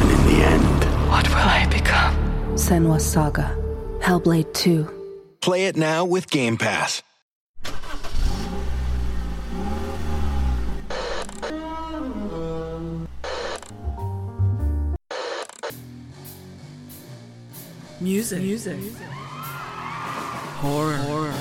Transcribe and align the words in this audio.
And 0.00 0.10
in 0.10 0.26
the 0.26 0.44
end, 0.44 0.84
What 1.10 1.28
will 1.28 1.36
I 1.36 1.66
become? 1.70 2.14
Senua 2.56 3.00
Saga. 3.00 3.56
Hellblade 4.00 4.52
2. 4.54 4.88
Play 5.40 5.66
it 5.66 5.76
now 5.76 6.04
with 6.04 6.30
Game 6.30 6.56
Pass. 6.56 7.02
Music. 18.00 18.40
Music. 18.42 18.78
Horror. 20.60 20.96
Horror. 20.96 21.34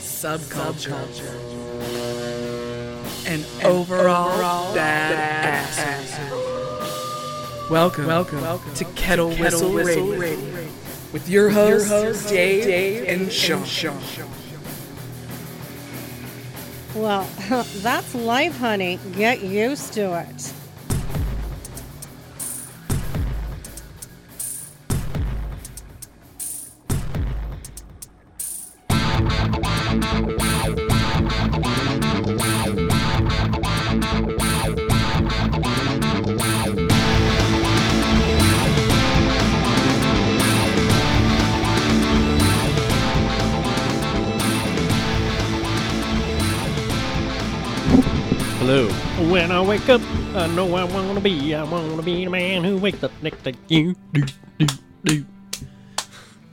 Subculture. 0.00 0.94
And, 3.26 3.44
overall, 3.64 4.74
bad, 4.74 6.53
Welcome, 7.70 8.06
welcome, 8.06 8.42
welcome 8.42 8.74
to 8.74 8.84
Kettle, 8.84 9.30
Whistle, 9.30 9.72
Radio, 9.72 10.68
with 11.14 11.30
your 11.30 11.48
hosts, 11.48 12.28
Dave, 12.28 13.06
and 13.08 13.32
Shaun. 13.32 13.64
Well, 16.94 17.26
that's 17.76 18.14
life, 18.14 18.58
honey. 18.58 18.98
Get 19.12 19.42
used 19.42 19.94
to 19.94 20.20
it. 20.20 20.52
Hello. 48.66 48.88
When 49.30 49.52
I 49.52 49.60
wake 49.60 49.90
up, 49.90 50.00
I 50.34 50.46
know 50.46 50.74
I 50.74 50.84
want 50.84 51.18
to 51.18 51.20
be. 51.20 51.54
I 51.54 51.64
want 51.64 51.96
to 51.96 52.02
be 52.02 52.24
the 52.24 52.30
man 52.30 52.64
who 52.64 52.78
wakes 52.78 53.02
up 53.02 53.12
next 53.20 53.44
to 53.44 53.52
you. 53.68 53.94
Do, 54.14 54.24
do, 54.58 54.66
do. 55.04 55.26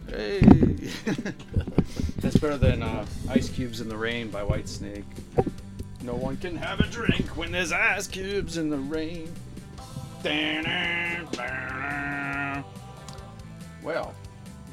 Hey. 0.09 0.41
That's 2.17 2.35
better 2.35 2.57
than 2.57 2.83
uh, 2.83 3.05
Ice 3.29 3.47
Cubes 3.47 3.79
in 3.79 3.87
the 3.87 3.95
Rain 3.95 4.29
by 4.29 4.41
Whitesnake. 4.41 5.05
No 6.03 6.13
one 6.15 6.35
can 6.35 6.57
have 6.57 6.81
a 6.81 6.87
drink 6.87 7.37
when 7.37 7.49
there's 7.49 7.71
ice 7.71 8.07
cubes 8.07 8.57
in 8.57 8.69
the 8.69 8.77
rain. 8.77 9.33
Well, 13.81 14.13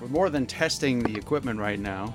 we're 0.01 0.09
more 0.09 0.29
than 0.29 0.45
testing 0.45 1.05
the 1.05 1.17
equipment 1.17 1.61
right 1.61 1.79
now. 1.79 2.13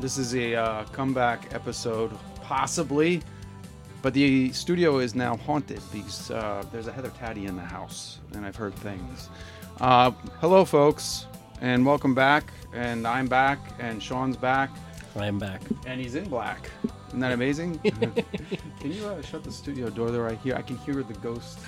This 0.00 0.16
is 0.16 0.34
a 0.34 0.54
uh, 0.54 0.84
comeback 0.84 1.52
episode, 1.52 2.12
possibly, 2.40 3.20
but 4.02 4.14
the 4.14 4.52
studio 4.52 4.98
is 4.98 5.14
now 5.14 5.36
haunted 5.38 5.80
because 5.92 6.30
uh, 6.30 6.64
there's 6.72 6.86
a 6.86 6.92
Heather 6.92 7.10
Taddy 7.18 7.46
in 7.46 7.56
the 7.56 7.62
house, 7.62 8.18
and 8.34 8.44
I've 8.46 8.56
heard 8.56 8.74
things. 8.74 9.28
Uh, 9.80 10.10
hello, 10.40 10.64
folks, 10.64 11.26
and 11.60 11.84
welcome 11.84 12.14
back. 12.14 12.52
And 12.72 13.06
I'm 13.06 13.26
back, 13.26 13.58
and 13.78 14.02
Shaun's 14.02 14.36
back, 14.36 14.70
I 15.16 15.26
am 15.26 15.38
back. 15.38 15.62
and 15.86 16.00
he's 16.00 16.14
in 16.14 16.28
black. 16.28 16.70
Isn't 17.08 17.20
that 17.20 17.32
amazing? 17.32 17.78
Can 18.80 18.92
you 18.92 19.06
uh, 19.06 19.22
shut 19.22 19.42
the 19.42 19.50
studio 19.50 19.88
door 19.90 20.10
there? 20.10 20.28
I 20.28 20.34
hear 20.34 20.54
I 20.54 20.62
can 20.62 20.76
hear 20.78 21.02
the 21.02 21.14
ghost 21.14 21.58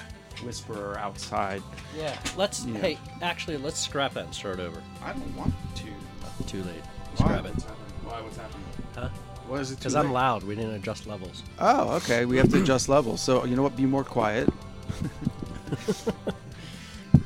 whisperer 0.45 0.99
outside. 0.99 1.63
Yeah. 1.97 2.17
Let's. 2.37 2.65
Yeah. 2.67 2.79
Hey, 2.79 2.99
actually, 3.23 3.57
let's 3.57 3.79
scrap 3.81 4.13
that 4.15 4.25
and 4.27 4.35
start 4.35 4.61
over. 4.61 4.83
I 5.03 5.13
don't 5.13 5.37
want 5.37 5.55
to. 5.77 6.45
Too 6.47 6.63
late. 6.65 6.83
Scrap 7.17 7.47
it. 7.47 7.53
Why? 8.05 8.21
What's 8.21 8.37
happening? 8.37 8.65
Huh? 8.95 9.09
What 9.51 9.61
is 9.63 9.73
it? 9.73 9.79
Because 9.79 9.97
I'm 9.97 10.13
loud. 10.13 10.45
We 10.45 10.55
didn't 10.55 10.75
adjust 10.75 11.09
levels. 11.09 11.43
Oh, 11.59 11.97
okay. 11.97 12.25
We 12.25 12.37
have 12.37 12.51
to 12.51 12.63
adjust 12.63 12.89
levels. 12.89 13.21
So 13.21 13.45
you 13.45 13.57
know 13.57 13.63
what? 13.63 13.75
Be 13.77 13.85
more 13.85 14.05
quiet. 14.05 14.49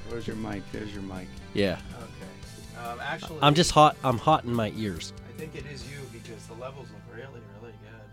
Where's 0.08 0.26
your 0.26 0.36
mic? 0.36 0.62
There's 0.72 0.90
your 0.94 1.02
mic. 1.02 1.28
Yeah. 1.52 1.78
Okay. 1.92 2.82
Um, 2.82 2.98
actually, 3.02 3.40
I'm 3.42 3.52
just 3.52 3.72
hot. 3.72 3.98
I'm 4.02 4.16
hot 4.16 4.44
in 4.44 4.54
my 4.54 4.72
ears. 4.74 5.12
I 5.28 5.38
think 5.38 5.54
it 5.54 5.66
is 5.66 5.86
you 5.92 5.98
because 6.14 6.46
the 6.46 6.54
levels 6.54 6.88
look 6.90 7.02
really, 7.14 7.42
really 7.60 7.74
good. 7.82 8.08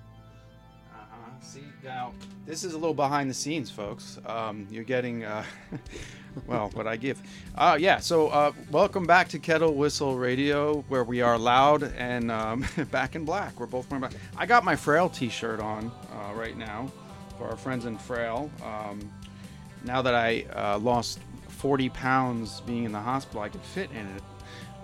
Uh 0.93 0.97
huh. 1.09 1.31
See 1.39 1.63
now, 1.81 2.11
this 2.45 2.65
is 2.65 2.73
a 2.73 2.77
little 2.77 2.93
behind 2.93 3.29
the 3.29 3.33
scenes, 3.33 3.71
folks. 3.71 4.19
Um, 4.25 4.67
you're 4.69 4.83
getting, 4.83 5.23
uh, 5.23 5.45
well, 6.47 6.69
what 6.73 6.87
I 6.87 6.95
give. 6.95 7.21
Uh, 7.55 7.77
yeah. 7.79 7.99
So, 7.99 8.27
uh, 8.29 8.51
welcome 8.69 9.05
back 9.05 9.27
to 9.29 9.39
Kettle 9.39 9.73
Whistle 9.73 10.17
Radio, 10.17 10.81
where 10.87 11.03
we 11.03 11.21
are 11.21 11.37
loud 11.37 11.83
and 11.83 12.31
um, 12.31 12.65
back 12.91 13.15
in 13.15 13.25
black. 13.25 13.59
We're 13.59 13.65
both 13.65 13.89
wearing 13.89 14.01
black. 14.01 14.13
I 14.37 14.45
got 14.45 14.63
my 14.63 14.75
Frail 14.75 15.09
T-shirt 15.09 15.59
on 15.59 15.91
uh, 16.11 16.33
right 16.33 16.57
now 16.57 16.91
for 17.37 17.47
our 17.49 17.57
friends 17.57 17.85
in 17.85 17.97
Frail. 17.97 18.51
Um, 18.63 19.11
now 19.83 20.01
that 20.01 20.13
I 20.13 20.45
uh, 20.55 20.79
lost 20.79 21.19
40 21.47 21.89
pounds 21.89 22.61
being 22.61 22.83
in 22.85 22.91
the 22.91 22.99
hospital, 22.99 23.41
I 23.41 23.49
could 23.49 23.61
fit 23.61 23.89
in 23.91 24.07
it. 24.07 24.23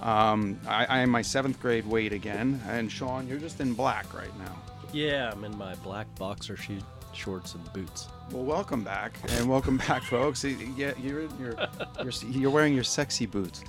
Um, 0.01 0.59
I, 0.67 0.85
I 0.85 0.99
am 0.99 1.09
my 1.09 1.21
seventh 1.21 1.59
grade 1.59 1.85
weight 1.85 2.13
again, 2.13 2.61
and 2.67 2.91
Shaun, 2.91 3.27
you're 3.27 3.39
just 3.39 3.59
in 3.59 3.73
black 3.73 4.13
right 4.13 4.35
now. 4.37 4.55
Yeah, 4.93 5.31
I'm 5.31 5.43
in 5.43 5.57
my 5.57 5.75
black 5.75 6.07
boxer 6.15 6.55
shoe, 6.55 6.79
shorts 7.13 7.55
and 7.55 7.73
boots. 7.73 8.07
Well, 8.31 8.43
welcome 8.43 8.83
back, 8.83 9.13
and 9.29 9.49
welcome 9.49 9.77
back, 9.77 10.03
folks. 10.03 10.43
Yeah, 10.43 10.91
you're 11.01 11.21
in 11.21 11.29
your, 11.39 11.55
you're, 12.03 12.11
you're 12.29 12.51
wearing 12.51 12.73
your 12.73 12.83
sexy 12.83 13.25
boots. 13.25 13.63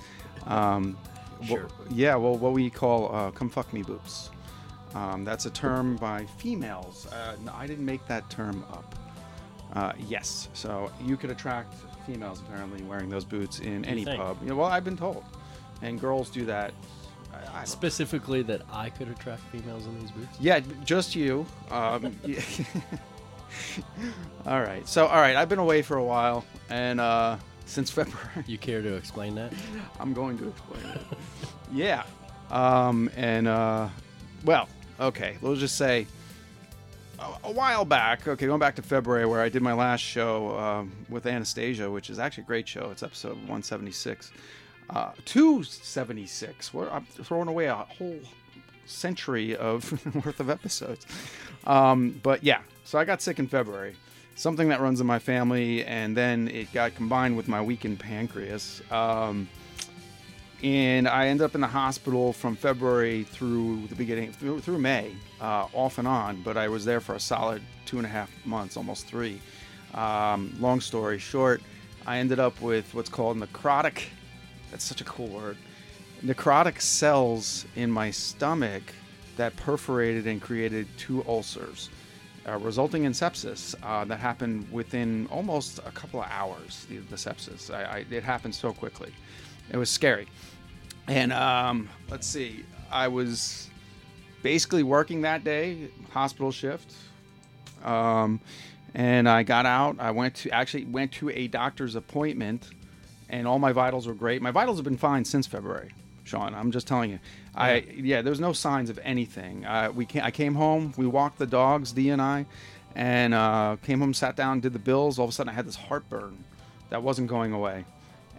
Um, 0.47 0.97
Sure. 1.45 1.69
yeah, 1.89 2.15
well, 2.15 2.35
what 2.37 2.51
we 2.51 2.69
call 2.69 3.15
uh, 3.15 3.31
"come 3.31 3.49
fuck 3.49 3.71
me" 3.71 3.81
boots. 3.81 4.29
Um, 4.93 5.23
that's 5.23 5.45
a 5.45 5.49
term 5.49 5.95
by 5.95 6.25
females. 6.37 7.07
Uh, 7.13 7.35
no, 7.45 7.53
I 7.55 7.65
didn't 7.65 7.85
make 7.85 8.05
that 8.07 8.29
term 8.29 8.65
up. 8.71 8.95
Uh, 9.73 9.93
yes, 10.09 10.49
so 10.53 10.91
you 11.01 11.15
could 11.15 11.29
attract 11.29 11.73
females 12.05 12.41
apparently 12.41 12.83
wearing 12.83 13.07
those 13.07 13.23
boots 13.23 13.59
in 13.59 13.85
any 13.85 14.03
think? 14.03 14.19
pub. 14.19 14.37
You 14.41 14.49
know, 14.49 14.55
well, 14.57 14.67
I've 14.67 14.83
been 14.83 14.97
told, 14.97 15.23
and 15.81 15.97
girls 16.01 16.29
do 16.29 16.43
that. 16.45 16.73
I, 17.31 17.37
I 17.37 17.41
don't 17.59 17.67
Specifically, 17.67 18.41
that 18.41 18.63
I 18.73 18.89
could 18.89 19.07
attract 19.07 19.41
females 19.43 19.85
in 19.85 19.97
these 19.99 20.11
boots. 20.11 20.37
Yeah, 20.41 20.59
just 20.83 21.15
you. 21.15 21.45
Um. 21.71 22.19
all 24.45 24.61
right. 24.61 24.87
So, 24.87 25.07
all 25.07 25.19
right. 25.21 25.35
I've 25.35 25.49
been 25.49 25.59
away 25.59 25.81
for 25.81 25.97
a 25.97 26.03
while, 26.03 26.45
and 26.69 26.99
uh, 26.99 27.37
since 27.65 27.89
February, 27.91 28.43
You 28.47 28.57
care 28.57 28.81
to 28.81 28.93
explain 28.95 29.35
that? 29.35 29.53
I'm 29.99 30.13
going 30.13 30.37
to 30.39 30.49
explain 30.49 30.85
it. 30.85 31.01
yeah. 31.71 32.03
Um, 32.51 33.09
and 33.15 33.47
uh, 33.47 33.89
well, 34.45 34.67
okay. 34.99 35.37
Let's 35.41 35.59
just 35.59 35.77
say 35.77 36.07
a, 37.19 37.27
a 37.45 37.51
while 37.51 37.85
back. 37.85 38.27
Okay, 38.27 38.45
going 38.47 38.59
back 38.59 38.75
to 38.77 38.81
February, 38.81 39.25
where 39.25 39.41
I 39.41 39.49
did 39.49 39.61
my 39.61 39.73
last 39.73 40.01
show 40.01 40.57
um, 40.57 40.91
with 41.09 41.25
Anastasia, 41.25 41.89
which 41.91 42.09
is 42.09 42.17
actually 42.19 42.43
a 42.43 42.47
great 42.47 42.67
show. 42.67 42.89
It's 42.91 43.03
episode 43.03 43.35
176. 43.35 44.31
Uh, 44.89 45.11
276. 45.25 46.73
We're, 46.73 46.89
I'm 46.89 47.05
throwing 47.05 47.47
away 47.47 47.65
a 47.65 47.75
whole 47.75 48.19
century 48.85 49.55
of 49.55 49.91
worth 50.25 50.39
of 50.39 50.49
episodes. 50.49 51.05
Um, 51.67 52.19
but 52.23 52.43
yeah, 52.43 52.61
so 52.89 52.97
I 52.97 53.05
got 53.05 53.21
sick 53.21 53.37
in 53.37 53.47
February. 53.47 53.95
Something 54.33 54.69
that 54.69 54.81
runs 54.81 54.99
in 54.99 55.05
my 55.05 55.19
family, 55.19 55.85
and 55.85 56.17
then 56.17 56.47
it 56.47 56.73
got 56.73 56.95
combined 56.95 57.37
with 57.37 57.47
my 57.47 57.61
weakened 57.61 57.99
pancreas. 57.99 58.81
Um, 58.89 59.47
and 60.63 61.07
I 61.07 61.27
ended 61.27 61.45
up 61.45 61.53
in 61.53 61.61
the 61.61 61.67
hospital 61.67 62.33
from 62.33 62.55
February 62.55 63.25
through 63.25 63.85
the 63.89 63.95
beginning 63.95 64.31
through, 64.31 64.79
May, 64.79 65.11
uh, 65.39 65.67
off 65.71 65.99
and 65.99 66.07
on. 66.07 66.41
But 66.41 66.57
I 66.57 66.67
was 66.67 66.83
there 66.83 66.99
for 66.99 67.13
a 67.13 67.19
solid 67.19 67.61
two 67.85 67.97
and 67.97 68.07
a 68.07 68.09
half 68.09 68.31
months, 68.43 68.75
almost 68.75 69.05
three. 69.05 69.39
Um, 69.93 70.55
long 70.59 70.81
story 70.81 71.19
short, 71.19 71.61
I 72.07 72.17
ended 72.17 72.39
up 72.39 72.59
with 72.59 72.91
what's 72.95 73.09
called 73.09 73.37
necrotic. 73.37 74.05
That's 74.71 74.83
such 74.83 75.01
a 75.01 75.05
cool 75.05 75.27
word. 75.27 75.57
Necrotic 76.25 76.81
cells 76.81 77.67
in 77.75 77.91
my 77.91 78.09
stomach 78.09 78.81
that 79.37 79.55
perforated 79.57 80.25
and 80.25 80.41
created 80.41 80.87
two 80.97 81.23
ulcers, 81.27 81.91
uh, 82.47 82.57
resulting 82.57 83.03
in 83.03 83.11
sepsis 83.11 83.75
uh, 83.83 84.05
that 84.05 84.19
happened 84.19 84.71
within 84.71 85.27
almost 85.31 85.79
a 85.79 85.91
couple 85.91 86.21
of 86.21 86.27
hours. 86.29 86.85
The, 86.89 86.97
the 86.97 87.15
sepsis, 87.15 87.73
I, 87.73 87.83
I, 87.83 88.05
it 88.09 88.23
happened 88.23 88.55
so 88.55 88.73
quickly. 88.73 89.11
It 89.71 89.77
was 89.77 89.89
scary. 89.89 90.27
And 91.07 91.33
um, 91.33 91.89
let's 92.09 92.27
see, 92.27 92.63
I 92.91 93.07
was 93.07 93.69
basically 94.43 94.83
working 94.83 95.21
that 95.21 95.43
day, 95.43 95.89
hospital 96.11 96.51
shift. 96.51 96.93
Um, 97.83 98.39
and 98.93 99.29
I 99.29 99.43
got 99.43 99.65
out. 99.65 99.97
I 99.99 100.11
went 100.11 100.35
to 100.35 100.49
actually 100.51 100.85
went 100.85 101.11
to 101.13 101.29
a 101.29 101.47
doctor's 101.47 101.95
appointment, 101.95 102.69
and 103.29 103.47
all 103.47 103.59
my 103.59 103.71
vitals 103.71 104.07
were 104.07 104.13
great. 104.13 104.41
My 104.41 104.51
vitals 104.51 104.77
have 104.77 104.83
been 104.83 104.97
fine 104.97 105.25
since 105.25 105.47
February, 105.47 105.91
Shaun. 106.23 106.53
I'm 106.53 106.71
just 106.71 106.87
telling 106.87 107.11
you. 107.11 107.19
I 107.55 107.85
yeah, 107.95 108.21
there's 108.21 108.39
no 108.39 108.53
signs 108.53 108.89
of 108.89 108.99
anything. 109.03 109.65
Uh, 109.65 109.91
we 109.93 110.05
came, 110.05 110.23
I 110.23 110.31
came 110.31 110.55
home. 110.55 110.93
We 110.97 111.07
walked 111.07 111.39
the 111.39 111.47
dogs, 111.47 111.91
D 111.91 112.09
and 112.09 112.21
I, 112.21 112.45
and 112.95 113.33
uh, 113.33 113.77
came 113.83 113.99
home, 113.99 114.13
sat 114.13 114.35
down, 114.35 114.59
did 114.59 114.73
the 114.73 114.79
bills. 114.79 115.19
All 115.19 115.25
of 115.25 115.29
a 115.29 115.33
sudden, 115.33 115.49
I 115.49 115.53
had 115.53 115.65
this 115.65 115.75
heartburn 115.75 116.43
that 116.89 117.01
wasn't 117.03 117.27
going 117.27 117.53
away, 117.53 117.85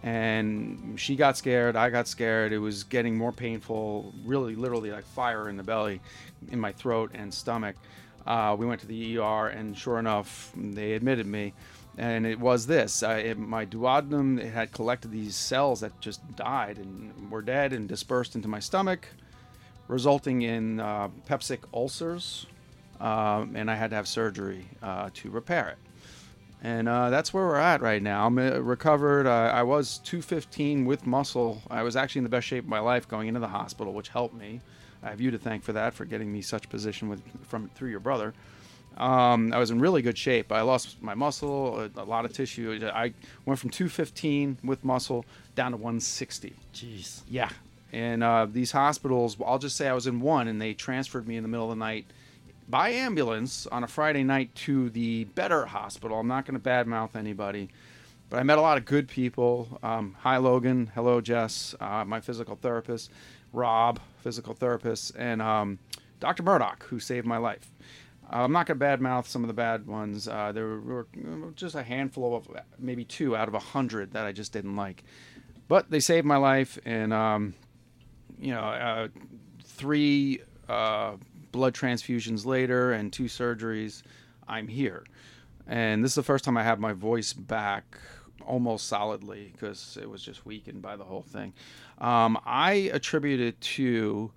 and 0.03 0.99
she 0.99 1.15
got 1.15 1.37
scared. 1.37 1.75
I 1.75 1.89
got 1.89 2.07
scared. 2.07 2.53
It 2.53 2.59
was 2.59 2.83
getting 2.83 3.17
more 3.17 3.31
painful. 3.31 4.13
Really, 4.25 4.55
literally, 4.55 4.91
like 4.91 5.05
fire 5.05 5.49
in 5.49 5.57
the 5.57 5.63
belly, 5.63 6.01
in 6.49 6.59
my 6.59 6.71
throat 6.71 7.11
and 7.13 7.33
stomach. 7.33 7.75
Uh, 8.25 8.55
we 8.57 8.65
went 8.65 8.79
to 8.81 8.87
the 8.87 9.17
ER, 9.17 9.47
and 9.47 9.77
sure 9.77 9.99
enough, 9.99 10.51
they 10.55 10.93
admitted 10.93 11.25
me. 11.25 11.53
And 11.97 12.25
it 12.25 12.39
was 12.39 12.67
this: 12.67 13.03
uh, 13.03 13.21
it, 13.23 13.37
my 13.37 13.65
duodenum 13.65 14.51
had 14.51 14.71
collected 14.71 15.11
these 15.11 15.35
cells 15.35 15.81
that 15.81 15.99
just 15.99 16.35
died 16.35 16.77
and 16.77 17.29
were 17.29 17.41
dead 17.41 17.73
and 17.73 17.87
dispersed 17.87 18.35
into 18.35 18.47
my 18.47 18.59
stomach, 18.59 19.07
resulting 19.87 20.41
in 20.41 20.79
uh, 20.79 21.09
peptic 21.27 21.59
ulcers, 21.73 22.45
um, 22.99 23.55
and 23.55 23.69
I 23.69 23.75
had 23.75 23.89
to 23.89 23.97
have 23.97 24.07
surgery 24.07 24.65
uh, 24.81 25.09
to 25.15 25.29
repair 25.29 25.69
it. 25.69 25.77
And 26.63 26.87
uh, 26.87 27.09
that's 27.09 27.33
where 27.33 27.45
we're 27.45 27.55
at 27.55 27.81
right 27.81 28.01
now. 28.01 28.27
I'm 28.27 28.37
uh, 28.37 28.59
recovered. 28.59 29.27
I 29.27 29.63
was 29.63 29.97
215 29.99 30.85
with 30.85 31.07
muscle. 31.07 31.61
I 31.71 31.81
was 31.81 31.95
actually 31.95 32.19
in 32.19 32.23
the 32.23 32.29
best 32.29 32.45
shape 32.47 32.63
of 32.63 32.69
my 32.69 32.79
life 32.79 33.07
going 33.07 33.27
into 33.27 33.39
the 33.39 33.47
hospital, 33.47 33.93
which 33.93 34.09
helped 34.09 34.35
me. 34.35 34.61
I 35.03 35.09
have 35.09 35.19
you 35.19 35.31
to 35.31 35.39
thank 35.39 35.63
for 35.63 35.73
that, 35.73 35.95
for 35.95 36.05
getting 36.05 36.31
me 36.31 36.41
such 36.41 36.69
position 36.69 37.09
with 37.09 37.21
from 37.47 37.69
through 37.69 37.89
your 37.89 37.99
brother. 37.99 38.33
Um, 39.01 39.51
I 39.51 39.57
was 39.57 39.71
in 39.71 39.79
really 39.79 40.03
good 40.03 40.17
shape. 40.17 40.51
I 40.51 40.61
lost 40.61 41.01
my 41.01 41.15
muscle, 41.15 41.79
a, 41.79 41.89
a, 41.99 42.05
lot 42.05 42.23
of 42.23 42.33
tissue. 42.33 42.79
I 42.93 43.13
went 43.45 43.59
from 43.59 43.71
215 43.71 44.59
with 44.63 44.85
muscle 44.85 45.25
down 45.55 45.71
to 45.71 45.77
160. 45.77 46.53
Jeez. 46.71 47.21
Yeah. 47.27 47.49
And 47.91 48.23
uh, 48.23 48.45
these 48.49 48.71
hospitals, 48.71 49.35
I'll 49.43 49.57
just 49.57 49.75
say 49.75 49.87
I 49.87 49.93
was 49.93 50.05
in 50.05 50.21
one, 50.21 50.47
and 50.47 50.61
they 50.61 50.75
transferred 50.75 51.27
me 51.27 51.35
in 51.35 51.41
the 51.41 51.49
middle 51.49 51.65
of 51.65 51.77
the 51.77 51.83
night 51.83 52.05
by 52.69 52.89
ambulance 52.89 53.65
on 53.65 53.83
a 53.83 53.87
Friday 53.87 54.23
night 54.23 54.53
to 54.53 54.91
the 54.91 55.23
better 55.23 55.65
hospital. 55.65 56.19
I'm 56.19 56.27
not 56.27 56.45
going 56.45 56.61
to 56.61 56.63
badmouth 56.63 57.15
anybody, 57.15 57.69
but 58.29 58.39
I 58.39 58.43
met 58.43 58.59
a 58.59 58.61
lot 58.61 58.77
of 58.77 58.85
good 58.85 59.07
people. 59.07 59.79
Um, 59.81 60.15
hi, 60.19 60.37
Logan. 60.37 60.91
Hello, 60.93 61.21
Jess, 61.21 61.73
uh, 61.81 62.05
my 62.05 62.19
physical 62.19 62.55
therapist. 62.55 63.09
Rob, 63.51 63.99
physical 64.21 64.53
therapist, 64.53 65.13
and 65.17 65.41
um, 65.41 65.79
Dr. 66.19 66.43
Murdoch, 66.43 66.83
who 66.83 66.99
saved 66.99 67.25
my 67.25 67.37
life. 67.37 67.69
Uh, 68.31 68.43
I'm 68.43 68.51
not 68.51 68.65
going 68.65 68.79
to 68.79 68.85
badmouth 68.85 69.27
some 69.27 69.43
of 69.43 69.47
the 69.47 69.53
bad 69.53 69.87
ones. 69.87 70.27
Uh, 70.27 70.51
there 70.51 70.79
were 70.79 71.07
just 71.55 71.75
a 71.75 71.83
handful 71.83 72.35
of 72.35 72.47
maybe 72.79 73.03
two 73.03 73.35
out 73.35 73.47
of 73.47 73.53
a 73.53 73.59
hundred 73.59 74.13
that 74.13 74.25
I 74.25 74.31
just 74.31 74.53
didn't 74.53 74.75
like, 74.75 75.03
but 75.67 75.89
they 75.89 75.99
saved 75.99 76.25
my 76.25 76.37
life. 76.37 76.79
And 76.85 77.13
um, 77.13 77.53
you 78.39 78.53
know, 78.53 78.61
uh, 78.61 79.07
three 79.63 80.41
uh, 80.69 81.17
blood 81.51 81.73
transfusions 81.73 82.45
later 82.45 82.93
and 82.93 83.11
two 83.11 83.25
surgeries, 83.25 84.03
I'm 84.47 84.67
here. 84.67 85.03
And 85.67 86.03
this 86.03 86.11
is 86.11 86.15
the 86.15 86.23
first 86.23 86.45
time 86.45 86.57
I 86.57 86.63
have 86.63 86.79
my 86.79 86.93
voice 86.93 87.33
back 87.33 87.97
almost 88.45 88.87
solidly 88.87 89.51
because 89.51 89.97
it 90.01 90.09
was 90.09 90.23
just 90.23 90.45
weakened 90.45 90.81
by 90.81 90.95
the 90.95 91.03
whole 91.03 91.21
thing. 91.21 91.53
Um, 91.99 92.39
I 92.45 92.89
attribute 92.93 93.39
it 93.39 93.59
to 93.61 94.31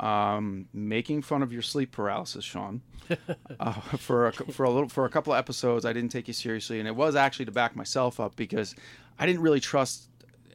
um, 0.00 0.66
making 0.72 1.22
fun 1.22 1.42
of 1.42 1.52
your 1.52 1.62
sleep 1.62 1.92
paralysis, 1.92 2.44
Shaun. 2.44 2.82
uh, 3.60 3.72
for 3.72 4.28
a, 4.28 4.32
for 4.32 4.64
a 4.64 4.70
little 4.70 4.88
for 4.88 5.04
a 5.04 5.08
couple 5.08 5.32
of 5.32 5.38
episodes, 5.38 5.84
I 5.84 5.92
didn't 5.92 6.10
take 6.10 6.28
you 6.28 6.34
seriously, 6.34 6.78
and 6.78 6.86
it 6.86 6.94
was 6.94 7.16
actually 7.16 7.46
to 7.46 7.52
back 7.52 7.74
myself 7.74 8.20
up 8.20 8.36
because 8.36 8.74
I 9.18 9.26
didn't 9.26 9.40
really 9.40 9.60
trust 9.60 10.08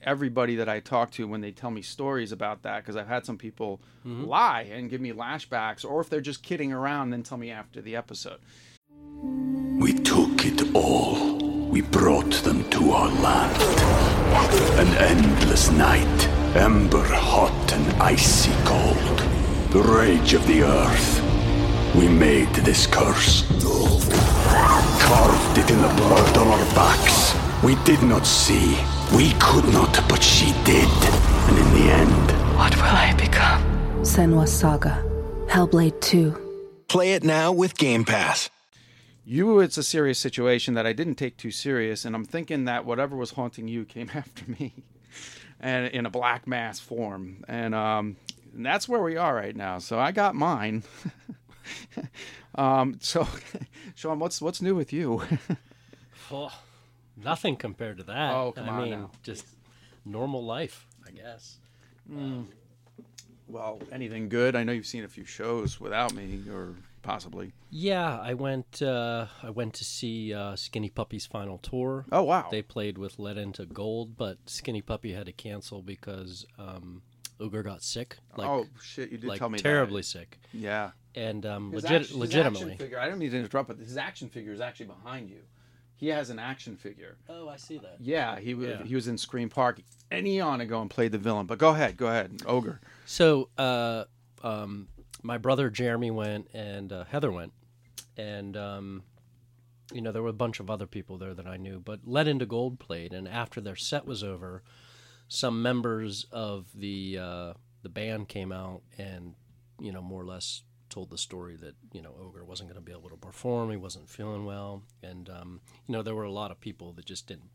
everybody 0.03 0.57
that 0.57 0.69
I 0.69 0.79
talk 0.79 1.11
to 1.11 1.27
when 1.27 1.41
they 1.41 1.51
tell 1.51 1.71
me 1.71 1.81
stories 1.81 2.31
about 2.31 2.63
that 2.63 2.83
because 2.83 2.95
I've 2.95 3.07
had 3.07 3.25
some 3.25 3.37
people 3.37 3.81
mm-hmm. 4.05 4.25
lie 4.25 4.69
and 4.71 4.89
give 4.89 5.01
me 5.01 5.11
lashbacks, 5.13 5.83
or 5.83 6.01
if 6.01 6.09
they're 6.09 6.21
just 6.21 6.43
kidding 6.43 6.71
around, 6.71 7.09
then 7.09 7.23
tell 7.23 7.37
me 7.37 7.49
after 7.51 7.81
the 7.81 7.95
episode. 7.95 8.39
We 9.23 9.93
took 9.93 10.45
it 10.45 10.75
all. 10.75 11.37
We 11.69 11.81
brought 11.81 12.31
them 12.43 12.69
to 12.69 12.91
our 12.91 13.09
land. 13.09 13.61
An 14.79 14.87
endless 14.97 15.71
night 15.71 16.29
Ember 16.55 17.03
hot 17.03 17.73
and 17.73 17.99
icy 17.99 18.51
cold. 18.63 19.32
The 19.73 19.81
rage 19.81 20.35
of 20.35 20.45
the 20.45 20.61
earth. 20.61 21.95
We 21.95 22.07
made 22.07 22.53
this 22.53 22.85
curse. 22.85 23.41
Carved 25.01 25.57
it 25.57 25.71
in 25.71 25.81
the 25.81 25.87
blood 25.97 26.37
on 26.37 26.47
our 26.47 26.75
backs. 26.75 27.33
We 27.63 27.73
did 27.83 28.03
not 28.03 28.27
see. 28.27 28.77
We 29.17 29.31
could 29.39 29.65
not, 29.73 29.99
but 30.07 30.21
she 30.21 30.53
did. 30.63 30.87
And 31.47 31.57
in 31.57 31.73
the 31.73 31.91
end... 31.91 32.55
What 32.55 32.75
will 32.75 32.83
I 32.83 33.15
become? 33.17 33.63
Senua 34.03 34.47
Saga. 34.47 35.03
Hellblade 35.47 35.99
2. 36.01 36.83
Play 36.87 37.13
it 37.13 37.23
now 37.23 37.51
with 37.51 37.75
Game 37.75 38.05
Pass. 38.05 38.51
You, 39.25 39.59
it's 39.59 39.79
a 39.79 39.83
serious 39.83 40.19
situation 40.19 40.75
that 40.75 40.85
I 40.85 40.93
didn't 40.93 41.15
take 41.15 41.35
too 41.35 41.49
serious, 41.49 42.05
and 42.05 42.15
I'm 42.15 42.25
thinking 42.25 42.65
that 42.65 42.85
whatever 42.85 43.15
was 43.15 43.31
haunting 43.31 43.67
you 43.67 43.85
came 43.85 44.11
after 44.13 44.43
me 44.51 44.83
and 45.59 45.87
in 45.87 46.05
a 46.05 46.11
black 46.11 46.45
mass 46.45 46.79
form, 46.79 47.43
and 47.47 47.73
um, 47.73 48.17
and 48.55 48.65
that's 48.65 48.87
where 48.87 49.01
we 49.01 49.17
are 49.17 49.35
right 49.35 49.55
now. 49.55 49.79
So 49.79 49.99
I 49.99 50.11
got 50.11 50.35
mine. 50.35 50.83
um, 52.55 52.97
so, 53.01 53.27
Shaun, 53.95 54.19
what's 54.19 54.41
what's 54.41 54.61
new 54.61 54.75
with 54.75 54.93
you? 54.93 55.21
oh, 56.31 56.51
nothing 57.17 57.55
compared 57.55 57.97
to 57.97 58.03
that. 58.03 58.33
Oh, 58.33 58.53
come 58.55 58.69
I 58.69 58.71
on 58.71 58.83
mean, 58.83 58.91
now. 58.91 59.11
just 59.23 59.45
normal 60.05 60.43
life, 60.43 60.87
I 61.05 61.11
guess. 61.11 61.57
Mm. 62.11 62.45
Well, 63.47 63.79
anything 63.91 64.29
good? 64.29 64.55
I 64.55 64.63
know 64.63 64.71
you've 64.71 64.85
seen 64.85 65.03
a 65.03 65.09
few 65.09 65.25
shows 65.25 65.79
without 65.79 66.13
me, 66.13 66.41
or 66.51 66.75
possibly. 67.01 67.53
Yeah, 67.69 68.19
I 68.19 68.33
went. 68.33 68.81
Uh, 68.81 69.27
I 69.41 69.49
went 69.49 69.73
to 69.75 69.83
see 69.83 70.33
uh, 70.33 70.55
Skinny 70.55 70.89
Puppy's 70.89 71.25
final 71.25 71.57
tour. 71.57 72.05
Oh 72.11 72.23
wow! 72.23 72.47
They 72.49 72.61
played 72.61 72.97
with 72.97 73.19
Lead 73.19 73.37
Into 73.37 73.65
Gold, 73.65 74.17
but 74.17 74.37
Skinny 74.45 74.81
Puppy 74.81 75.13
had 75.13 75.25
to 75.27 75.33
cancel 75.33 75.81
because 75.81 76.45
um, 76.57 77.01
Ogre 77.43 77.63
got 77.63 77.83
sick. 77.83 78.17
Like, 78.37 78.47
oh 78.47 78.65
shit! 78.81 79.11
You 79.11 79.17
did 79.17 79.27
like 79.27 79.39
tell 79.39 79.49
me 79.49 79.59
terribly 79.59 80.01
that. 80.01 80.07
sick. 80.07 80.39
Yeah. 80.53 80.91
And 81.15 81.45
um, 81.45 81.71
His 81.71 81.83
legit, 81.83 82.01
action- 82.01 82.19
legitimately. 82.19 82.61
action 82.71 82.77
figure. 82.79 82.99
I 82.99 83.07
don't 83.07 83.19
mean 83.19 83.29
to 83.31 83.37
interrupt, 83.39 83.67
but 83.67 83.77
his 83.77 83.97
action 83.97 84.29
figure 84.29 84.51
is 84.51 84.61
actually 84.61 84.87
behind 84.87 85.29
you. 85.29 85.41
He 85.95 86.07
has 86.07 86.29
an 86.31 86.39
action 86.39 86.75
figure. 86.75 87.17
Oh, 87.29 87.47
I 87.47 87.57
see 87.57 87.77
that. 87.77 87.97
Yeah, 87.99 88.39
he 88.39 88.53
was 88.55 88.67
Yeah. 88.69 88.83
he 88.83 88.95
was 88.95 89.07
in 89.07 89.17
Scream 89.17 89.47
Park 89.49 89.79
and 90.09 90.27
eon 90.27 90.59
ago 90.61 90.81
and 90.81 90.89
played 90.89 91.11
the 91.11 91.17
villain. 91.19 91.45
But 91.45 91.59
go 91.59 91.69
ahead, 91.69 91.97
go 91.97 92.07
ahead, 92.07 92.41
Ogre. 92.47 92.81
So, 93.05 93.49
uh, 93.57 94.05
um, 94.41 94.87
my 95.21 95.37
brother 95.37 95.69
Jeremy 95.69 96.09
went 96.11 96.47
and 96.53 96.91
uh, 96.91 97.03
Heather 97.05 97.31
went, 97.31 97.53
and 98.17 98.57
um, 98.57 99.03
you 99.93 100.01
know 100.01 100.11
there 100.11 100.23
were 100.23 100.29
a 100.29 100.33
bunch 100.33 100.59
of 100.59 100.69
other 100.69 100.87
people 100.87 101.17
there 101.19 101.33
that 101.35 101.45
I 101.47 101.57
knew. 101.57 101.79
But 101.79 101.99
Lead 102.05 102.27
Into 102.27 102.45
Gold 102.47 102.79
played, 102.79 103.13
and 103.13 103.27
after 103.27 103.61
their 103.61 103.75
set 103.75 104.05
was 104.05 104.23
over, 104.23 104.63
some 105.33 105.63
members 105.63 106.27
of 106.31 106.67
the 106.75 107.17
uh, 107.19 107.53
the 107.81 107.89
band 107.89 108.29
came 108.29 108.51
out 108.51 108.83
and 108.99 109.33
you 109.79 109.91
know 109.91 110.01
more 110.01 110.21
or 110.21 110.25
less 110.25 110.61
told 110.89 111.09
the 111.09 111.17
story 111.17 111.55
that 111.55 111.73
you 111.91 112.03
know 112.03 112.13
Ogre 112.21 112.45
wasn't 112.45 112.69
going 112.69 112.79
to 112.79 112.85
be 112.85 112.91
able 112.91 113.09
to 113.09 113.17
perform. 113.17 113.71
He 113.71 113.77
wasn't 113.77 114.07
feeling 114.07 114.45
well, 114.45 114.83
and 115.01 115.27
um, 115.31 115.61
you 115.87 115.93
know 115.93 116.03
there 116.03 116.13
were 116.13 116.23
a 116.23 116.31
lot 116.31 116.51
of 116.51 116.59
people 116.59 116.93
that 116.93 117.05
just 117.05 117.25
didn't. 117.25 117.49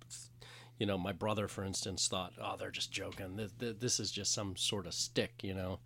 You 0.76 0.86
know, 0.86 0.98
my 0.98 1.12
brother, 1.12 1.46
for 1.46 1.62
instance, 1.62 2.08
thought, 2.08 2.32
"Oh, 2.42 2.56
they're 2.58 2.72
just 2.72 2.90
joking. 2.90 3.48
This, 3.58 4.00
is 4.00 4.10
just 4.10 4.34
some 4.34 4.56
sort 4.56 4.86
of 4.86 4.92
stick," 4.92 5.44
you 5.44 5.54
know, 5.54 5.78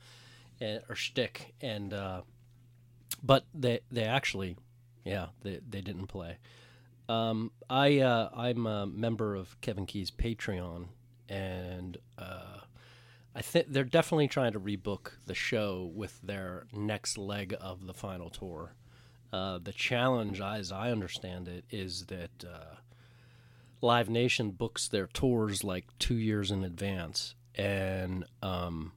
or 0.88 0.94
shtick. 0.94 1.52
And 1.60 1.92
uh, 1.92 2.22
but 3.22 3.44
they 3.52 3.80
they 3.90 4.04
actually, 4.04 4.56
yeah, 5.04 5.26
they 5.42 5.60
they 5.68 5.82
didn't 5.82 6.06
play. 6.06 6.38
Um, 7.06 7.52
I 7.68 7.98
uh, 7.98 8.30
I'm 8.34 8.66
a 8.66 8.86
member 8.86 9.34
of 9.34 9.60
cEvin 9.60 9.86
Key's 9.86 10.10
Patreon, 10.10 10.86
and 11.32 11.96
uh, 12.18 12.58
I 13.34 13.40
think 13.40 13.68
they're 13.70 13.84
definitely 13.84 14.28
trying 14.28 14.52
to 14.52 14.60
rebook 14.60 15.12
the 15.26 15.34
show 15.34 15.90
with 15.94 16.20
their 16.22 16.66
next 16.72 17.16
leg 17.16 17.54
of 17.60 17.86
the 17.86 17.94
final 17.94 18.28
tour. 18.28 18.74
Uh, 19.32 19.58
the 19.62 19.72
challenge, 19.72 20.40
as 20.42 20.70
I 20.70 20.90
understand 20.90 21.48
it, 21.48 21.64
is 21.70 22.06
that 22.06 22.44
uh, 22.44 22.76
Live 23.80 24.10
Nation 24.10 24.50
books 24.50 24.86
their 24.86 25.06
tours 25.06 25.64
like 25.64 25.86
two 25.98 26.16
years 26.16 26.50
in 26.50 26.64
advance, 26.64 27.34
and 27.54 28.24
um, 28.42 28.92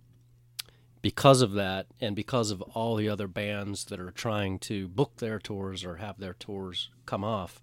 because 1.01 1.41
of 1.41 1.53
that, 1.53 1.87
and 2.01 2.17
because 2.17 2.51
of 2.51 2.61
all 2.61 2.97
the 2.97 3.07
other 3.07 3.29
bands 3.29 3.85
that 3.85 3.99
are 4.01 4.11
trying 4.11 4.59
to 4.59 4.89
book 4.89 5.17
their 5.17 5.39
tours 5.39 5.85
or 5.85 5.95
have 5.97 6.19
their 6.19 6.33
tours 6.33 6.89
come 7.05 7.23
off, 7.23 7.61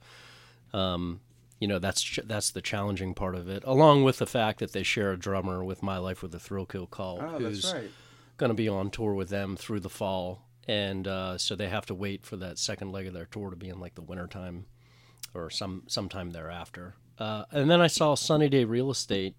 um, 0.73 1.21
you 1.63 1.69
know 1.69 1.79
that's 1.79 2.03
ch- 2.03 2.19
that's 2.25 2.51
the 2.51 2.61
challenging 2.63 3.15
part 3.15 3.35
of 3.37 3.49
it. 3.49 3.63
Along 3.65 4.03
with 4.05 4.19
the 4.19 4.27
fact 4.27 4.59
that 4.61 4.73
they 4.73 4.83
share 4.83 5.13
a 5.13 5.19
drummer 5.19 5.63
with 5.65 5.83
My 5.83 5.99
Life 5.99 6.21
with 6.23 6.35
a 6.35 6.39
Thrill 6.41 6.67
Kill 6.67 6.87
Kult, 6.89 7.23
Oh, 7.23 7.39
who's 7.39 7.73
right. 7.73 7.91
going 8.37 8.51
to 8.51 8.55
be 8.55 8.69
on 8.69 8.91
tour 8.91 9.15
with 9.15 9.29
them 9.29 9.57
through 9.57 9.81
the 9.81 9.89
fall, 10.01 10.43
and 10.67 11.07
uh, 11.07 11.39
so 11.39 11.55
they 11.55 11.69
have 11.69 11.87
to 11.87 11.95
wait 11.95 12.27
for 12.27 12.37
that 12.39 12.59
second 12.59 12.91
leg 12.93 13.07
of 13.07 13.15
their 13.15 13.27
tour 13.27 13.51
to 13.51 13.57
be 13.57 13.69
in 13.69 13.79
like 13.79 13.95
the 13.95 14.03
wintertime 14.03 14.67
or 15.35 15.51
some 15.51 15.85
sometime 15.87 16.31
thereafter. 16.33 16.95
Uh, 17.19 17.45
and 17.53 17.71
then 17.71 17.81
I 17.81 17.87
saw 17.87 18.15
Sunny 18.17 18.49
Day 18.49 18.65
Real 18.65 18.91
Estate. 18.91 19.37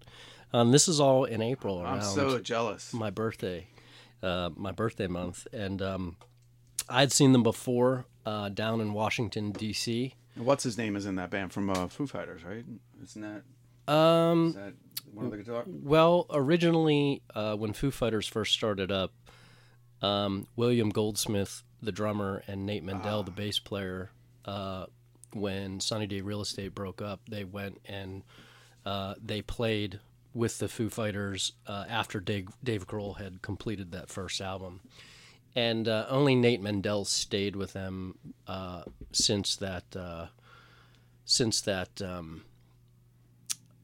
Um, 0.54 0.70
this 0.72 0.88
is 0.88 1.00
all 1.00 1.24
in 1.24 1.42
April 1.42 1.82
around 1.82 1.98
I'm 1.98 2.02
so 2.04 2.38
jealous. 2.38 2.92
my 2.94 3.10
birthday, 3.10 3.66
uh, 4.22 4.50
my 4.56 4.70
birthday 4.72 5.08
month, 5.08 5.46
and 5.52 5.82
um, 5.82 6.16
I'd 6.88 7.12
seen 7.12 7.32
them 7.32 7.42
before 7.42 8.06
uh, 8.24 8.48
down 8.48 8.80
in 8.80 8.92
Washington 8.94 9.50
D.C. 9.50 10.14
What's 10.36 10.64
his 10.64 10.76
name 10.76 10.96
is 10.96 11.06
in 11.06 11.14
that 11.16 11.30
band 11.30 11.52
from 11.52 11.70
uh, 11.70 11.88
Foo 11.88 12.06
Fighters, 12.06 12.42
right? 12.44 12.64
Isn't 13.02 13.22
that, 13.22 13.92
Um, 13.92 14.48
is 14.48 14.54
that 14.54 14.74
one 15.12 15.26
of 15.26 15.30
the 15.30 15.38
guitar? 15.38 15.62
Well, 15.66 16.26
originally, 16.30 17.22
uh, 17.34 17.54
when 17.56 17.72
Foo 17.72 17.90
Fighters 17.90 18.26
first 18.26 18.52
started 18.52 18.90
up, 18.90 19.12
um, 20.02 20.48
William 20.56 20.90
Goldsmith, 20.90 21.62
the 21.82 21.92
drummer, 21.92 22.42
and 22.48 22.66
Nate 22.66 22.82
Mendel, 22.82 23.22
the 23.22 23.30
bass 23.30 23.58
player, 23.58 24.10
uh, 24.44 24.86
when 25.32 25.80
Sunny 25.80 26.06
Day 26.06 26.20
Real 26.20 26.40
Estate 26.40 26.74
broke 26.74 27.00
up, 27.00 27.20
they 27.28 27.44
went 27.44 27.80
and 27.84 28.22
uh, 28.84 29.14
they 29.24 29.40
played 29.42 30.00
with 30.34 30.58
the 30.58 30.68
Foo 30.68 30.90
Fighters 30.90 31.52
uh, 31.66 31.84
after 31.88 32.18
Dave, 32.20 32.48
Dave 32.62 32.86
Grohl 32.86 33.18
had 33.18 33.40
completed 33.40 33.92
that 33.92 34.08
first 34.10 34.40
album. 34.40 34.80
And 35.56 35.86
uh, 35.86 36.06
only 36.08 36.34
Nate 36.34 36.60
Mendel 36.60 37.04
stayed 37.04 37.54
with 37.54 37.72
them 37.74 38.18
uh, 38.46 38.82
since 39.12 39.54
that 39.56 39.84
uh, 39.96 40.26
since 41.24 41.60
that 41.60 42.02
um, 42.02 42.42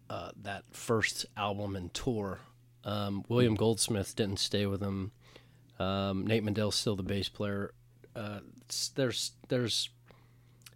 uh, 0.08 0.30
that 0.42 0.64
first 0.72 1.26
album 1.36 1.76
and 1.76 1.92
tour. 1.94 2.40
Um, 2.84 3.24
William 3.28 3.54
Goldsmith 3.54 4.16
didn't 4.16 4.38
stay 4.38 4.66
with 4.66 4.80
them. 4.80 5.12
Um, 5.78 6.26
Nate 6.26 6.42
Mendel's 6.42 6.74
still 6.74 6.96
the 6.96 7.02
bass 7.02 7.28
player. 7.28 7.72
Uh, 8.16 8.40
there's 8.96 9.32
there's 9.48 9.90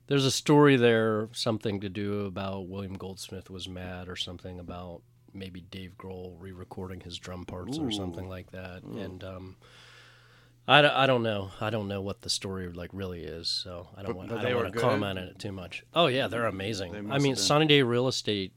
there's 0.07 0.25
a 0.25 0.31
story 0.31 0.77
there, 0.77 1.29
something 1.33 1.81
to 1.81 1.89
do 1.89 2.27
about 2.27 2.69
William 2.69 2.95
Goldsmith 2.95 3.51
was 3.51 3.69
mad 3.69 4.09
or 4.09 4.17
something 4.17 4.61
about 4.61 5.03
maybe 5.33 5.63
Dave 5.63 5.97
Grohl 5.99 6.37
re-recording 6.39 7.01
his 7.01 7.19
drum 7.19 7.45
parts 7.45 7.79
or 7.79 7.91
something 7.91 8.29
like 8.29 8.53
that. 8.53 8.83
And 8.83 9.25
um, 9.25 9.57
I, 10.67 10.81
don't- 10.83 10.95
I 10.95 11.07
don't 11.07 11.23
know. 11.23 11.51
I 11.61 11.69
don't 11.71 11.89
know 11.89 12.01
what 12.01 12.23
the 12.23 12.31
story 12.31 12.69
like 12.73 12.91
really 12.93 13.23
is, 13.23 13.49
so 13.49 13.89
I 13.97 14.03
don't 14.03 14.09
But- 14.13 14.17
want 14.17 14.29
but 14.31 14.39
I 14.39 14.43
don't 14.51 14.63
want 14.63 14.73
to 14.75 14.81
comment 14.81 15.19
on 15.19 15.25
it 15.25 15.39
too 15.39 15.53
much. 15.53 15.85
Oh 15.95 16.07
yeah, 16.07 16.27
they're 16.29 16.43
They 16.43 16.49
amazing. 16.49 17.13
I 17.13 17.19
mean. 17.19 17.37
Sunny 17.37 17.67
Day 17.67 17.83
Real 17.83 18.09
Estate. 18.09 18.53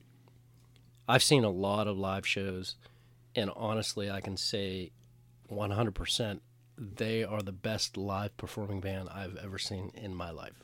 I've 1.09 1.23
seen 1.23 1.43
a 1.43 1.49
lot 1.49 1.87
of 1.87 1.97
live 1.97 2.25
shows, 2.27 2.75
and 3.35 3.49
honestly, 3.55 4.09
I 4.11 4.19
can 4.21 4.35
say, 4.35 4.91
100%, 5.49 6.39
they 6.77 7.23
are 7.23 7.41
the 7.41 7.51
best 7.53 7.95
live 7.97 8.35
performing 8.37 8.81
band 8.81 9.09
I've 9.09 9.37
ever 9.37 9.57
seen 9.57 9.91
in 9.95 10.13
my 10.13 10.31
life. 10.31 10.63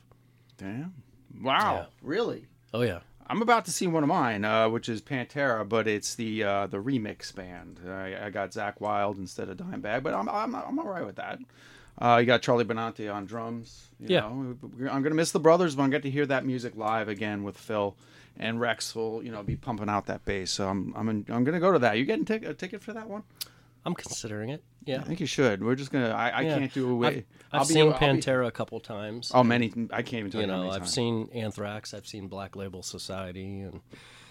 Damn. 0.58 0.94
Wow. 1.42 1.74
Yeah. 1.74 1.86
Really? 2.02 2.46
Oh 2.72 2.82
yeah. 2.82 3.00
I'm 3.26 3.40
about 3.42 3.64
to 3.64 3.70
see 3.70 3.86
one 3.86 4.02
of 4.02 4.08
mine, 4.08 4.44
uh, 4.44 4.68
which 4.68 4.88
is 4.88 5.00
Pantera, 5.00 5.66
but 5.68 5.88
it's 5.88 6.14
the 6.14 6.44
uh, 6.44 6.66
the 6.66 6.76
remix 6.78 7.34
band. 7.34 7.80
I, 7.86 8.26
I 8.26 8.30
got 8.30 8.50
Zakk 8.50 8.80
Wylde 8.80 9.18
instead 9.18 9.48
of 9.48 9.56
Dimebag, 9.56 10.02
but 10.02 10.12
I'm 10.14 10.28
I'm, 10.28 10.54
I'm 10.54 10.78
all 10.78 10.86
right 10.86 11.04
with 11.06 11.16
that. 11.16 11.38
Uh, 11.96 12.16
you 12.20 12.26
got 12.26 12.42
Charlie 12.42 12.64
Benante 12.64 13.12
on 13.12 13.24
drums. 13.24 13.88
You 14.00 14.08
Yeah. 14.10 14.20
know. 14.20 14.56
I'm 14.90 15.02
gonna 15.02 15.14
miss 15.14 15.30
the 15.32 15.40
brothers, 15.40 15.74
but 15.74 15.82
I'm 15.84 15.90
gonna 15.90 15.98
get 16.00 16.02
to 16.08 16.10
hear 16.10 16.26
that 16.26 16.44
music 16.44 16.76
live 16.76 17.08
again 17.08 17.44
with 17.44 17.56
Phil, 17.56 17.96
and 18.36 18.60
Rex 18.60 18.94
will 18.94 19.22
you 19.22 19.30
know 19.32 19.42
be 19.42 19.56
pumping 19.56 19.88
out 19.88 20.06
that 20.06 20.24
bass. 20.24 20.50
So 20.50 20.68
I'm 20.68 20.92
I'm 20.96 21.08
in, 21.08 21.24
I'm 21.30 21.44
gonna 21.44 21.60
go 21.60 21.72
to 21.72 21.78
that. 21.78 21.96
You 21.98 22.04
getting 22.04 22.24
tic- 22.24 22.44
a 22.44 22.52
ticket 22.52 22.82
for 22.82 22.92
that 22.92 23.08
one? 23.08 23.22
I'm 23.86 23.94
considering 23.94 24.50
it. 24.50 24.62
Yeah. 24.84 25.00
I 25.00 25.04
think 25.04 25.20
you 25.20 25.26
should. 25.26 25.62
We're 25.62 25.74
just 25.74 25.90
gonna. 25.92 26.10
I, 26.10 26.28
I 26.30 26.40
Yeah. 26.42 26.58
can't 26.58 26.72
do 26.74 26.90
away. 26.90 27.24
I've, 27.52 27.60
I've 27.62 27.66
seen 27.66 27.86
I'll 27.92 27.98
be- 27.98 28.06
Pantera 28.06 28.46
a 28.46 28.50
couple 28.50 28.80
times. 28.80 29.30
Oh, 29.34 29.42
many. 29.44 29.72
I 29.92 30.02
can't 30.02 30.20
even 30.20 30.30
tell 30.30 30.40
you 30.40 30.46
you. 30.46 30.52
know, 30.52 30.70
I've 30.70 30.78
times. 30.80 30.92
seen 30.94 31.28
Anthrax. 31.34 31.92
I've 31.94 32.06
seen 32.06 32.28
Black 32.28 32.56
Label 32.56 32.82
Society, 32.82 33.60
and 33.60 33.80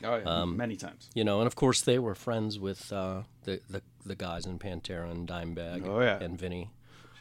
Oh 0.03 0.17
yeah, 0.17 0.23
um, 0.23 0.57
many 0.57 0.75
times. 0.75 1.09
you 1.13 1.23
know, 1.23 1.39
and 1.39 1.47
of 1.47 1.55
course 1.55 1.81
they 1.81 1.97
were 1.99 2.13
friends 2.15 2.59
with 2.59 2.91
uh, 2.91 3.23
the, 3.43 3.61
the 3.69 3.81
the 4.05 4.15
guys 4.15 4.45
in 4.45 4.59
Pantera 4.59 5.09
and 5.09 5.27
Dimebag. 5.27 5.87
Oh, 5.87 6.01
yeah. 6.01 6.19
and 6.19 6.37
Vinny. 6.37 6.71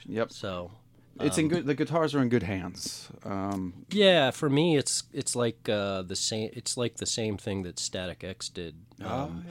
Yep. 0.07 0.33
So 0.33 0.73
It's 1.21 1.39
in 1.39 1.49
good. 1.49 1.67
The 1.67 1.75
guitars 1.75 2.15
are 2.15 2.21
in 2.23 2.29
good 2.29 2.43
hands. 2.43 3.09
Um, 3.25 3.85
yeah, 3.91 4.31
for 4.33 4.49
me, 4.51 4.77
it's 4.77 5.05
it's 5.13 5.37
like 5.37 5.69
uh, 5.69 6.03
the 6.03 6.17
same. 6.17 6.51
It's 6.55 6.77
like 6.77 6.97
the 6.97 7.07
same 7.07 7.37
thing 7.37 7.63
that 7.63 7.79
Static 7.79 8.25
X 8.25 8.49
did. 8.49 8.75
Um, 9.05 9.45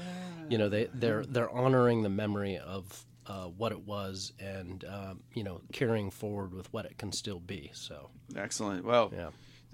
You 0.51 0.58
know, 0.58 0.67
they 0.67 0.89
they're 0.93 1.24
they're 1.24 1.50
honoring 1.50 2.03
the 2.03 2.10
memory 2.10 2.58
of 2.58 3.05
uh, 3.25 3.46
what 3.46 3.72
it 3.72 3.88
was, 3.88 4.34
and 4.38 4.84
um, 4.84 5.22
you 5.34 5.46
know, 5.46 5.62
carrying 5.72 6.12
forward 6.12 6.53
with 6.53 6.72
what 6.74 6.84
it 6.86 6.98
can 6.98 7.13
still 7.13 7.39
be. 7.39 7.72
So 7.74 8.10
excellent. 8.36 8.84
Well, 8.84 9.13
yeah. 9.15 9.29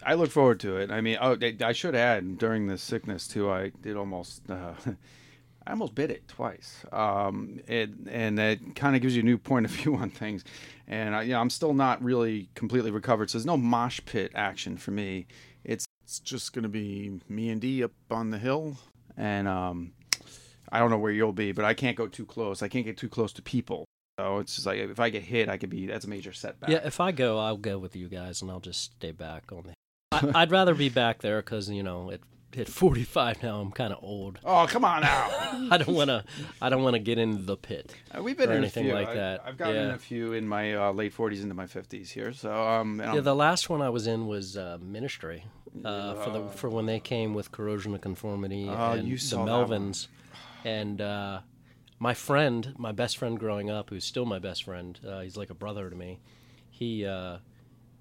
I 0.05 0.13
look 0.13 0.29
forward 0.29 0.59
to 0.59 0.77
it. 0.77 0.91
I 0.91 1.01
mean, 1.01 1.17
oh, 1.19 1.35
I- 1.41 1.71
should 1.71 1.95
add 1.95 2.37
during 2.37 2.67
the 2.67 2.77
sickness 2.77 3.27
too. 3.27 3.49
I 3.49 3.71
did 3.81 3.97
almost. 3.97 4.43
Uh, 4.51 4.73
I 5.65 5.71
almost 5.71 5.95
bit 5.95 6.11
it 6.11 6.27
twice, 6.27 6.85
um, 6.93 7.59
it, 7.67 7.89
and 8.09 8.39
it 8.39 8.75
kind 8.75 8.95
of 8.95 9.01
gives 9.01 9.15
you 9.17 9.21
a 9.21 9.25
new 9.25 9.37
point 9.37 9.65
of 9.65 9.71
view 9.71 9.95
on 9.95 10.11
things. 10.11 10.45
And 10.87 11.13
I, 11.13 11.23
you 11.23 11.31
know, 11.31 11.41
I'm 11.41 11.49
still 11.49 11.73
not 11.73 12.01
really 12.03 12.49
completely 12.55 12.91
recovered, 12.91 13.29
so 13.29 13.37
there's 13.37 13.45
no 13.47 13.57
mosh 13.57 13.99
pit 14.05 14.31
action 14.33 14.77
for 14.77 14.91
me. 14.91 15.25
It's, 15.65 15.85
it's 16.03 16.19
just 16.19 16.53
gonna 16.53 16.69
be 16.69 17.19
me 17.27 17.49
and 17.49 17.59
D 17.59 17.83
up 17.83 17.91
on 18.09 18.29
the 18.29 18.37
hill, 18.37 18.77
and 19.17 19.45
um, 19.47 19.91
I 20.71 20.79
don't 20.79 20.89
know 20.89 20.97
where 20.97 21.11
you'll 21.11 21.33
be, 21.33 21.51
but 21.51 21.65
I 21.65 21.73
can't 21.73 21.95
go 21.97 22.07
too 22.07 22.25
close. 22.25 22.61
I 22.61 22.67
can't 22.67 22.85
get 22.85 22.97
too 22.97 23.09
close 23.09 23.33
to 23.33 23.41
people. 23.41 23.85
So 24.19 24.39
it's 24.39 24.55
just 24.55 24.65
like 24.65 24.79
if 24.79 24.99
I 24.99 25.09
get 25.09 25.23
hit, 25.23 25.47
I 25.49 25.57
could 25.57 25.69
be. 25.69 25.85
That's 25.85 26.05
a 26.05 26.09
major 26.09 26.33
setback. 26.33 26.69
Yeah, 26.69 26.81
if 26.83 26.99
I 26.99 27.11
go, 27.11 27.37
I'll 27.39 27.57
go 27.57 27.77
with 27.77 27.95
you 27.95 28.07
guys, 28.07 28.41
and 28.41 28.49
I'll 28.49 28.59
just 28.59 28.93
stay 28.95 29.11
back 29.11 29.51
on 29.51 29.63
the. 29.67 29.73
I, 30.35 30.41
I'd 30.41 30.51
rather 30.51 30.73
be 30.73 30.89
back 30.89 31.21
there 31.21 31.41
because 31.41 31.69
you 31.69 31.83
know 31.83 32.09
it 32.09 32.21
hit 32.53 32.69
45 32.69 33.43
now 33.43 33.59
I'm 33.59 33.71
kind 33.71 33.93
of 33.93 33.99
old. 34.01 34.39
Oh, 34.43 34.65
come 34.67 34.85
on 34.85 35.01
now. 35.01 35.27
I 35.71 35.77
don't 35.77 35.93
want 35.95 36.09
to. 36.09 36.23
I 36.61 36.69
don't 36.69 36.81
want 36.81 36.95
to 36.95 36.99
get 36.99 37.19
into 37.19 37.43
the 37.43 37.57
pit. 37.57 37.93
Uh, 38.17 38.23
we've 38.23 38.37
been 38.37 38.49
or 38.49 38.53
in 38.53 38.59
anything 38.59 38.85
a 38.85 38.87
few. 38.87 38.93
like 38.95 39.09
I- 39.09 39.13
that. 39.15 39.41
I've 39.45 39.57
gotten 39.57 39.75
in 39.75 39.89
a 39.91 39.97
few 39.99 40.33
in 40.33 40.47
my 40.47 40.73
uh, 40.73 40.91
late 40.93 41.15
40s 41.15 41.43
into 41.43 41.53
my 41.53 41.65
50s 41.65 42.09
here. 42.09 42.33
So 42.33 42.51
um, 42.51 42.99
Yeah, 42.99 43.13
I'm- 43.13 43.23
the 43.23 43.35
last 43.35 43.69
one 43.69 43.81
I 43.81 43.89
was 43.89 44.07
in 44.07 44.25
was 44.27 44.57
uh, 44.57 44.77
Ministry 44.81 45.45
uh, 45.85 46.15
for 46.15 46.29
the 46.31 46.47
for 46.47 46.69
when 46.69 46.85
they 46.87 46.99
came 46.99 47.33
with 47.35 47.51
Corrosion 47.51 47.93
of 47.93 48.01
Conformity 48.01 48.67
Oh, 48.67 48.91
and 48.93 49.07
the. 49.11 49.15
Melvins, 49.15 50.07
and 50.63 51.01
uh, 51.01 51.41
my 51.99 52.13
friend, 52.13 52.73
my 52.77 52.91
best 52.91 53.17
friend 53.17 53.39
growing 53.39 53.69
up, 53.69 53.89
who's 53.89 54.05
still 54.05 54.25
my 54.25 54.39
best 54.39 54.63
friend, 54.63 54.99
uh, 55.07 55.21
he's 55.21 55.37
like 55.37 55.49
a 55.49 55.55
brother 55.55 55.89
to 55.89 55.95
me. 55.95 56.19
He 56.69 57.05
uh, 57.05 57.37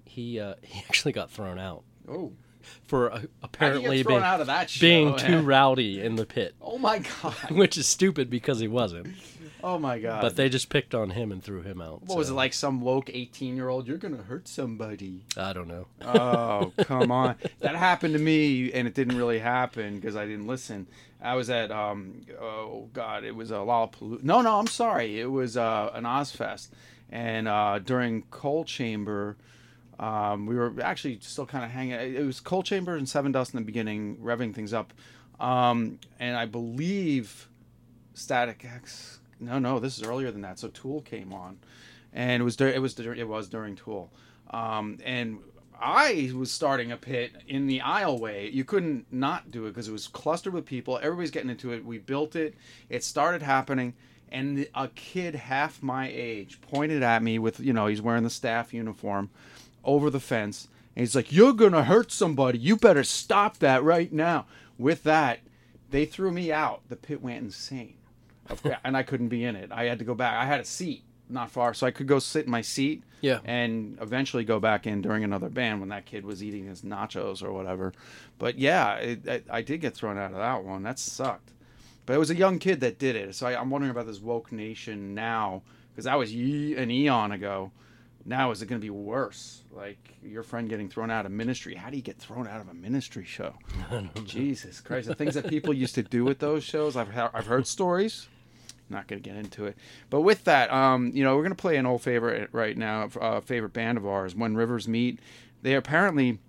he 0.05 0.39
uh, 0.39 0.55
he 0.61 0.79
actually 0.87 1.13
got 1.13 1.31
thrown 1.31 1.59
out 1.59 1.83
oh, 2.07 2.33
for 2.83 3.21
apparently 3.41 4.03
being 4.03 4.21
out 4.21 4.41
of 4.41 4.47
that 4.47 4.75
being 4.79 5.15
too 5.15 5.41
rowdy 5.43 6.01
in 6.01 6.15
the 6.15 6.25
pit, 6.25 6.55
oh 6.61 6.77
my 6.77 6.99
god, 7.21 7.35
which 7.51 7.77
is 7.77 7.87
stupid 7.87 8.29
because 8.29 8.59
he 8.59 8.67
wasn't. 8.67 9.07
Oh 9.63 9.79
my 9.79 9.99
god. 9.99 10.21
But 10.21 10.35
they 10.35 10.49
just 10.49 10.69
picked 10.69 10.93
on 10.93 11.11
him 11.11 11.31
and 11.31 11.43
threw 11.43 11.61
him 11.61 11.81
out. 11.81 12.03
what 12.03 12.17
was 12.17 12.29
it 12.29 12.33
like? 12.33 12.53
Some 12.53 12.81
woke 12.81 13.09
18 13.11 13.55
year 13.55 13.69
old? 13.69 13.87
You're 13.87 13.97
gonna 13.97 14.23
hurt 14.23 14.47
somebody. 14.47 15.23
I 15.35 15.53
don't 15.53 15.67
know. 15.67 15.87
Oh 16.01 16.71
come 16.83 17.11
on, 17.11 17.35
that 17.59 17.75
happened 17.75 18.13
to 18.13 18.19
me, 18.19 18.71
and 18.71 18.87
it 18.87 18.93
didn't 18.93 19.17
really 19.17 19.39
happen 19.39 19.95
because 19.95 20.15
I 20.15 20.25
didn't 20.25 20.47
listen. 20.47 20.87
I 21.21 21.35
was 21.35 21.49
at 21.49 21.71
um 21.71 22.21
oh 22.39 22.89
god, 22.93 23.23
it 23.23 23.35
was 23.35 23.51
a 23.51 23.55
Lollapalooza. 23.55 24.23
No, 24.23 24.41
no, 24.41 24.59
I'm 24.59 24.67
sorry, 24.67 25.19
it 25.19 25.31
was 25.31 25.57
uh, 25.57 25.91
an 25.93 26.03
Ozzfest, 26.03 26.69
and 27.09 27.47
uh, 27.47 27.79
during 27.79 28.23
Coal 28.31 28.63
Chamber. 28.63 29.37
Um, 29.99 30.45
we 30.45 30.53
were 30.55 30.75
actually 30.79 31.17
still 31.23 31.47
kind 31.47 31.65
of 31.65 31.71
hanging. 31.71 31.93
It 31.95 32.23
was 32.23 32.39
Coal 32.39 32.61
Chamber 32.61 32.95
and 32.95 33.07
Sevendust 33.07 33.55
in 33.55 33.59
the 33.59 33.65
beginning, 33.65 34.17
revving 34.17 34.53
things 34.53 34.71
up. 34.71 34.93
Um, 35.39 35.97
and 36.19 36.37
I 36.37 36.45
believe 36.45 37.49
Static 38.13 38.63
X. 38.63 39.19
No, 39.39 39.59
no, 39.59 39.79
this 39.79 39.97
is 39.97 40.03
earlier 40.03 40.31
than 40.31 40.41
that. 40.41 40.59
So 40.59 40.69
Tool 40.69 41.01
came 41.01 41.33
on, 41.33 41.59
and 42.13 42.41
it 42.41 42.43
was 42.43 42.55
dur- 42.55 42.69
it 42.69 42.81
was 42.81 42.93
dur- 42.93 43.13
it 43.13 43.27
was 43.27 43.47
during 43.47 43.75
Tool, 43.75 44.11
um, 44.51 44.97
and 45.03 45.39
I 45.79 46.31
was 46.35 46.51
starting 46.51 46.91
a 46.91 46.97
pit 46.97 47.33
in 47.47 47.67
the 47.67 47.79
aisleway. 47.79 48.51
You 48.51 48.63
couldn't 48.63 49.05
not 49.11 49.51
do 49.51 49.65
it 49.65 49.69
because 49.69 49.87
it 49.87 49.91
was 49.91 50.07
clustered 50.07 50.53
with 50.53 50.65
people. 50.65 50.99
Everybody's 51.01 51.31
getting 51.31 51.51
into 51.51 51.71
it. 51.71 51.85
We 51.85 51.99
built 51.99 52.35
it. 52.35 52.55
It 52.89 53.03
started 53.03 53.43
happening, 53.43 53.93
and 54.31 54.67
a 54.75 54.87
kid 54.89 55.35
half 55.35 55.81
my 55.81 56.09
age 56.11 56.59
pointed 56.61 57.03
at 57.03 57.23
me 57.23 57.39
with 57.39 57.59
you 57.59 57.73
know 57.73 57.87
he's 57.87 58.01
wearing 58.01 58.23
the 58.23 58.29
staff 58.29 58.73
uniform 58.73 59.29
over 59.83 60.09
the 60.09 60.19
fence 60.19 60.67
and 60.95 61.01
he's 61.03 61.15
like 61.15 61.31
you're 61.31 61.53
gonna 61.53 61.83
hurt 61.83 62.11
somebody 62.11 62.57
you 62.57 62.75
better 62.75 63.03
stop 63.03 63.57
that 63.59 63.83
right 63.83 64.11
now 64.11 64.45
with 64.77 65.03
that 65.03 65.39
they 65.91 66.05
threw 66.05 66.31
me 66.31 66.51
out 66.51 66.81
the 66.89 66.95
pit 66.95 67.21
went 67.21 67.43
insane 67.43 67.96
and 68.83 68.95
i 68.97 69.03
couldn't 69.03 69.27
be 69.29 69.43
in 69.43 69.55
it 69.55 69.71
i 69.71 69.83
had 69.85 69.99
to 69.99 70.05
go 70.05 70.13
back 70.15 70.35
i 70.35 70.45
had 70.45 70.59
a 70.59 70.65
seat 70.65 71.03
not 71.29 71.49
far 71.51 71.73
so 71.73 71.85
i 71.87 71.91
could 71.91 72.07
go 72.07 72.19
sit 72.19 72.45
in 72.45 72.51
my 72.51 72.61
seat 72.61 73.03
Yeah. 73.21 73.39
and 73.43 73.97
eventually 74.01 74.43
go 74.45 74.59
back 74.59 74.87
in 74.87 75.01
during 75.01 75.23
another 75.23 75.49
band 75.49 75.79
when 75.81 75.89
that 75.89 76.05
kid 76.05 76.25
was 76.25 76.41
eating 76.43 76.65
his 76.65 76.81
nachos 76.83 77.43
or 77.43 77.51
whatever 77.51 77.93
but 78.39 78.57
yeah 78.57 78.93
it, 78.95 79.27
I, 79.27 79.41
I 79.57 79.61
did 79.61 79.81
get 79.81 79.93
thrown 79.93 80.17
out 80.17 80.31
of 80.31 80.37
that 80.37 80.63
one 80.63 80.83
that 80.83 80.99
sucked 80.99 81.51
but 82.05 82.13
it 82.13 82.19
was 82.19 82.29
a 82.29 82.35
young 82.35 82.57
kid 82.57 82.79
that 82.79 82.99
did 82.99 83.17
it. 83.17 83.35
So 83.35 83.47
I, 83.47 83.59
I'm 83.59 83.69
wondering 83.69 83.91
about 83.91 84.07
this 84.07 84.21
woke 84.21 84.53
nation 84.53 85.13
now, 85.13 85.61
because 85.91 86.05
that 86.05 86.17
was 86.17 86.33
ye- 86.33 86.77
an 86.77 86.89
eon 86.89 87.33
ago. 87.33 87.69
Now 88.23 88.51
is 88.51 88.61
it 88.61 88.67
going 88.67 88.79
to 88.79 88.85
be 88.85 88.89
worse? 88.89 89.63
Like 89.75 89.97
your 90.23 90.41
friend 90.41 90.69
getting 90.69 90.87
thrown 90.87 91.11
out 91.11 91.25
of 91.25 91.33
ministry. 91.33 91.75
How 91.75 91.89
do 91.89 91.97
you 91.97 92.01
get 92.01 92.17
thrown 92.17 92.47
out 92.47 92.61
of 92.61 92.69
a 92.69 92.73
ministry 92.73 93.25
show? 93.25 93.55
Jesus 94.23 94.79
Christ! 94.79 95.09
The 95.09 95.15
things 95.15 95.33
that 95.33 95.49
people 95.49 95.73
used 95.73 95.95
to 95.95 96.03
do 96.03 96.23
with 96.23 96.39
those 96.39 96.63
shows. 96.63 96.95
I've 96.95 97.09
I've 97.33 97.47
heard 97.47 97.67
stories. 97.67 98.29
Not 98.89 99.07
going 99.07 99.21
to 99.21 99.29
get 99.29 99.37
into 99.37 99.65
it. 99.65 99.77
But 100.09 100.21
with 100.21 100.45
that, 100.45 100.71
um, 100.71 101.11
you 101.13 101.23
know, 101.23 101.35
we're 101.35 101.43
going 101.43 101.55
to 101.55 101.61
play 101.61 101.77
an 101.77 101.85
old 101.85 102.01
favorite 102.01 102.49
right 102.51 102.77
now, 102.77 103.09
uh, 103.19 103.41
favorite 103.41 103.73
band 103.73 103.97
of 103.97 104.05
ours, 104.05 104.35
When 104.35 104.55
Rivers 104.55 104.87
Meet. 104.87 105.19
They 105.61 105.73
apparently 105.73 106.39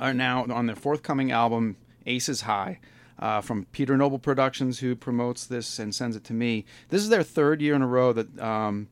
are 0.00 0.14
now 0.14 0.46
on 0.48 0.66
their 0.66 0.76
forthcoming 0.76 1.32
album, 1.32 1.76
Aces 2.06 2.42
High, 2.42 2.78
uh, 3.18 3.40
from 3.40 3.66
Peter 3.72 3.96
Noble 3.96 4.18
Productions, 4.18 4.78
who 4.78 4.94
promotes 4.94 5.46
this 5.46 5.78
and 5.78 5.94
sends 5.94 6.16
it 6.16 6.24
to 6.24 6.32
me. 6.32 6.64
This 6.88 7.02
is 7.02 7.08
their 7.08 7.22
third 7.22 7.60
year 7.60 7.74
in 7.74 7.82
a 7.82 7.86
row 7.86 8.12
that 8.12 8.38
um, 8.40 8.88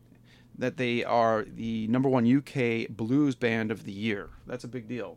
that 0.59 0.77
they 0.77 1.03
are 1.05 1.45
the 1.45 1.87
number 1.89 2.09
one 2.09 2.27
UK 2.27 2.89
blues 2.89 3.35
band 3.35 3.71
of 3.71 3.85
the 3.85 3.93
year. 3.93 4.29
That's 4.47 4.65
a 4.65 4.69
big 4.69 4.89
deal. 4.89 5.17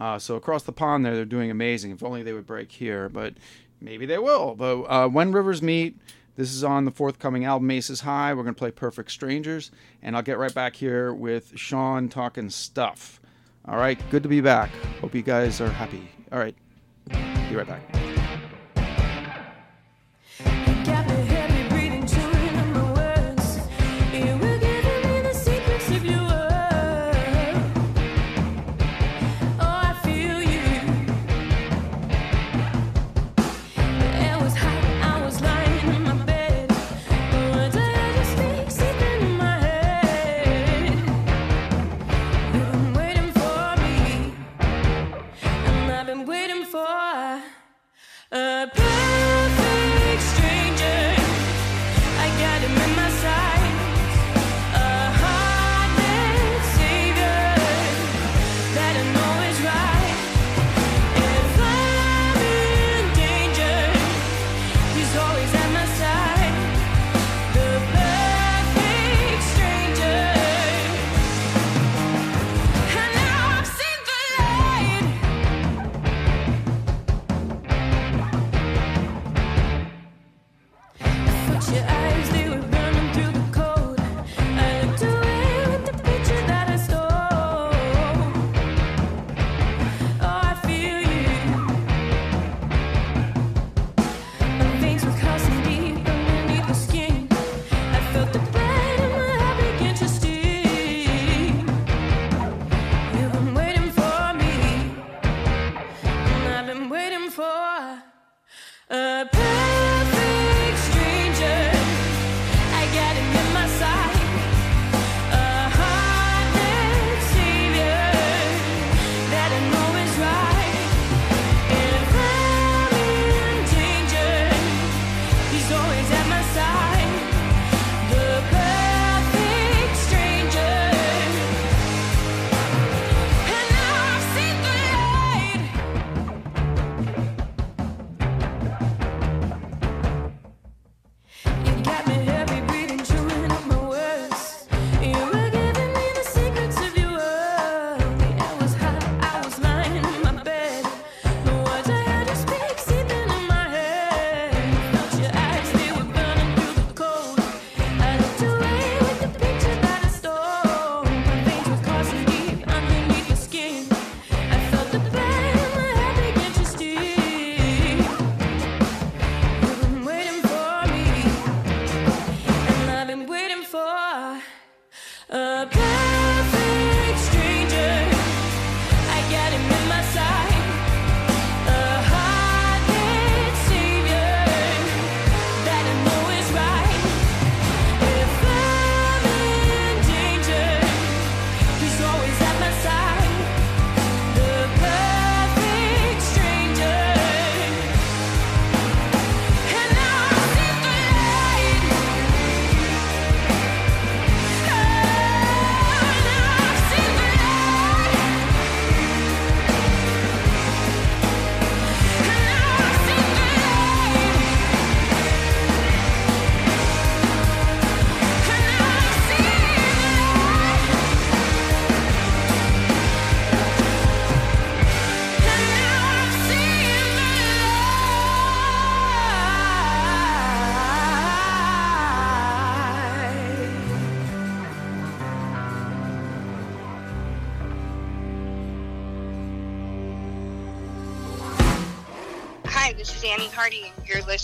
Uh, 0.00 0.18
so 0.18 0.34
across 0.34 0.62
the 0.62 0.72
pond 0.72 1.04
there, 1.04 1.14
they're 1.14 1.26
doing 1.26 1.50
amazing. 1.50 1.92
If 1.92 2.02
only 2.02 2.22
they 2.22 2.32
would 2.32 2.46
break 2.46 2.72
here, 2.72 3.10
but 3.10 3.34
maybe 3.80 4.06
they 4.06 4.18
will. 4.18 4.54
But 4.54 4.82
uh, 4.84 5.08
when 5.08 5.30
rivers 5.30 5.60
meet, 5.60 5.98
this 6.36 6.54
is 6.54 6.64
on 6.64 6.86
the 6.86 6.90
forthcoming 6.90 7.44
album 7.44 7.70
Aces 7.70 8.00
High. 8.00 8.32
We're 8.32 8.42
gonna 8.42 8.54
play 8.54 8.70
Perfect 8.70 9.10
Strangers, 9.10 9.70
and 10.02 10.16
I'll 10.16 10.22
get 10.22 10.38
right 10.38 10.54
back 10.54 10.74
here 10.74 11.12
with 11.12 11.52
Shaun 11.58 12.08
talking 12.08 12.48
stuff. 12.48 13.20
All 13.68 13.76
right, 13.76 14.00
good 14.10 14.22
to 14.22 14.28
be 14.28 14.40
back. 14.40 14.70
Hope 15.02 15.14
you 15.14 15.22
guys 15.22 15.60
are 15.60 15.68
happy. 15.68 16.10
All 16.32 16.38
right, 16.38 16.56
be 17.06 17.56
right 17.56 17.66
back. 17.66 18.19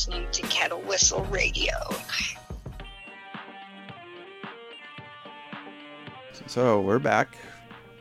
Listening 0.06 0.30
to 0.30 0.42
Kettle 0.42 0.80
Whistle 0.82 1.24
Radio. 1.24 1.74
So 6.46 6.80
we're 6.80 7.00
back. 7.00 7.36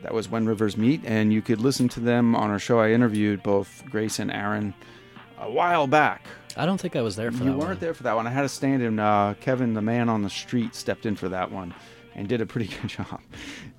That 0.02 0.14
was 0.14 0.28
When 0.28 0.46
Rivers 0.46 0.76
Meet, 0.76 1.00
and 1.04 1.32
you 1.32 1.42
could 1.42 1.60
listen 1.60 1.88
to 1.88 2.00
them 2.00 2.36
on 2.36 2.50
our 2.50 2.60
show. 2.60 2.78
I 2.78 2.92
interviewed 2.92 3.42
both 3.42 3.82
Grace 3.90 4.20
and 4.20 4.30
Aaron 4.30 4.72
a 5.40 5.50
while 5.50 5.88
back. 5.88 6.24
I 6.56 6.64
don't 6.64 6.80
think 6.80 6.94
I 6.94 7.02
was 7.02 7.16
there 7.16 7.32
for 7.32 7.42
you 7.42 7.50
that 7.50 7.58
weren't 7.58 7.70
one. 7.70 7.78
there 7.80 7.94
for 7.94 8.04
that 8.04 8.14
one. 8.14 8.28
I 8.28 8.30
had 8.30 8.44
a 8.44 8.48
stand 8.48 8.82
in. 8.84 9.00
Uh, 9.00 9.34
Kevin, 9.40 9.74
the 9.74 9.82
man 9.82 10.08
on 10.08 10.22
the 10.22 10.30
street, 10.30 10.76
stepped 10.76 11.06
in 11.06 11.16
for 11.16 11.28
that 11.30 11.50
one 11.50 11.74
and 12.14 12.28
did 12.28 12.40
a 12.40 12.46
pretty 12.46 12.68
good 12.82 12.88
job. 12.90 13.20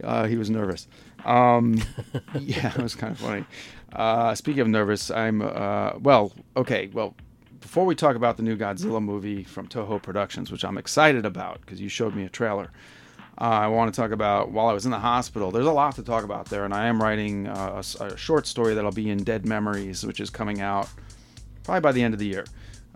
Uh, 0.04 0.26
he 0.26 0.36
was 0.36 0.50
nervous. 0.50 0.90
Um, 1.24 1.82
yeah, 2.40 2.74
it 2.74 2.84
was 2.84 2.94
kind 2.94 3.14
of 3.14 3.20
funny. 3.20 3.46
Uh, 3.94 4.36
speaking 4.36 4.60
of 4.60 4.68
nervous, 4.68 5.10
I'm 5.12 5.42
uh, 5.42 5.94
well. 6.00 6.34
Okay, 6.58 6.90
well, 6.92 7.16
before 7.60 7.86
we 7.86 7.96
talk 7.96 8.16
about 8.16 8.38
the 8.38 8.44
new 8.44 8.58
Godzilla 8.58 9.02
movie 9.02 9.44
from 9.44 9.68
Toho 9.68 10.02
Productions, 10.02 10.52
which 10.52 10.64
I'm 10.64 10.78
excited 10.78 11.26
about 11.26 11.62
because 11.62 11.82
you 11.82 11.90
showed 11.90 12.16
me 12.16 12.26
a 12.26 12.30
trailer. 12.30 12.72
Uh, 13.40 13.44
I 13.44 13.68
want 13.68 13.94
to 13.94 14.02
talk 14.02 14.12
about 14.12 14.52
while 14.52 14.68
I 14.68 14.74
was 14.74 14.86
in 14.86 14.92
the 14.92 15.00
hospital. 15.00 15.52
There's 15.52 15.68
a 15.68 15.72
lot 15.72 15.96
to 15.96 16.04
talk 16.04 16.24
about 16.24 16.48
there, 16.48 16.66
and 16.66 16.74
I 16.74 16.88
am 16.88 17.02
writing 17.02 17.48
a, 17.48 17.84
a 18.00 18.04
a, 18.04 18.18
short 18.18 18.48
story 18.48 18.74
that'll 18.74 18.92
be 18.92 19.10
in 19.10 19.24
Dead 19.24 19.46
Memories, 19.46 20.06
which 20.06 20.20
is 20.20 20.32
coming 20.32 20.60
out 20.60 20.90
probably 21.64 21.82
by 21.82 21.92
the 21.92 22.02
end 22.02 22.16
of 22.16 22.20
the 22.20 22.26
year. 22.26 22.46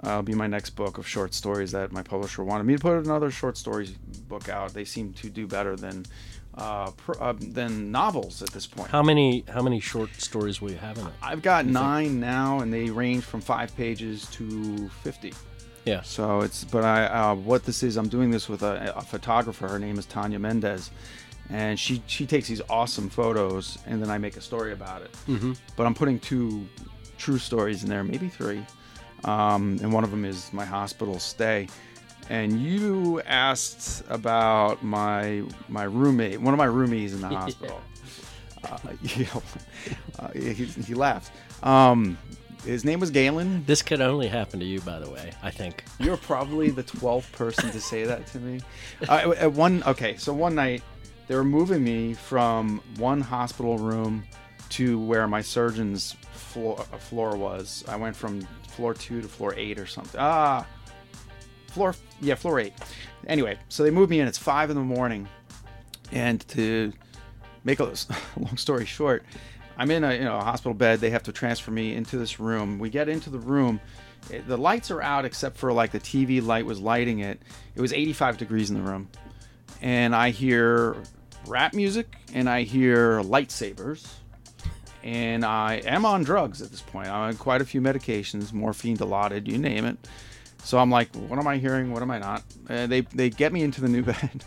Uh, 0.04 0.10
it'll 0.10 0.24
be 0.24 0.34
my 0.34 0.47
next 0.47 0.71
book 0.71 0.97
of 0.97 1.08
short 1.08 1.36
stories 1.36 1.71
that 1.74 1.91
my 1.91 2.02
publisher 2.02 2.43
wanted 2.43 2.63
me 2.63 2.74
to 2.74 2.80
put 2.80 2.97
another 2.97 3.30
short 3.30 3.56
stories 3.56 3.91
book 3.91 4.50
out. 4.50 4.74
They 4.74 4.86
seem 4.86 5.13
to 5.13 5.30
do 5.30 5.45
better 5.45 5.76
than 5.76 6.06
uh, 6.55 6.91
pr- 6.91 7.21
uh, 7.21 7.33
than 7.39 7.91
novels 7.91 8.41
at 8.41 8.49
this 8.51 8.67
point. 8.67 8.89
How 8.89 9.01
many 9.03 9.43
how 9.47 9.61
many 9.61 9.79
short 9.79 10.09
stories 10.21 10.61
will 10.61 10.71
you 10.71 10.77
have 10.77 10.97
in 10.97 11.07
it? 11.07 11.13
I've 11.21 11.41
got 11.41 11.65
You 11.65 11.71
think? 11.73 11.83
nine 11.83 12.19
now, 12.19 12.59
and 12.59 12.73
they 12.73 12.89
range 12.89 13.23
from 13.23 13.41
five 13.41 13.75
pages 13.77 14.25
to 14.31 14.89
fifty. 15.03 15.33
Yeah. 15.85 16.01
So 16.01 16.41
it's 16.41 16.63
but 16.63 16.83
I 16.83 17.05
uh, 17.05 17.35
what 17.35 17.63
this 17.65 17.83
is 17.83 17.97
I'm 17.97 18.09
doing 18.09 18.31
this 18.31 18.47
with 18.49 18.63
a, 18.63 18.93
a 18.95 19.01
photographer. 19.01 19.67
Her 19.67 19.79
name 19.79 19.97
is 19.97 20.05
Tanya 20.05 20.39
Mendez, 20.39 20.91
and 21.49 21.79
she 21.79 22.01
she 22.05 22.25
takes 22.25 22.47
these 22.47 22.61
awesome 22.69 23.09
photos, 23.09 23.77
and 23.87 24.01
then 24.01 24.09
I 24.11 24.17
make 24.17 24.37
a 24.37 24.41
story 24.41 24.73
about 24.73 25.01
it. 25.01 25.11
Mhm. 25.27 25.57
But 25.75 25.85
I'm 25.87 25.93
putting 25.95 26.19
two 26.19 26.67
true 27.17 27.37
stories 27.39 27.83
in 27.83 27.89
there, 27.89 28.03
maybe 28.03 28.27
three, 28.29 28.65
um, 29.23 29.77
and 29.81 29.93
one 29.93 30.03
of 30.03 30.11
them 30.11 30.25
is 30.25 30.51
my 30.53 30.65
hospital 30.65 31.17
stay. 31.19 31.67
And 32.29 32.62
you 32.62 33.21
asked 33.21 34.03
about 34.10 34.84
my 34.84 35.43
my 35.67 35.84
roommate, 35.84 36.39
one 36.39 36.53
of 36.53 36.57
my 36.57 36.67
roomies 36.67 37.13
in 37.13 37.21
the 37.21 37.27
hospital. 37.39 37.81
uh, 38.63 38.77
you 39.01 39.25
know, 39.25 39.43
uh, 40.19 40.29
he, 40.34 40.53
he 40.53 40.93
laughed. 40.93 41.31
Um, 41.63 42.17
his 42.65 42.86
name 42.86 42.99
was 42.99 43.10
Galen. 43.10 43.63
This 43.65 43.81
could 43.81 44.01
only 44.01 44.27
happen 44.27 44.60
to 44.60 44.65
you, 44.65 44.81
by 44.81 44.99
the 44.99 45.10
way. 45.10 45.31
I 45.41 45.49
think. 45.49 45.84
You're 45.99 46.17
probably 46.17 46.69
the 46.69 46.84
12th 46.84 47.31
person 47.31 47.71
to 47.71 47.81
say 47.81 48.03
that 48.03 48.27
to 48.27 48.39
me. 48.39 48.62
Uh, 49.10 49.34
at 49.38 49.51
one, 49.53 49.81
okay, 49.84 50.15
so 50.17 50.31
one 50.31 50.53
night 50.53 50.84
they 51.27 51.36
were 51.36 51.43
moving 51.43 51.84
me 51.84 52.13
from 52.13 52.81
one 52.97 53.21
hospital 53.21 53.77
room 53.77 54.23
to 54.69 54.99
where 54.99 55.27
my 55.27 55.41
surgeon's 55.41 56.15
floor, 56.34 56.79
uh, 56.93 56.97
floor 56.97 57.36
was. 57.36 57.84
I 57.88 57.95
went 57.95 58.15
from 58.15 58.41
floor 58.67 58.93
two 58.93 59.21
to 59.21 59.27
floor 59.27 59.53
eight 59.57 59.79
or 59.79 59.86
something. 59.86 60.19
Ah, 60.19 60.65
floor, 61.71 61.95
yeah, 62.19 62.36
floor 62.36 62.60
eight. 62.60 62.73
Anyway, 63.27 63.57
so 63.69 63.84
they 63.84 63.91
moved 63.91 64.10
me 64.10 64.19
in. 64.19 64.27
It's 64.27 64.38
five 64.38 64.69
in 64.69 64.75
the 64.75 64.84
morning, 64.84 65.27
and 66.12 66.45
to 66.49 66.93
make 67.63 67.79
a 67.79 67.84
long 68.38 68.57
story 68.57 68.86
short, 68.86 69.23
I'm 69.77 69.91
in 69.91 70.03
a 70.03 70.13
you 70.13 70.23
know 70.23 70.38
a 70.38 70.43
hospital 70.43 70.73
bed. 70.73 70.99
They 70.99 71.10
have 71.12 71.23
to 71.23 71.31
transfer 71.31 71.71
me 71.71 71.95
into 71.95 72.17
this 72.17 72.39
room. 72.39 72.79
We 72.79 72.89
get 72.89 73.10
into 73.10 73.29
the 73.29 73.39
room. 73.39 73.79
The 74.47 74.57
lights 74.57 74.91
are 74.91 75.01
out 75.01 75.25
except 75.25 75.57
for 75.57 75.73
like 75.73 75.91
the 75.91 75.99
TV 75.99 76.43
light 76.45 76.65
was 76.65 76.79
lighting 76.79 77.19
it. 77.19 77.41
It 77.75 77.81
was 77.81 77.91
85 77.91 78.38
degrees 78.38 78.69
in 78.69 78.77
the 78.77 78.89
room, 78.89 79.10
and 79.81 80.15
I 80.15 80.29
hear 80.29 80.95
rap 81.47 81.73
music 81.73 82.15
and 82.34 82.49
I 82.49 82.63
hear 82.63 83.21
lightsabers. 83.21 84.07
And 85.03 85.43
I 85.43 85.81
am 85.86 86.05
on 86.05 86.23
drugs 86.23 86.62
at 86.62 86.69
this 86.69 86.81
point. 86.81 87.07
I'm 87.07 87.29
on 87.29 87.36
quite 87.36 87.60
a 87.60 87.65
few 87.65 87.81
medications, 87.81 88.53
morphine, 88.53 88.97
Dilaudid, 88.97 89.47
you 89.47 89.57
name 89.57 89.86
it. 89.86 89.97
So 90.63 90.78
I'm 90.78 90.89
like, 90.89 91.13
what 91.15 91.39
am 91.39 91.47
I 91.47 91.58
hearing? 91.58 91.91
What 91.91 92.02
am 92.02 92.12
I 92.12 92.19
not? 92.19 92.43
And 92.69 92.91
they 92.91 93.02
they 93.02 93.30
get 93.30 93.52
me 93.54 93.63
into 93.63 93.82
the 93.82 93.89
new 93.89 94.04
bed, 94.13 94.43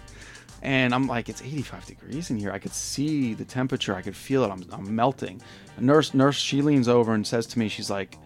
and 0.62 0.94
I'm 0.94 1.06
like, 1.06 1.28
it's 1.28 1.42
85 1.42 1.86
degrees 1.86 2.30
in 2.30 2.38
here. 2.38 2.52
I 2.52 2.58
could 2.58 2.72
see 2.72 3.34
the 3.34 3.44
temperature. 3.44 3.94
I 3.94 4.02
could 4.02 4.16
feel 4.16 4.44
it. 4.44 4.50
I'm, 4.50 4.64
I'm 4.72 4.94
melting. 4.94 5.40
A 5.76 5.80
nurse 5.80 6.14
nurse 6.14 6.36
she 6.36 6.62
leans 6.62 6.88
over 6.88 7.14
and 7.14 7.26
says 7.26 7.46
to 7.48 7.58
me, 7.58 7.68
she's 7.68 7.90
like, 7.90 8.16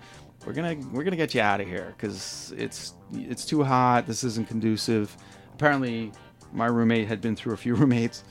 we're 0.46 0.53
gonna 0.53 0.77
we're 0.92 1.05
gonna 1.05 1.16
get 1.16 1.35
you 1.35 1.40
out 1.40 1.61
of 1.61 1.66
here 1.66 1.94
because 1.96 2.53
it's 2.57 2.94
it's 3.12 3.44
too 3.44 3.64
hot. 3.64 4.07
This 4.07 4.24
isn't 4.24 4.48
conducive. 4.48 5.16
Apparently, 5.55 6.12
my 6.53 6.66
roommate 6.66 7.09
had 7.09 7.20
been 7.20 7.37
through 7.37 7.55
a 7.55 7.57
few 7.57 7.74
roommates. 7.77 8.24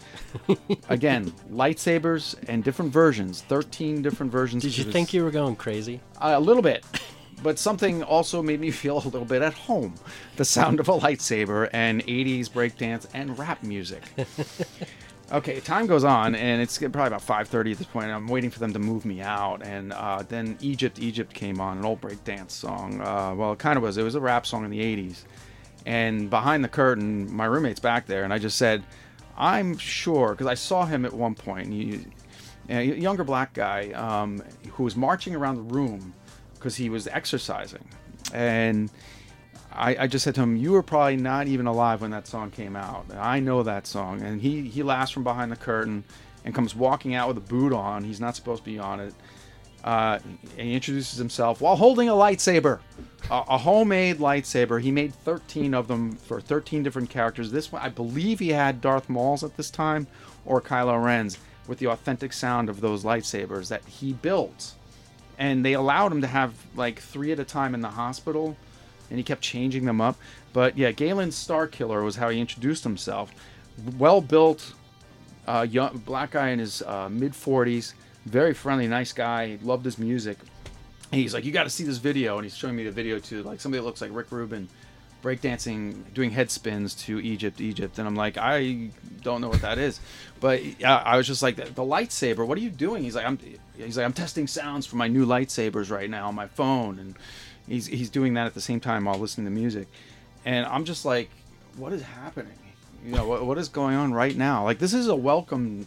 Again, 0.89 1.31
lightsabers 1.51 2.35
and 2.47 2.63
different 2.63 2.91
versions. 2.91 3.41
13 3.43 4.01
different 4.01 4.31
versions. 4.31 4.63
Did 4.63 4.77
you 4.77 4.85
think 4.85 5.13
you 5.13 5.23
were 5.23 5.31
going 5.31 5.55
crazy? 5.55 6.01
a 6.21 6.39
little 6.39 6.63
bit. 6.63 6.85
But 7.43 7.59
something 7.59 8.03
also 8.03 8.41
made 8.41 8.59
me 8.59 8.71
feel 8.83 8.97
a 8.97 9.03
little 9.05 9.25
bit 9.25 9.41
at 9.41 9.53
home. 9.53 9.95
The 10.35 10.45
sound 10.45 10.79
of 10.79 10.89
a 10.89 10.97
lightsaber 10.97 11.69
and 11.71 12.05
80s 12.05 12.49
breakdance 12.49 13.07
and 13.13 13.37
rap 13.37 13.63
music. 13.63 14.03
Okay, 15.29 15.59
time 15.59 15.87
goes 15.87 16.05
on, 16.05 16.35
and 16.35 16.61
it's 16.61 16.77
probably 16.77 17.07
about 17.07 17.21
5:30 17.21 17.73
at 17.73 17.77
this 17.79 17.87
point. 17.87 18.09
I'm 18.09 18.29
waiting 18.29 18.49
for 18.49 18.59
them 18.59 18.71
to 18.71 18.79
move 18.79 19.03
me 19.03 19.19
out, 19.19 19.61
and 19.61 19.91
uh, 19.91 20.23
then 20.25 20.57
Egypt, 20.61 20.99
Egypt 20.99 21.33
came 21.33 21.59
on, 21.59 21.77
an 21.77 21.83
old 21.83 21.99
breakdance 21.99 22.51
song. 22.51 23.01
Uh, 23.01 23.35
well, 23.35 23.51
it 23.51 23.59
kind 23.59 23.75
of 23.75 23.83
was. 23.83 23.97
It 23.97 24.03
was 24.03 24.15
a 24.15 24.21
rap 24.21 24.45
song 24.45 24.63
in 24.63 24.71
the 24.71 24.79
80s. 24.79 25.23
And 25.85 26.29
behind 26.29 26.63
the 26.63 26.69
curtain, 26.69 27.29
my 27.29 27.43
roommate's 27.43 27.81
back 27.81 28.05
there, 28.05 28.23
and 28.23 28.31
I 28.31 28.37
just 28.37 28.57
said, 28.57 28.85
"I'm 29.37 29.77
sure," 29.77 30.31
because 30.31 30.47
I 30.47 30.53
saw 30.53 30.85
him 30.85 31.03
at 31.03 31.11
one 31.11 31.35
point. 31.35 31.73
He, 31.73 32.05
a 32.69 32.83
younger 32.83 33.25
black 33.25 33.53
guy 33.53 33.91
um, 33.91 34.41
who 34.71 34.83
was 34.83 34.95
marching 34.95 35.35
around 35.35 35.55
the 35.55 35.73
room 35.73 36.13
because 36.57 36.75
he 36.75 36.89
was 36.89 37.07
exercising, 37.07 37.85
and 38.33 38.89
I, 39.71 39.95
I 40.01 40.07
just 40.07 40.23
said 40.23 40.35
to 40.35 40.41
him, 40.41 40.55
"You 40.55 40.71
were 40.71 40.83
probably 40.83 41.17
not 41.17 41.47
even 41.47 41.67
alive 41.67 42.01
when 42.01 42.11
that 42.11 42.27
song 42.27 42.51
came 42.51 42.75
out. 42.75 43.05
I 43.15 43.39
know 43.39 43.63
that 43.63 43.87
song." 43.87 44.21
And 44.21 44.41
he 44.41 44.67
he 44.67 44.83
laughs 44.83 45.11
from 45.11 45.23
behind 45.23 45.51
the 45.51 45.55
curtain 45.55 46.03
and 46.43 46.55
comes 46.55 46.75
walking 46.75 47.13
out 47.13 47.27
with 47.27 47.37
a 47.37 47.41
boot 47.41 47.73
on. 47.73 48.03
He's 48.03 48.19
not 48.19 48.35
supposed 48.35 48.63
to 48.63 48.69
be 48.69 48.79
on 48.79 48.99
it. 48.99 49.13
Uh, 49.83 50.19
and 50.57 50.67
he 50.67 50.73
introduces 50.73 51.17
himself 51.17 51.61
while 51.61 51.75
holding 51.75 52.09
a 52.09 52.13
lightsaber, 52.13 52.79
a, 53.29 53.43
a 53.49 53.57
homemade 53.57 54.17
lightsaber. 54.17 54.81
He 54.81 54.91
made 54.91 55.13
13 55.13 55.73
of 55.73 55.87
them 55.87 56.13
for 56.13 56.41
13 56.41 56.83
different 56.83 57.09
characters. 57.09 57.51
This 57.51 57.71
one, 57.71 57.81
I 57.81 57.89
believe, 57.89 58.39
he 58.39 58.49
had 58.49 58.81
Darth 58.81 59.07
Maul's 59.07 59.43
at 59.43 59.55
this 59.55 59.69
time 59.69 60.07
or 60.45 60.61
Kylo 60.61 61.01
Ren's 61.01 61.37
with 61.67 61.79
the 61.79 61.87
authentic 61.87 62.33
sound 62.33 62.69
of 62.69 62.81
those 62.81 63.03
lightsabers 63.03 63.67
that 63.69 63.85
he 63.85 64.13
built 64.13 64.73
and 65.37 65.63
they 65.63 65.73
allowed 65.73 66.11
him 66.11 66.21
to 66.21 66.27
have 66.27 66.53
like 66.75 66.99
three 66.99 67.31
at 67.31 67.39
a 67.39 67.43
time 67.43 67.73
in 67.73 67.81
the 67.81 67.89
hospital 67.89 68.57
and 69.09 69.17
he 69.17 69.23
kept 69.23 69.41
changing 69.41 69.85
them 69.85 70.01
up. 70.01 70.17
But 70.53 70.77
yeah 70.77 70.91
galen 70.91 71.29
starkiller 71.29 72.03
was 72.03 72.15
how 72.15 72.29
he 72.29 72.39
introduced 72.39 72.83
himself. 72.83 73.31
Well 73.97 74.21
built 74.21 74.73
uh, 75.47 75.65
young 75.69 75.97
black 75.99 76.31
guy 76.31 76.49
in 76.49 76.59
his 76.59 76.81
uh, 76.81 77.09
mid 77.09 77.33
40s 77.33 77.93
very 78.25 78.53
friendly 78.53 78.87
nice 78.87 79.13
guy 79.13 79.57
loved 79.63 79.85
his 79.85 79.97
music. 79.97 80.37
And 81.11 81.21
he's 81.21 81.33
like 81.33 81.45
you 81.45 81.51
got 81.51 81.63
to 81.63 81.69
see 81.69 81.83
this 81.83 81.97
video 81.97 82.37
and 82.37 82.45
he's 82.45 82.55
showing 82.55 82.75
me 82.75 82.83
the 82.83 82.91
video 82.91 83.19
to 83.19 83.43
like 83.43 83.61
somebody 83.61 83.79
that 83.79 83.85
looks 83.85 84.01
like 84.01 84.11
rick 84.13 84.31
rubin 84.31 84.67
breakdancing 85.23 86.13
doing 86.13 86.31
head 86.31 86.49
spins 86.51 86.93
to 86.93 87.19
egypt 87.19 87.59
egypt. 87.59 87.97
And 87.99 88.07
i'm 88.07 88.15
like 88.15 88.37
i 88.37 88.89
don't 89.21 89.41
know 89.41 89.49
what 89.49 89.61
that 89.61 89.77
is. 89.77 89.99
But 90.39 90.61
i 90.85 91.17
was 91.17 91.27
just 91.27 91.41
like 91.41 91.55
the, 91.55 91.65
the 91.65 91.81
lightsaber 91.83 92.45
what 92.45 92.57
are 92.57 92.61
you 92.61 92.69
doing? 92.69 93.03
He's 93.03 93.15
like 93.15 93.25
i'm 93.25 93.39
he's 93.77 93.97
like 93.97 94.05
i'm 94.05 94.13
testing 94.13 94.47
sounds 94.47 94.85
for 94.85 94.95
my 94.95 95.07
new 95.07 95.25
lightsabers 95.25 95.89
right 95.91 96.09
now 96.09 96.27
on 96.27 96.35
my 96.35 96.47
phone. 96.47 96.99
And 96.99 97.15
he's 97.67 97.87
he's 97.87 98.09
doing 98.09 98.33
that 98.35 98.45
at 98.45 98.53
the 98.53 98.61
same 98.61 98.79
time 98.79 99.05
while 99.05 99.17
listening 99.17 99.45
to 99.45 99.51
music. 99.51 99.87
And 100.45 100.65
i'm 100.67 100.85
just 100.85 101.03
like 101.05 101.29
what 101.75 101.93
is 101.93 102.01
happening? 102.01 102.53
You 103.05 103.11
know 103.13 103.27
what, 103.27 103.45
what 103.45 103.57
is 103.59 103.69
going 103.69 103.95
on 103.95 104.11
right 104.13 104.35
now? 104.35 104.63
Like 104.63 104.79
this 104.79 104.93
is 104.93 105.07
a 105.07 105.15
welcome 105.15 105.85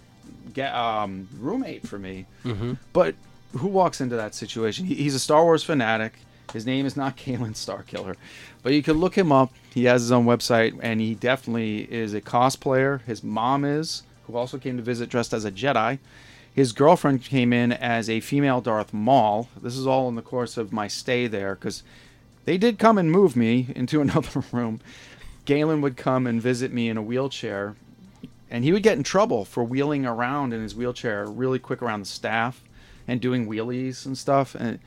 get, 0.55 0.73
um, 0.75 1.29
roommate 1.39 1.87
for 1.87 1.99
me. 1.99 2.27
Mhm. 2.45 2.79
but 2.93 3.15
who 3.57 3.67
walks 3.67 4.01
into 4.01 4.15
that 4.17 4.35
situation? 4.35 4.87
He, 4.87 4.95
he's 4.95 5.15
a 5.15 5.19
star 5.19 5.43
wars 5.43 5.65
fanatic 5.65 6.15
his 6.53 6.67
name 6.67 6.87
is 6.87 6.97
not 6.97 7.17
Galen 7.25 7.55
Starkiller, 7.55 8.17
but 8.63 8.73
you 8.73 8.83
can 8.83 8.99
look 8.99 9.17
him 9.17 9.33
up. 9.33 9.53
He 9.73 9.85
has 9.85 10.03
his 10.03 10.13
own 10.13 10.27
website, 10.27 10.79
and 10.83 11.01
he 11.01 11.15
definitely 11.15 11.91
is 11.93 12.15
a 12.15 12.21
cosplayer. 12.21 13.03
His 13.03 13.23
mom 13.23 13.65
is, 13.65 14.03
who 14.27 14.37
also 14.37 14.59
came 14.59 14.77
to 14.77 14.83
visit 14.83 15.09
dressed 15.09 15.33
as 15.33 15.45
a 15.45 15.53
Jedi. 15.53 15.99
His 16.53 16.73
girlfriend 16.73 17.23
came 17.23 17.53
in 17.53 17.73
as 17.73 18.11
a 18.11 18.21
female 18.21 18.61
Darth 18.61 18.93
Maul. 18.93 19.49
This 19.63 19.77
is 19.77 19.87
all 19.87 20.09
in 20.09 20.17
the 20.17 20.23
course 20.23 20.57
of 20.57 20.73
my 20.73 20.89
stay 20.89 21.27
there, 21.27 21.55
because 21.55 21.83
they 22.45 22.59
did 22.59 22.79
come 22.79 22.99
and 22.99 23.11
move 23.11 23.37
me 23.37 23.69
into 23.77 24.01
another 24.01 24.43
room. 24.53 24.81
Galen 25.45 25.81
would 25.81 25.97
come 25.97 26.27
and 26.27 26.41
visit 26.41 26.73
me 26.73 26.89
in 26.89 26.97
a 26.97 27.03
wheelchair, 27.03 27.77
and 28.51 28.65
he 28.65 28.73
would 28.73 28.83
get 28.83 28.97
in 28.99 29.05
trouble 29.05 29.45
for 29.45 29.63
wheeling 29.65 30.05
around 30.05 30.53
in 30.53 30.63
his 30.63 30.75
wheelchair 30.75 31.27
really 31.27 31.59
quick 31.59 31.81
around 31.81 32.01
the 32.01 32.07
staff 32.07 32.63
and 33.07 33.21
doing 33.21 33.47
wheelies 33.47 34.05
and 34.05 34.19
stuff. 34.19 34.55
And 34.55 34.81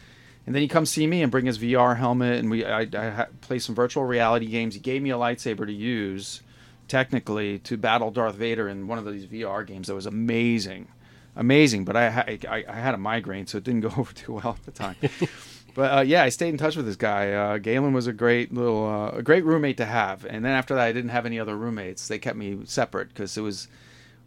And 0.45 0.53
then 0.53 0.62
he 0.62 0.67
comes 0.67 0.89
see 0.89 1.08
me 1.08 1.21
and 1.21 1.32
bring 1.32 1.45
his 1.45 1.58
VR 1.58 1.97
helmet, 1.97 2.39
and 2.39 2.49
we 2.51 2.65
I, 2.65 2.82
I 2.82 3.27
play 3.41 3.60
some 3.60 3.75
virtual 3.75 4.03
reality 4.03 4.47
games. 4.47 4.73
He 4.73 4.82
gave 4.82 5.01
me 5.01 5.10
a 5.10 5.15
lightsaber 5.15 5.65
to 5.65 5.73
use, 5.73 6.41
technically, 6.88 7.60
to 7.60 7.77
battle 7.77 8.12
Darth 8.12 8.36
Vader 8.36 8.67
in 8.67 8.88
one 8.88 8.97
of 8.97 9.06
these 9.06 9.25
VR 9.25 9.65
games. 9.65 9.88
That 9.88 9.95
was 9.95 10.06
amazing, 10.06 10.89
amazing. 11.36 11.86
But 11.86 11.95
I 11.95 12.38
I, 12.49 12.65
I 12.67 12.75
had 12.75 12.93
a 12.93 12.97
migraine, 12.97 13.47
so 13.47 13.58
it 13.58 13.63
didn't 13.63 13.82
go 13.82 13.93
over 13.97 14.13
too 14.13 14.34
well 14.34 14.58
at 14.60 14.65
the 14.65 14.71
time. 14.71 14.95
but 15.75 15.97
uh, 15.97 16.01
yeah, 16.01 16.23
I 16.23 16.29
stayed 16.29 16.49
in 16.49 16.58
touch 16.58 16.75
with 16.75 16.86
this 16.86 16.97
guy. 16.97 17.32
Uh, 17.32 17.58
Galen 17.58 17.93
was 17.93 18.08
a 18.08 18.13
great 18.13 18.53
little, 18.53 18.86
uh, 18.86 19.17
a 19.17 19.21
great 19.21 19.45
roommate 19.45 19.77
to 19.77 19.86
have. 19.86 20.25
And 20.25 20.43
then 20.43 20.51
after 20.51 20.75
that, 20.75 20.84
I 20.84 20.91
didn't 20.91 21.12
have 21.12 21.25
any 21.25 21.39
other 21.39 21.56
roommates. 21.56 22.10
They 22.10 22.19
kept 22.19 22.38
me 22.38 22.60
separate 22.65 23.10
because 23.10 23.38
it 23.38 23.41
was 23.41 23.69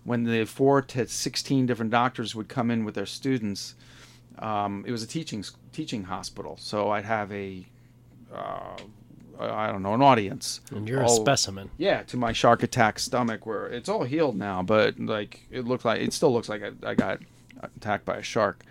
when 0.04 0.24
the 0.24 0.46
four 0.46 0.80
to 0.80 1.06
sixteen 1.08 1.66
different 1.66 1.90
doctors 1.90 2.34
would 2.34 2.48
come 2.48 2.70
in 2.70 2.86
with 2.86 2.94
their 2.94 3.04
students. 3.04 3.74
Um, 4.38 4.84
it 4.86 4.92
was 4.92 5.02
a 5.02 5.06
teaching 5.06 5.44
teaching 5.72 6.04
hospital, 6.04 6.56
so 6.60 6.90
I'd 6.90 7.04
have 7.04 7.32
a, 7.32 7.64
uh, 8.32 8.76
I 9.38 9.70
don't 9.72 9.82
know, 9.82 9.94
an 9.94 10.02
audience. 10.02 10.60
And 10.70 10.88
you're 10.88 11.02
a 11.02 11.08
specimen. 11.08 11.70
Yeah, 11.78 12.02
to 12.04 12.16
my 12.16 12.32
shark 12.32 12.62
attack 12.62 12.98
stomach, 12.98 13.46
where 13.46 13.66
it's 13.66 13.88
all 13.88 14.04
healed 14.04 14.36
now, 14.36 14.62
but 14.62 14.98
like 14.98 15.40
it 15.50 15.64
looked 15.64 15.84
like 15.84 16.00
it 16.00 16.12
still 16.12 16.32
looks 16.32 16.48
like 16.48 16.62
I, 16.62 16.90
I 16.90 16.94
got 16.94 17.20
attacked 17.76 18.04
by 18.04 18.16
a 18.16 18.22
shark. 18.22 18.64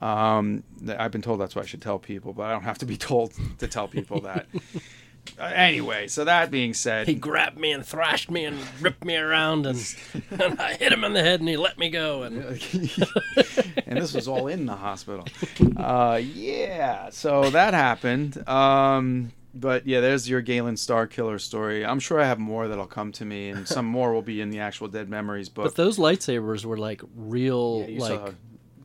Um, 0.00 0.62
I've 0.98 1.10
been 1.10 1.22
told 1.22 1.40
that's 1.40 1.54
what 1.54 1.62
I 1.62 1.66
should 1.66 1.82
tell 1.82 1.98
people, 1.98 2.32
but 2.32 2.44
I 2.44 2.52
don't 2.52 2.62
have 2.62 2.78
to 2.78 2.86
be 2.86 2.96
told 3.10 3.32
to 3.58 3.66
tell 3.66 3.88
people 3.88 4.20
that. 4.22 4.46
Uh, 5.38 5.44
anyway, 5.54 6.06
so 6.08 6.24
that 6.24 6.50
being 6.50 6.74
said, 6.74 7.06
He 7.06 7.14
grabbed 7.14 7.58
me 7.58 7.72
and 7.72 7.84
thrashed 7.84 8.30
me 8.30 8.44
and 8.44 8.58
ripped 8.80 9.04
me 9.04 9.16
around, 9.16 9.66
and, 9.66 9.78
and 10.30 10.60
I 10.60 10.74
hit 10.74 10.92
him 10.92 11.04
in 11.04 11.12
the 11.12 11.22
head, 11.22 11.40
and 11.40 11.48
he 11.48 11.56
let 11.56 11.78
me 11.78 11.90
go. 11.90 12.22
And 12.24 12.36
and 13.86 13.98
this 13.98 14.14
was 14.14 14.28
all 14.28 14.46
in 14.48 14.66
the 14.66 14.76
hospital. 14.76 15.26
Uh, 15.76 16.20
yeah, 16.22 17.08
so 17.10 17.48
that 17.50 17.72
happened. 17.72 18.46
Um, 18.46 19.32
but 19.54 19.86
yeah, 19.86 20.00
there's 20.00 20.28
your 20.28 20.42
Galen 20.42 20.76
Star 20.76 21.06
Killer 21.06 21.38
story. 21.38 21.86
I'm 21.86 22.00
sure 22.00 22.20
I 22.20 22.26
have 22.26 22.38
more 22.38 22.68
that'll 22.68 22.86
come 22.86 23.12
to 23.12 23.24
me, 23.24 23.48
and 23.48 23.66
some 23.66 23.86
more 23.86 24.12
will 24.12 24.20
be 24.20 24.42
in 24.42 24.50
the 24.50 24.60
actual 24.60 24.88
Dead 24.88 25.08
Memories 25.08 25.48
book. 25.48 25.64
but 25.64 25.76
those 25.76 25.96
lightsabers 25.96 26.66
were 26.66 26.76
like 26.76 27.00
real, 27.16 27.86
Yeah, 27.88 28.00
like 28.00 28.10
saw- 28.18 28.30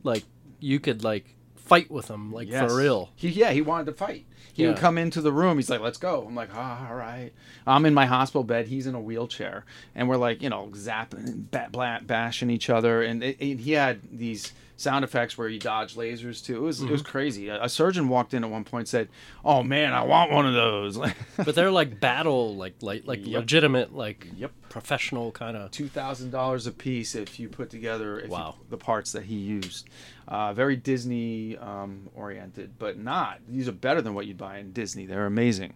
like 0.04 0.24
you 0.58 0.80
could 0.80 1.04
like 1.04 1.26
fight 1.66 1.90
with 1.90 2.08
him, 2.08 2.32
like 2.32 2.48
Yes. 2.48 2.70
for 2.70 2.76
real. 2.78 3.10
He, 3.16 3.28
yeah, 3.28 3.50
he 3.50 3.60
wanted 3.60 3.86
to 3.86 3.92
fight. 3.92 4.24
He 4.52 4.66
would 4.66 4.78
come 4.78 4.96
into 4.96 5.20
the 5.20 5.32
room. 5.32 5.58
He's 5.58 5.68
like, 5.68 5.80
"Let's 5.82 5.98
go." 5.98 6.24
I'm 6.26 6.34
like, 6.34 6.48
"Ah, 6.54 6.88
all 6.88 6.96
right." 6.96 7.32
I'm 7.66 7.84
in 7.84 7.92
my 7.92 8.06
hospital 8.06 8.42
bed. 8.42 8.68
He's 8.68 8.86
in 8.86 8.94
a 8.94 9.00
wheelchair, 9.00 9.66
and 9.94 10.08
we're 10.08 10.16
like, 10.16 10.40
you 10.42 10.48
know, 10.48 10.70
zapping 10.72 11.26
and 11.52 12.06
bashing 12.06 12.48
each 12.48 12.70
other. 12.70 13.02
And 13.02 13.22
it, 13.22 13.36
it- 13.38 13.58
he 13.60 13.72
had 13.72 14.00
these 14.10 14.52
sound 14.78 15.04
effects 15.04 15.38
where 15.38 15.48
you 15.48 15.58
dodge 15.58 15.94
lasers 15.94 16.44
too. 16.44 16.56
It 16.56 16.60
was 16.60 16.82
it 16.82 16.90
was 16.90 17.02
Mhm. 17.02 17.06
crazy. 17.06 17.48
A, 17.48 17.64
a 17.64 17.68
surgeon 17.68 18.08
walked 18.08 18.34
in 18.34 18.44
at 18.44 18.50
one 18.50 18.62
point 18.64 18.82
and 18.82 18.88
said, 18.88 19.08
"Oh 19.44 19.62
man, 19.62 19.92
I 19.94 20.02
want 20.04 20.30
one 20.32 20.46
of 20.46 20.52
those." 20.54 20.98
but 21.36 21.54
they're 21.54 21.70
like 21.70 21.98
battle, 22.00 22.54
like 22.56 22.74
like 22.82 23.06
like 23.06 23.26
Yep. 23.26 23.40
legitimate, 23.40 23.94
like 23.94 24.28
Yep. 24.36 24.52
professional 24.68 25.32
kind 25.32 25.56
of. 25.56 25.70
two 25.70 25.88
thousand 25.88 26.30
dollars 26.30 26.66
a 26.66 26.72
piece 26.72 27.14
if 27.14 27.40
you 27.40 27.48
put 27.48 27.70
together 27.70 28.18
if 28.18 28.26
you- 28.26 28.32
Wow. 28.32 28.56
the 28.68 28.76
parts 28.76 29.12
that 29.12 29.24
he 29.24 29.36
used. 29.36 29.88
Uh, 30.28 30.52
very 30.52 30.76
Disney 30.76 31.56
um, 31.56 32.08
oriented, 32.14 32.78
but 32.78 32.98
not. 32.98 33.38
These 33.48 33.68
are 33.68 33.72
better 33.72 34.02
than 34.02 34.12
what 34.14 34.26
you'd 34.26 34.36
buy 34.38 34.58
in 34.58 34.72
Disney. 34.72 35.06
They're 35.06 35.24
amazing. 35.26 35.72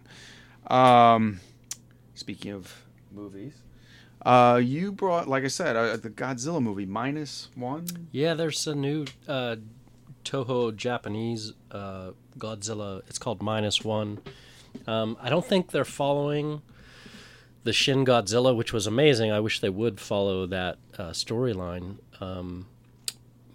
Um, 0.67 1.39
speaking 2.15 2.51
of 2.51 2.83
movies, 3.11 3.53
uh, 4.25 4.59
you 4.63 4.91
brought, 4.91 5.27
like 5.27 5.43
I 5.43 5.47
said, 5.47 5.75
uh, 5.75 5.97
the 5.97 6.09
Godzilla 6.09 6.61
movie 6.61 6.85
minus 6.85 7.49
one. 7.55 7.87
Yeah, 8.11 8.33
there's 8.33 8.67
a 8.67 8.75
new 8.75 9.05
uh, 9.27 9.57
Toho 10.23 10.75
Japanese 10.75 11.53
uh, 11.71 12.11
Godzilla. 12.37 13.01
It's 13.07 13.17
called 13.17 13.41
Minus 13.41 13.83
One. 13.83 14.19
Um, 14.87 15.17
I 15.21 15.29
don't 15.29 15.45
think 15.45 15.71
they're 15.71 15.83
following 15.83 16.61
the 17.63 17.73
Shin 17.73 18.05
Godzilla, 18.05 18.55
which 18.55 18.73
was 18.73 18.87
amazing. 18.87 19.31
I 19.31 19.39
wish 19.39 19.59
they 19.59 19.69
would 19.69 19.99
follow 19.99 20.45
that 20.47 20.77
uh, 20.97 21.09
storyline. 21.09 21.97
Um, 22.19 22.67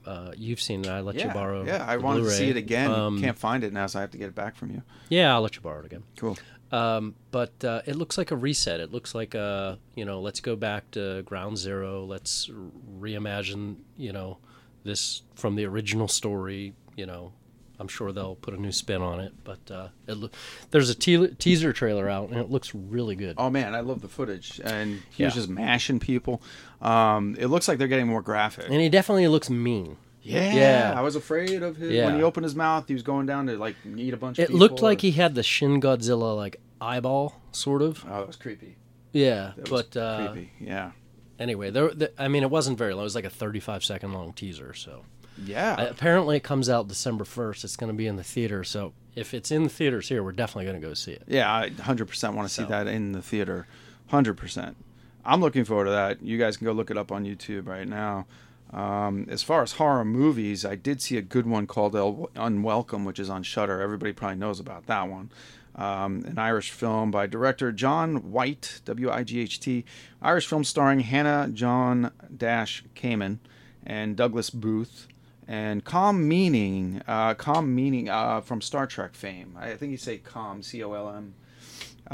uh, 0.04 0.32
you've 0.36 0.60
seen 0.60 0.84
it. 0.84 0.88
I 0.88 1.00
let 1.00 1.16
yeah, 1.16 1.28
you 1.28 1.34
borrow. 1.34 1.64
Yeah, 1.64 1.84
I 1.84 1.96
wanted 1.96 2.22
to 2.22 2.30
see 2.30 2.48
it 2.48 2.56
again. 2.56 2.90
Um, 2.90 3.20
Can't 3.20 3.38
find 3.38 3.64
it 3.64 3.72
now, 3.72 3.86
so 3.86 3.98
I 3.98 4.02
have 4.02 4.12
to 4.12 4.18
get 4.18 4.28
it 4.28 4.34
back 4.34 4.54
from 4.54 4.70
you. 4.70 4.82
Yeah, 5.08 5.34
I'll 5.34 5.40
let 5.40 5.56
you 5.56 5.62
borrow 5.62 5.80
it 5.80 5.86
again. 5.86 6.04
Cool. 6.16 6.38
Um, 6.72 7.14
but 7.30 7.64
uh, 7.64 7.82
it 7.86 7.94
looks 7.96 8.18
like 8.18 8.30
a 8.32 8.36
reset. 8.36 8.80
It 8.80 8.92
looks 8.92 9.14
like 9.14 9.34
a 9.34 9.78
you 9.94 10.04
know, 10.04 10.20
let's 10.20 10.40
go 10.40 10.56
back 10.56 10.90
to 10.92 11.22
ground 11.22 11.58
zero. 11.58 12.04
Let's 12.04 12.50
reimagine 13.00 13.76
you 13.96 14.12
know 14.12 14.38
this 14.84 15.22
from 15.34 15.54
the 15.56 15.64
original 15.66 16.08
story. 16.08 16.74
You 16.96 17.06
know, 17.06 17.32
I'm 17.78 17.88
sure 17.88 18.10
they'll 18.10 18.36
put 18.36 18.54
a 18.54 18.60
new 18.60 18.72
spin 18.72 19.02
on 19.02 19.20
it. 19.20 19.32
But 19.44 19.70
uh, 19.70 19.88
it 20.06 20.14
lo- 20.16 20.30
there's 20.70 20.90
a 20.90 20.94
te- 20.94 21.28
teaser 21.38 21.72
trailer 21.72 22.08
out, 22.08 22.30
and 22.30 22.38
it 22.40 22.50
looks 22.50 22.74
really 22.74 23.14
good. 23.16 23.36
Oh 23.38 23.50
man, 23.50 23.74
I 23.74 23.80
love 23.80 24.00
the 24.02 24.08
footage, 24.08 24.60
and 24.64 25.02
he 25.10 25.24
was 25.24 25.34
Yeah. 25.34 25.40
just 25.40 25.48
mashing 25.48 26.00
people. 26.00 26.42
Um, 26.80 27.36
it 27.38 27.46
looks 27.46 27.68
like 27.68 27.78
they're 27.78 27.88
getting 27.88 28.08
more 28.08 28.22
graphic. 28.22 28.66
And 28.68 28.80
he 28.80 28.88
definitely 28.88 29.28
looks 29.28 29.50
mean. 29.50 29.96
Yeah, 30.26 30.54
Yeah. 30.54 30.94
I 30.96 31.00
was 31.02 31.16
afraid 31.16 31.62
of 31.62 31.76
his 31.76 31.92
Yeah. 31.92 32.06
when 32.06 32.16
he 32.16 32.22
opened 32.22 32.44
his 32.44 32.54
mouth. 32.54 32.86
He 32.88 32.94
was 32.94 33.02
going 33.02 33.26
down 33.26 33.46
to 33.46 33.56
like 33.56 33.76
eat 33.96 34.12
a 34.14 34.16
bunch. 34.16 34.38
of 34.38 34.44
It 34.48 34.52
looked 34.54 34.82
like 34.82 34.98
or- 34.98 35.02
he 35.02 35.12
had 35.12 35.34
the 35.34 35.42
Shin 35.42 35.80
Godzilla 35.80 36.36
like 36.36 36.56
eyeball, 36.80 37.40
sort 37.52 37.82
of. 37.82 38.04
Oh, 38.08 38.18
that 38.20 38.26
was 38.26 38.36
creepy. 38.36 38.76
Yeah, 39.12 39.52
That 39.56 39.70
but 39.70 39.96
uh, 39.96 40.30
creepy. 40.32 40.52
Yeah. 40.60 40.90
Anyway, 41.38 41.70
there. 41.70 41.88
The, 41.90 42.12
I 42.20 42.28
mean, 42.28 42.42
it 42.42 42.50
wasn't 42.50 42.78
very 42.78 42.92
long. 42.94 43.02
It 43.02 43.04
was 43.04 43.14
like 43.14 43.24
a 43.24 43.30
35 43.30 43.84
second 43.84 44.12
long 44.12 44.32
teaser. 44.32 44.74
So 44.74 45.02
Yeah. 45.44 45.80
Apparently, 45.80 46.36
it 46.38 46.42
comes 46.42 46.68
out 46.68 46.88
December 46.88 47.24
1st. 47.24 47.64
It's 47.64 47.76
going 47.76 47.92
to 47.92 47.96
be 47.96 48.06
in 48.06 48.16
the 48.16 48.24
theater. 48.24 48.64
So 48.64 48.92
if 49.14 49.32
it's 49.34 49.50
in 49.50 49.62
the 49.64 49.68
theaters 49.68 50.08
here, 50.08 50.22
we're 50.22 50.32
definitely 50.32 50.64
going 50.64 50.80
to 50.80 50.86
go 50.86 50.94
see 50.94 51.12
it. 51.12 51.22
Yeah, 51.26 51.50
I 51.54 51.70
100% 51.70 52.34
want 52.34 52.48
to 52.48 52.52
see 52.54 52.64
that 52.64 52.86
in 52.86 53.12
the 53.12 53.22
theater. 53.22 53.66
100%. 54.10 54.74
I'm 55.24 55.40
looking 55.40 55.64
forward 55.64 55.86
to 55.86 55.90
that. 55.90 56.22
You 56.22 56.38
guys 56.38 56.56
can 56.56 56.64
go 56.66 56.72
look 56.72 56.90
it 56.90 56.96
up 56.96 57.10
on 57.12 57.24
YouTube 57.24 57.66
right 57.66 57.86
now. 57.88 58.26
Um, 58.72 59.26
as 59.30 59.42
far 59.42 59.62
as 59.62 59.72
horror 59.72 60.04
movies, 60.04 60.64
I 60.64 60.74
did 60.74 61.00
see 61.00 61.16
a 61.16 61.22
good 61.22 61.46
one 61.46 61.66
called 61.66 61.94
El- 61.94 62.30
Unwelcome, 62.34 63.04
which 63.04 63.18
is 63.18 63.30
on 63.30 63.42
Shudder. 63.42 63.80
Everybody 63.80 64.12
probably 64.12 64.36
knows 64.36 64.60
about 64.60 64.86
that 64.86 65.08
one. 65.08 65.30
Um, 65.76 66.24
an 66.26 66.38
Irish 66.38 66.70
film 66.70 67.10
by 67.10 67.26
director 67.26 67.70
John 67.70 68.32
White, 68.32 68.80
W 68.86 69.10
I 69.10 69.22
G 69.22 69.40
H 69.40 69.60
T. 69.60 69.84
Irish 70.22 70.46
film 70.46 70.64
starring 70.64 71.00
Hannah 71.00 71.48
John 71.52 72.12
Dash 72.34 72.82
Kamen 72.94 73.38
and 73.84 74.16
Douglas 74.16 74.50
Booth. 74.50 75.06
And 75.48 75.84
Calm 75.84 76.28
Meaney, 76.28 77.02
uh, 77.06 77.34
Calm 77.34 77.76
Meaney 77.76 78.08
uh, 78.08 78.40
from 78.40 78.60
Star 78.60 78.86
Trek 78.86 79.14
fame. 79.14 79.56
I 79.56 79.74
think 79.74 79.92
you 79.92 79.98
say 79.98 80.18
Calm, 80.18 80.62
C 80.62 80.82
O 80.82 80.92
L 80.92 81.08
M. 81.08 81.34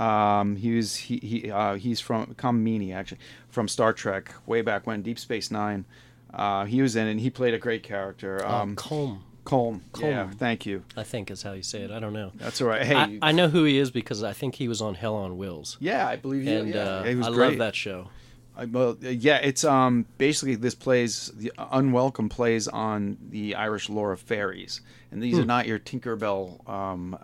Um, 0.03 0.57
he 0.57 0.75
was 0.75 0.97
he, 0.97 1.19
he 1.19 1.51
uh, 1.51 1.75
he's 1.75 2.01
from 2.01 2.35
Calm 2.35 2.65
Meaney 2.65 2.95
actually 2.95 3.21
from 3.49 3.69
Star 3.69 3.93
Trek 3.93 4.35
way 4.45 4.61
back 4.61 4.87
when 4.87 5.03
Deep 5.03 5.19
Space 5.19 5.51
Nine. 5.51 5.85
Uh, 6.33 6.65
he 6.65 6.81
was 6.83 6.97
in 6.97 7.07
it. 7.07 7.13
and 7.13 7.21
He 7.21 7.31
played 7.31 7.55
a 7.55 7.59
great 7.59 7.83
character. 7.83 8.45
Um, 8.45 8.53
Um, 8.53 8.77
Colm. 8.77 9.21
Colm. 9.45 9.81
Yeah, 10.01 10.31
thank 10.31 10.65
you. 10.67 10.85
I 10.97 11.03
think 11.03 11.31
is 11.31 11.43
how 11.43 11.53
you 11.53 11.63
say 11.65 11.81
it. 11.83 11.91
I 11.91 11.99
don't 11.99 12.13
know. 12.13 12.31
That's 12.37 12.61
all 12.61 12.69
right. 12.69 12.83
Hey, 12.87 12.95
I, 12.97 13.19
I 13.21 13.33
know 13.33 13.49
who 13.49 13.65
he 13.65 13.77
is 13.79 13.91
because 13.91 14.23
I 14.23 14.33
think 14.33 14.55
he 14.55 14.69
was 14.69 14.81
on 14.81 14.95
Hell 14.95 15.17
on 15.17 15.37
Wheels. 15.37 15.77
Yeah, 15.81 16.07
I 16.07 16.15
believe 16.17 16.45
you. 16.45 16.59
And 16.59 16.69
yeah, 16.73 16.81
uh, 16.81 17.05
he 17.05 17.15
was 17.17 17.27
I 17.27 17.31
love 17.31 17.59
that 17.59 17.75
show. 17.75 18.09
I, 18.57 18.67
well, 18.67 18.97
uh, 19.05 19.09
yeah, 19.09 19.39
it's 19.39 19.65
um 19.65 20.07
basically 20.19 20.55
this 20.55 20.75
plays 20.77 21.33
the 21.35 21.51
unwelcome 21.59 22.29
plays 22.29 22.69
on 22.69 23.17
the 23.31 23.55
Irish 23.57 23.89
lore 23.89 24.13
of 24.13 24.21
fairies, 24.21 24.81
and 25.11 25.21
these 25.23 25.39
are 25.39 25.43
Hmm. 25.43 25.49
not 25.49 25.67
your 25.67 25.79
Tinkerbell 25.81 26.69
um, 26.69 27.19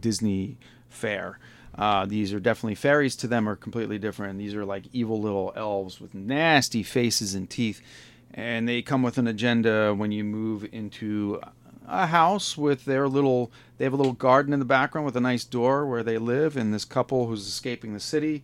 Disney 0.00 0.58
fair. 0.88 1.38
Uh, 1.74 2.04
these 2.04 2.34
are 2.34 2.40
definitely 2.40 2.74
fairies. 2.74 3.16
To 3.16 3.26
them, 3.26 3.48
are 3.48 3.56
completely 3.56 3.98
different. 3.98 4.38
These 4.38 4.54
are 4.54 4.64
like 4.64 4.84
evil 4.92 5.20
little 5.20 5.52
elves 5.56 6.00
with 6.00 6.14
nasty 6.14 6.82
faces 6.82 7.34
and 7.34 7.48
teeth, 7.48 7.80
and 8.34 8.68
they 8.68 8.82
come 8.82 9.02
with 9.02 9.18
an 9.18 9.26
agenda. 9.26 9.94
When 9.94 10.12
you 10.12 10.24
move 10.24 10.66
into 10.72 11.40
a 11.86 12.06
house 12.06 12.56
with 12.56 12.84
their 12.84 13.08
little, 13.08 13.50
they 13.78 13.84
have 13.84 13.92
a 13.92 13.96
little 13.96 14.12
garden 14.12 14.52
in 14.52 14.58
the 14.58 14.64
background 14.64 15.04
with 15.04 15.16
a 15.16 15.20
nice 15.20 15.44
door 15.44 15.86
where 15.86 16.02
they 16.02 16.18
live, 16.18 16.56
and 16.56 16.72
this 16.72 16.84
couple 16.84 17.26
who's 17.26 17.46
escaping 17.46 17.94
the 17.94 18.00
city 18.00 18.42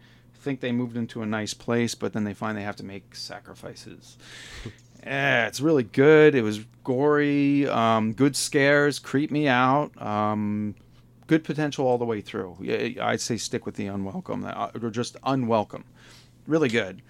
think 0.48 0.60
they 0.60 0.72
moved 0.72 0.96
into 0.96 1.22
a 1.22 1.26
nice 1.26 1.52
place, 1.52 1.94
but 1.94 2.12
then 2.12 2.24
they 2.24 2.32
find 2.32 2.56
they 2.56 2.62
have 2.62 2.76
to 2.76 2.84
make 2.84 3.14
sacrifices. 3.14 4.16
yeah, 5.02 5.46
it's 5.46 5.60
really 5.60 5.82
good. 5.82 6.34
It 6.34 6.42
was 6.42 6.60
gory, 6.84 7.68
um, 7.68 8.12
good 8.12 8.34
scares, 8.34 8.98
creep 8.98 9.30
me 9.30 9.46
out. 9.48 10.00
Um, 10.00 10.74
good 11.26 11.44
potential 11.44 11.86
all 11.86 11.98
the 11.98 12.06
way 12.06 12.22
through. 12.22 12.56
I'd 13.00 13.20
say 13.20 13.36
stick 13.36 13.66
with 13.66 13.74
the 13.74 13.88
unwelcome, 13.88 14.44
uh, 14.44 14.70
or 14.80 14.90
just 14.90 15.16
unwelcome. 15.22 15.84
Really 16.46 16.70
good. 16.70 17.02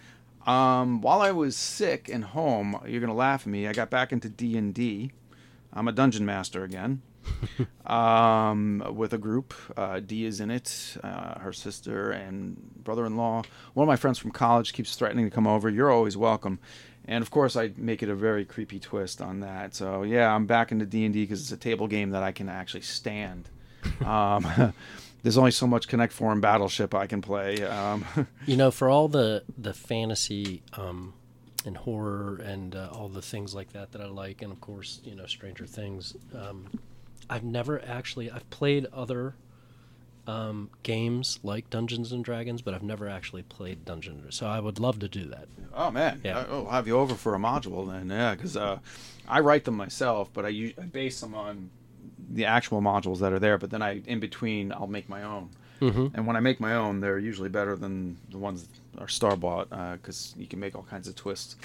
Um, 0.49 1.03
while 1.03 1.21
I 1.21 1.31
was 1.31 1.57
sick 1.57 2.09
and 2.09 2.25
home, 2.25 2.81
you're 2.87 3.01
gonna 3.01 3.15
laugh 3.15 3.43
at 3.43 3.49
me. 3.49 3.69
I 3.69 3.73
got 3.73 3.91
back 3.91 4.13
into 4.13 4.29
D 4.29 4.57
and 4.57 4.73
D. 4.73 5.13
I'm 5.73 5.87
a 5.89 5.93
dungeon 5.93 6.25
master 6.25 6.65
again. 6.65 7.03
um, 7.87 8.83
with 8.95 9.13
a 9.13 9.19
group. 9.19 9.53
Uh, 9.77 10.01
Dee 10.01 10.25
is 10.25 10.41
in 10.41 10.51
it, 10.51 10.97
uh, 11.05 11.39
her 11.41 11.53
sister 11.53 12.11
and 12.11 12.57
brother 12.83 13.05
in 13.05 13.17
law. 13.17 13.43
One 13.75 13.85
of 13.85 13.89
my 13.89 13.97
friends 13.97 14.19
from 14.19 14.31
college 14.31 14.73
keeps 14.73 14.97
threatening 14.97 15.27
to 15.27 15.31
come 15.31 15.47
over. 15.47 15.69
You're 15.69 15.91
always 15.91 16.17
welcome. 16.17 16.59
and 17.05 17.23
of 17.23 17.31
course 17.31 17.57
I 17.57 17.73
make 17.77 18.03
it 18.03 18.09
a 18.09 18.15
very 18.15 18.45
creepy 18.47 18.79
twist 18.79 19.21
on 19.21 19.41
that. 19.41 19.75
So 19.75 20.03
yeah, 20.03 20.35
I'm 20.35 20.47
back 20.47 20.73
into 20.73 20.87
D 20.87 21.05
and 21.05 21.13
D 21.13 21.25
because 21.25 21.43
it's 21.43 21.53
a 21.53 21.57
table 21.59 21.87
game 21.87 22.11
that 22.11 22.23
I 22.23 22.33
can 22.33 22.49
actually 22.49 22.83
stand. 22.83 23.49
Um, 24.05 24.45
there's 25.23 25.39
only 25.39 25.51
so 25.51 25.67
much 25.67 25.89
Connect 25.89 26.13
Four 26.13 26.33
and 26.33 26.41
Battleship 26.43 26.95
I 26.95 27.07
can 27.07 27.21
play. 27.21 27.63
Um, 27.63 28.05
you 28.47 28.57
know, 28.57 28.71
for 28.71 28.89
all 28.89 29.09
the 29.09 29.45
the 29.57 29.75
fantasy 29.75 30.63
um, 30.75 31.15
and 31.65 31.77
horror 31.77 32.37
and 32.45 32.75
uh, 32.75 32.91
all 32.93 33.09
the 33.09 33.23
things 33.23 33.55
like 33.55 33.73
that 33.73 33.93
that 33.93 34.01
I 34.01 34.07
like, 34.07 34.43
and 34.43 34.53
of 34.53 34.61
course, 34.61 35.01
you 35.05 35.15
know, 35.15 35.27
Stranger 35.27 35.67
Things. 35.67 36.17
Um, 36.35 36.67
I've 37.31 37.45
never 37.45 37.83
actually 37.85 38.31
I've 38.31 38.49
played 38.51 38.87
other 38.93 39.35
um, 40.27 40.71
games 40.83 41.41
like 41.43 41.71
Dungeons 41.71 42.13
and 42.13 42.25
Dragons, 42.25 42.63
but 42.63 42.75
I've 42.75 42.83
never 42.83 43.09
actually 43.09 43.43
played 43.43 43.85
Dungeons. 43.85 44.37
So 44.37 44.47
I 44.47 44.61
would 44.61 44.79
love 44.79 44.99
to 45.01 45.09
do 45.09 45.25
that. 45.27 45.49
Oh 45.75 45.91
man, 45.91 46.21
yeah, 46.23 46.45
I'll 46.49 46.67
have 46.67 46.87
you 46.87 46.99
over 46.99 47.15
for 47.15 47.35
a 47.35 47.39
module 47.39 47.91
then. 47.91 48.11
Yeah, 48.11 48.35
because 48.35 48.57
uh, 48.57 48.79
I 49.27 49.41
write 49.41 49.65
them 49.65 49.75
myself, 49.75 50.31
but 50.33 50.45
I, 50.45 50.75
I 50.79 50.83
base 50.85 51.21
them 51.21 51.35
on 51.35 51.71
the 52.29 52.45
actual 52.45 52.81
modules 52.81 53.21
that 53.21 53.33
are 53.33 53.39
there. 53.39 53.59
But 53.59 53.71
then 53.71 53.83
I, 53.83 54.01
in 54.07 54.21
between, 54.21 54.73
I'll 54.73 54.87
make 54.87 55.09
my 55.09 55.23
own. 55.23 55.51
Mm-hmm. 55.81 56.09
And 56.15 56.27
when 56.27 56.37
I 56.37 56.41
make 56.41 56.61
my 56.61 56.75
own, 56.75 57.01
they're 57.01 57.19
usually 57.19 57.49
better 57.49 57.77
than 57.77 58.19
the 58.31 58.39
ones 58.39 58.67
that 58.67 59.03
are 59.03 59.09
star 59.09 59.37
bought 59.37 59.71
because 59.71 60.35
uh, 60.37 60.41
you 60.41 60.47
can 60.47 60.61
make 60.61 60.75
all 60.75 60.83
kinds 60.83 61.09
of 61.09 61.15
twists. 61.15 61.57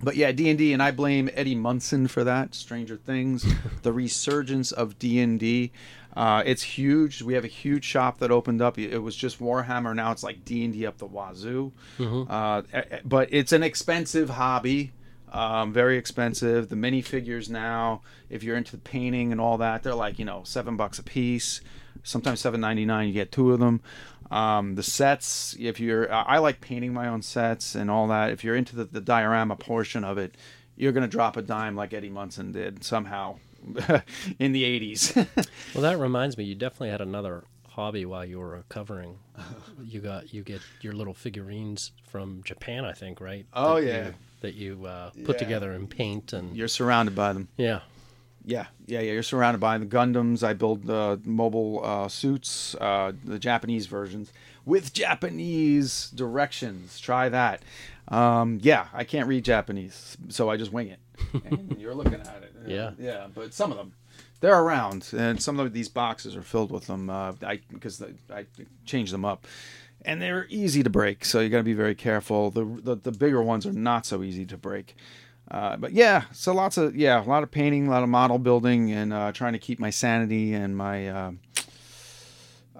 But 0.00 0.16
yeah, 0.16 0.30
D 0.32 0.48
and 0.48 0.58
D, 0.58 0.72
and 0.72 0.82
I 0.82 0.90
blame 0.90 1.28
Eddie 1.34 1.56
Munson 1.56 2.06
for 2.06 2.22
that. 2.24 2.54
Stranger 2.54 2.96
Things, 2.96 3.44
the 3.82 3.92
resurgence 3.92 4.70
of 4.70 4.98
D 4.98 5.18
and 5.20 5.40
D. 5.40 5.72
Uh, 6.16 6.42
it's 6.44 6.62
huge. 6.62 7.22
We 7.22 7.34
have 7.34 7.44
a 7.44 7.48
huge 7.48 7.84
shop 7.84 8.18
that 8.18 8.30
opened 8.30 8.62
up. 8.62 8.78
It 8.78 8.98
was 8.98 9.16
just 9.16 9.40
Warhammer. 9.40 9.94
Now 9.94 10.12
it's 10.12 10.22
like 10.22 10.44
D 10.44 10.64
and 10.64 10.72
D 10.72 10.86
up 10.86 10.98
the 10.98 11.06
wazoo. 11.06 11.72
Mm-hmm. 11.98 12.30
Uh, 12.30 12.62
but 13.04 13.28
it's 13.32 13.52
an 13.52 13.62
expensive 13.62 14.30
hobby. 14.30 14.92
Um, 15.32 15.72
very 15.72 15.98
expensive. 15.98 16.68
The 16.68 16.76
minifigures 16.76 17.50
now, 17.50 18.02
if 18.30 18.42
you're 18.42 18.56
into 18.56 18.72
the 18.72 18.82
painting 18.82 19.32
and 19.32 19.40
all 19.40 19.58
that, 19.58 19.82
they're 19.82 19.94
like 19.94 20.18
you 20.18 20.24
know 20.24 20.42
seven 20.44 20.76
bucks 20.76 20.98
a 20.98 21.02
piece. 21.02 21.60
Sometimes 22.02 22.40
seven 22.40 22.60
ninety 22.60 22.84
nine. 22.84 23.08
You 23.08 23.14
get 23.14 23.32
two 23.32 23.52
of 23.52 23.60
them. 23.60 23.80
Um, 24.30 24.74
the 24.74 24.82
sets, 24.82 25.56
if 25.58 25.80
you're, 25.80 26.12
I 26.12 26.36
like 26.38 26.60
painting 26.60 26.92
my 26.92 27.08
own 27.08 27.22
sets 27.22 27.74
and 27.74 27.90
all 27.90 28.08
that. 28.08 28.30
If 28.30 28.44
you're 28.44 28.56
into 28.56 28.76
the, 28.76 28.84
the 28.84 29.00
diorama 29.00 29.56
portion 29.56 30.04
of 30.04 30.18
it, 30.18 30.34
you're 30.76 30.92
gonna 30.92 31.08
drop 31.08 31.36
a 31.36 31.42
dime 31.42 31.74
like 31.74 31.92
Eddie 31.92 32.10
Munson 32.10 32.52
did 32.52 32.84
somehow 32.84 33.38
in 34.38 34.52
the 34.52 34.64
'80s. 34.64 35.14
well, 35.74 35.82
that 35.82 35.98
reminds 35.98 36.36
me, 36.36 36.44
you 36.44 36.54
definitely 36.54 36.90
had 36.90 37.00
another 37.00 37.44
hobby 37.66 38.04
while 38.04 38.24
you 38.24 38.38
were 38.38 38.48
recovering. 38.48 39.18
you 39.84 40.00
got 40.00 40.32
you 40.32 40.42
get 40.42 40.60
your 40.80 40.92
little 40.92 41.14
figurines 41.14 41.92
from 42.10 42.42
Japan, 42.44 42.84
I 42.84 42.92
think, 42.92 43.20
right? 43.20 43.46
Oh 43.52 43.80
that 43.80 43.86
yeah. 43.86 44.06
You, 44.06 44.14
that 44.40 44.54
you 44.54 44.84
uh, 44.86 45.10
put 45.24 45.36
Yeah. 45.36 45.44
together 45.44 45.72
and 45.72 45.88
paint 45.90 46.32
and 46.32 46.56
You're 46.56 46.68
surrounded 46.68 47.14
by 47.14 47.32
them. 47.32 47.48
yeah. 47.56 47.80
Yeah, 48.44 48.66
yeah, 48.86 49.00
yeah. 49.00 49.12
You're 49.12 49.22
surrounded 49.22 49.58
by 49.58 49.76
the 49.76 49.84
Gundams. 49.84 50.42
I 50.42 50.54
build 50.54 50.88
uh, 50.88 51.18
mobile 51.24 51.82
uh, 51.84 52.08
suits, 52.08 52.74
uh, 52.80 53.12
the 53.22 53.38
Japanese 53.38 53.84
versions 53.86 54.32
with 54.64 54.94
Japanese 54.94 56.10
directions. 56.14 56.98
Try 56.98 57.28
that. 57.28 57.62
Um, 58.08 58.58
yeah, 58.62 58.86
I 58.94 59.04
can't 59.04 59.28
read 59.28 59.44
Japanese, 59.44 60.16
so 60.28 60.48
I 60.48 60.56
just 60.56 60.72
wing 60.72 60.88
it. 60.88 61.00
And 61.44 61.76
you're 61.78 61.94
looking 61.94 62.14
at 62.14 62.42
it. 62.42 62.54
Yeah. 62.66 62.92
yeah. 62.98 63.26
But 63.34 63.52
some 63.52 63.70
of 63.70 63.76
them, 63.76 63.92
they're 64.40 64.58
around, 64.58 65.10
and 65.14 65.42
some 65.42 65.60
of 65.60 65.74
these 65.74 65.88
boxes 65.90 66.34
are 66.34 66.42
filled 66.42 66.70
with 66.70 66.86
them. 66.86 67.10
Uh, 67.10 67.32
I 67.42 67.60
because 67.70 68.02
I 68.32 68.46
change 68.86 69.10
them 69.10 69.26
up. 69.26 69.46
And 70.04 70.22
they're 70.22 70.46
easy 70.48 70.82
to 70.82 70.90
break, 70.90 71.24
so 71.24 71.40
you 71.40 71.48
got 71.48 71.58
to 71.58 71.64
be 71.64 71.74
very 71.74 71.94
careful. 71.94 72.50
The, 72.50 72.64
the 72.64 72.94
the 72.94 73.12
bigger 73.12 73.42
ones 73.42 73.66
are 73.66 73.72
not 73.72 74.06
so 74.06 74.22
easy 74.22 74.46
to 74.46 74.56
break. 74.56 74.94
Uh, 75.50 75.76
but 75.76 75.92
yeah, 75.92 76.24
so 76.32 76.54
lots 76.54 76.76
of 76.76 76.94
yeah, 76.94 77.22
a 77.22 77.26
lot 77.26 77.42
of 77.42 77.50
painting, 77.50 77.88
a 77.88 77.90
lot 77.90 78.02
of 78.02 78.08
model 78.08 78.38
building, 78.38 78.92
and 78.92 79.12
uh, 79.12 79.32
trying 79.32 79.54
to 79.54 79.58
keep 79.58 79.80
my 79.80 79.90
sanity 79.90 80.54
and 80.54 80.76
my 80.76 81.08
uh, 81.08 81.32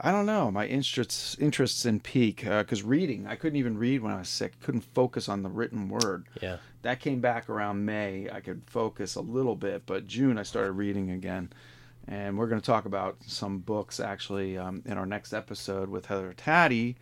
I 0.01 0.13
don't 0.13 0.27
know 0.27 0.51
my 0.51 0.67
interests 0.67 1.37
interests 1.41 1.85
in 1.85 2.01
peak 2.01 2.45
because 2.45 2.83
reading 2.83 3.27
I 3.27 3.37
couldn't 3.37 3.59
even 3.59 3.79
read 3.79 4.03
when 4.03 4.13
I 4.13 4.19
was 4.19 4.29
sick. 4.29 4.61
Couldn't 4.61 4.83
focus 4.83 5.29
on 5.29 5.43
the 5.43 5.49
written 5.49 5.89
word. 5.89 6.27
Yeah. 6.41 6.59
That 6.83 7.01
came 7.01 7.21
back 7.21 7.49
around 7.49 7.85
May. 7.85 8.29
I 8.31 8.41
could 8.41 8.63
focus 8.67 9.17
a 9.17 9.21
little 9.21 9.57
bit, 9.57 9.85
but 9.87 10.07
June 10.07 10.39
I 10.39 10.45
started 10.45 10.73
reading 10.73 11.11
again. 11.11 11.51
And 12.09 12.39
we're 12.39 12.47
going 12.47 12.61
to 12.61 12.67
talk 12.67 12.87
about 12.87 13.19
some 13.27 13.59
books 13.59 14.01
actually 14.01 14.57
um, 14.57 14.83
in 14.87 14.97
our 14.97 15.05
next 15.05 15.35
episode 15.35 15.91
with 15.91 16.07
Heather 16.07 16.33
Taddy, 16.33 16.97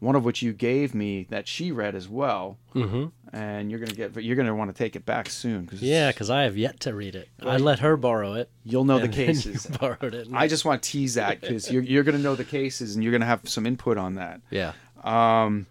one 0.00 0.16
of 0.16 0.24
which 0.24 0.40
you 0.40 0.54
gave 0.54 0.94
me 0.94 1.26
that 1.28 1.46
she 1.46 1.70
read 1.72 1.94
as 1.94 2.08
well. 2.08 2.56
Mm-hmm. 2.74 3.36
And 3.36 3.70
you're 3.70 3.78
going 3.78 3.90
to 3.90 3.94
get 3.94 4.14
but 4.14 4.24
you're 4.24 4.36
going 4.36 4.48
to 4.48 4.54
want 4.54 4.74
to 4.74 4.76
take 4.76 4.96
it 4.96 5.04
back 5.04 5.28
soon 5.28 5.66
cause 5.66 5.82
Yeah, 5.82 6.10
because 6.10 6.30
I 6.30 6.44
have 6.44 6.56
yet 6.56 6.80
to 6.80 6.94
read 6.94 7.14
it. 7.14 7.28
I 7.42 7.58
let 7.58 7.80
her 7.80 7.98
borrow 7.98 8.32
it. 8.32 8.50
You'll 8.64 8.84
know 8.84 8.98
the 8.98 9.08
cases. 9.08 9.66
Borrowed 9.80 10.14
it. 10.14 10.28
I 10.32 10.48
just 10.48 10.64
want 10.64 10.82
to 10.82 10.90
tease 10.90 11.14
that 11.14 11.42
because 11.42 11.70
you're, 11.70 11.82
you're 11.82 12.02
going 12.04 12.16
to 12.16 12.22
know 12.22 12.34
the 12.34 12.44
cases 12.44 12.94
and 12.94 13.04
you're 13.04 13.12
going 13.12 13.20
to 13.20 13.26
have 13.26 13.46
some 13.48 13.66
input 13.66 13.98
on 13.98 14.14
that. 14.14 14.40
yeah. 14.50 14.72
Um, 15.04 15.66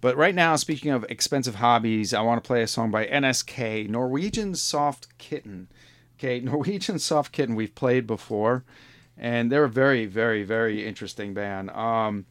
but 0.00 0.16
right 0.16 0.34
now, 0.34 0.56
speaking 0.56 0.92
of 0.92 1.04
expensive 1.08 1.56
hobbies, 1.56 2.12
I 2.14 2.20
want 2.20 2.42
to 2.42 2.46
play 2.46 2.62
a 2.62 2.66
song 2.66 2.90
by 2.90 3.06
NSK, 3.06 3.88
Norwegian 3.88 4.54
Soft 4.54 5.16
Kitten. 5.18 5.68
Okay, 6.18 6.40
Norwegian 6.40 6.98
Soft 6.98 7.32
Kitten 7.32 7.54
we've 7.54 7.74
played 7.74 8.06
before, 8.06 8.64
and 9.16 9.50
they're 9.50 9.64
a 9.64 9.68
very, 9.68 10.06
very, 10.06 10.42
very 10.42 10.86
interesting 10.86 11.34
band. 11.34 11.70
Um, 11.70 12.26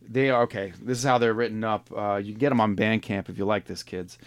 they 0.00 0.30
are 0.30 0.42
okay. 0.42 0.72
This 0.80 0.98
is 0.98 1.04
how 1.04 1.18
they're 1.18 1.34
written 1.34 1.62
up. 1.62 1.90
Uh, 1.94 2.16
you 2.16 2.32
can 2.32 2.38
get 2.38 2.48
them 2.48 2.60
on 2.60 2.74
Bandcamp 2.74 3.28
if 3.28 3.38
you 3.38 3.44
like 3.44 3.66
this, 3.66 3.82
kids. 3.82 4.18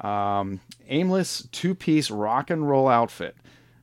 Um, 0.00 0.60
aimless 0.88 1.48
two-piece 1.50 2.10
rock 2.10 2.50
and 2.50 2.68
roll 2.68 2.88
outfit. 2.88 3.36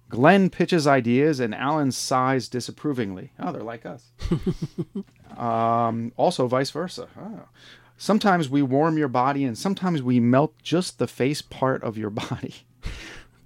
Glenn 0.09 0.49
pitches 0.49 0.87
ideas 0.87 1.39
and 1.39 1.53
Alan 1.53 1.91
sighs 1.91 2.47
disapprovingly. 2.47 3.31
Oh, 3.39 3.51
they're 3.51 3.61
like 3.61 3.85
us. 3.85 4.11
um, 5.37 6.13
also, 6.15 6.47
vice 6.47 6.71
versa. 6.71 7.07
Oh. 7.19 7.41
Sometimes 7.97 8.47
we 8.47 8.61
warm 8.61 8.97
your 8.97 9.07
body, 9.07 9.43
and 9.43 9.57
sometimes 9.57 10.01
we 10.03 10.19
melt 10.19 10.53
just 10.61 10.99
the 10.99 11.07
face 11.07 11.41
part 11.41 11.83
of 11.83 11.97
your 11.97 12.09
body. 12.29 12.55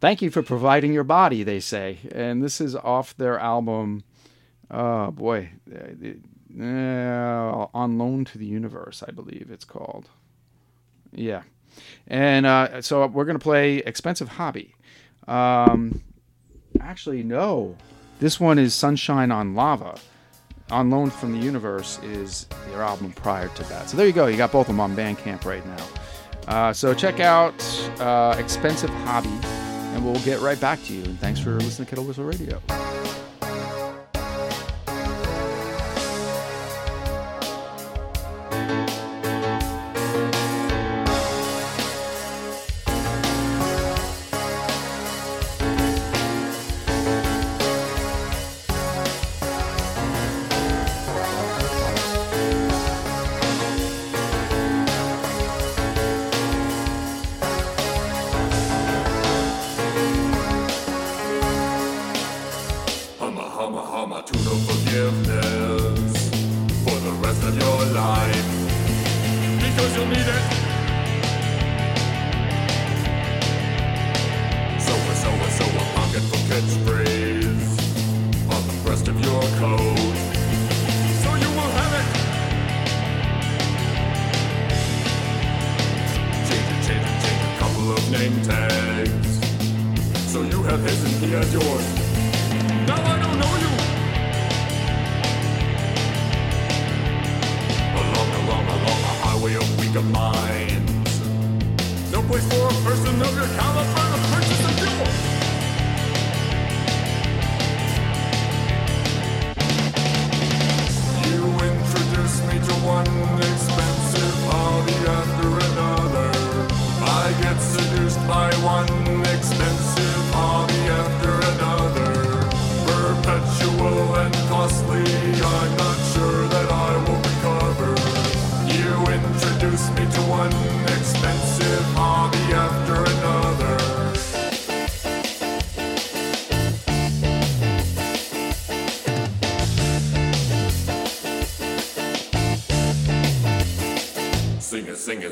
Thank 0.02 0.22
you 0.22 0.32
for 0.32 0.42
providing 0.42 0.94
your 0.94 1.04
body, 1.04 1.44
they 1.44 1.60
say. 1.60 2.00
And 2.12 2.44
this 2.44 2.60
is 2.60 2.76
off 2.76 3.16
their 3.16 3.40
album. 3.40 4.04
Oh 4.70 5.12
boy, 5.12 5.52
uh, 5.72 6.64
uh, 6.64 7.68
on 7.74 7.98
loan 7.98 8.26
to 8.26 8.38
the 8.38 8.46
universe, 8.46 9.04
I 9.08 9.12
believe 9.12 9.50
it's 9.52 9.66
called. 9.66 10.10
Yeah, 11.14 11.44
and 12.08 12.46
uh, 12.46 12.82
so 12.82 13.06
we're 13.08 13.26
gonna 13.26 13.40
play 13.40 13.78
expensive 13.78 14.30
hobby. 14.30 14.76
Um, 15.28 16.02
actually, 16.80 17.22
no, 17.24 17.76
this 18.20 18.40
one 18.40 18.58
is 18.60 18.74
Sunshine 18.74 19.32
on 19.32 19.56
Lava. 19.56 20.00
On 20.70 20.90
Loan 20.90 21.10
from 21.10 21.34
the 21.34 21.46
Universe 21.46 22.00
is 22.02 22.48
their 22.70 22.82
album 22.82 23.12
prior 23.12 23.50
to 23.50 23.64
that. 23.64 23.90
So 23.90 23.98
there 23.98 24.08
you 24.08 24.14
go. 24.14 24.28
You 24.28 24.38
got 24.38 24.54
both 24.54 24.70
of 24.70 24.76
them 24.76 24.80
on 24.80 24.96
Bandcamp 24.96 25.44
right 25.44 25.66
now. 25.66 25.88
Uh, 26.48 26.72
so 26.72 26.94
check 26.94 27.20
out 27.20 27.62
uh, 28.00 28.38
Expensive 28.40 28.90
Hobby, 28.90 29.38
and 29.92 30.06
we'll 30.06 30.22
get 30.24 30.40
right 30.42 30.60
back 30.60 30.84
to 30.84 30.94
you. 30.94 31.04
And 31.04 31.20
thanks 31.20 31.40
for 31.40 31.52
listening 31.52 31.86
to 31.86 31.90
Kettle 31.90 32.06
Whistle 32.06 32.26
Radio. 32.26 32.62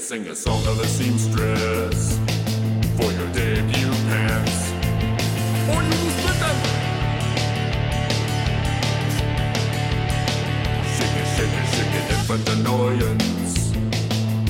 Sing 0.09 0.27
a, 0.27 0.35
song 0.35 0.65
of 0.65 0.75
the 0.79 0.87
seamstress 0.87 2.17
for 2.97 3.11
your 3.11 3.31
debut 3.31 3.91
pants. 4.09 4.71
Or 5.69 5.83
you 5.85 5.95
will 6.01 6.13
split 6.17 6.39
them. 6.41 6.57
Shake 10.95 11.15
it, 11.21 11.27
shake 11.35 11.55
it, 11.61 11.67
shake 11.75 11.93
it, 11.93 12.05
infant 12.09 12.49
annoyance 12.57 13.71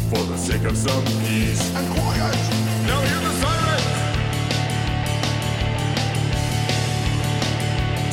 for 0.09 0.23
the 0.31 0.37
sake 0.37 0.63
of 0.63 0.77
some 0.77 1.03
peace. 1.27 1.75
And 1.75 1.93
quiet. 1.93 2.39
Now 2.87 3.01
hear 3.01 3.19
the 3.27 3.33
sirens. 3.41 3.95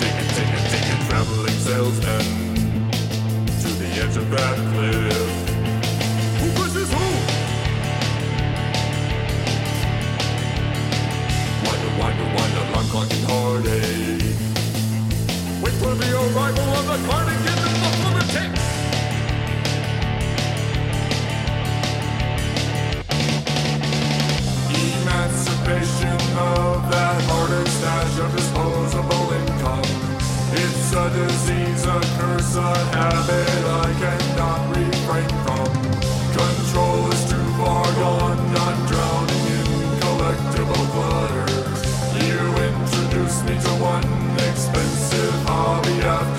Take 0.00 0.18
it, 0.18 0.28
take 0.34 0.52
it, 0.58 0.64
take 0.72 0.88
it, 0.94 1.00
traveling 1.08 1.58
salesman 1.62 2.26
to 3.62 3.68
the 3.78 3.88
edge 4.02 4.16
of 4.16 4.28
that 4.32 4.56
cliff. 4.74 5.46
Who 6.40 6.50
pushes 6.60 6.92
who? 6.92 7.35
Clock 12.96 13.12
heartache. 13.28 14.40
Wait 15.62 15.74
for 15.80 15.92
the 16.00 16.08
arrival 16.16 16.68
of 16.80 16.86
the 16.90 16.98
cardigan 17.06 17.58
and 17.66 17.76
the 17.82 17.90
lunatic. 18.02 18.50
Emancipation 24.72 26.18
of 26.38 26.90
that 26.90 27.20
harder 27.28 27.66
stash 27.68 28.18
of 28.18 28.30
disposable 28.34 29.26
income. 29.40 29.88
It's 30.52 30.92
a 30.92 31.06
disease, 31.10 31.84
a 31.84 32.00
curse, 32.16 32.56
a 32.56 32.72
habit 32.96 33.60
I 33.84 33.92
cannot 34.00 34.60
refrain 34.74 35.32
from. 35.44 35.68
Control 36.32 37.12
is 37.12 37.22
too 37.30 37.46
far 37.58 37.84
gone, 38.00 38.35
me 43.46 43.54
to 43.60 43.70
one 43.80 44.02
expensive 44.50 45.34
hobby 45.46 46.00
after 46.02 46.35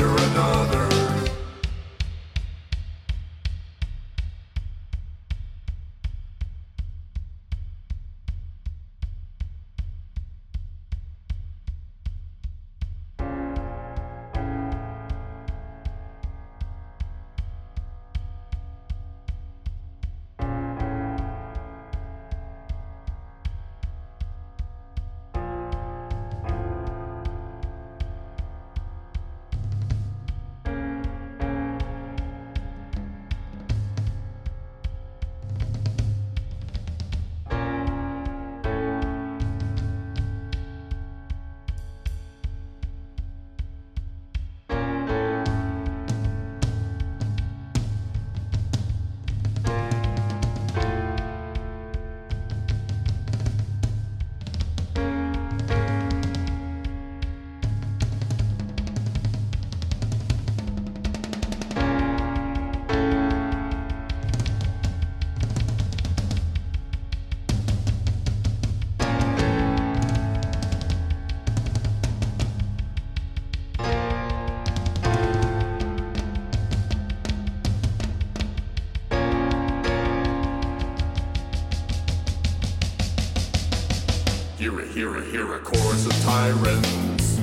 Hear 84.98 85.16
a, 85.16 85.24
hear 85.26 85.54
a, 85.54 85.60
chorus 85.60 86.08
of 86.08 86.24
tyrants 86.24 87.38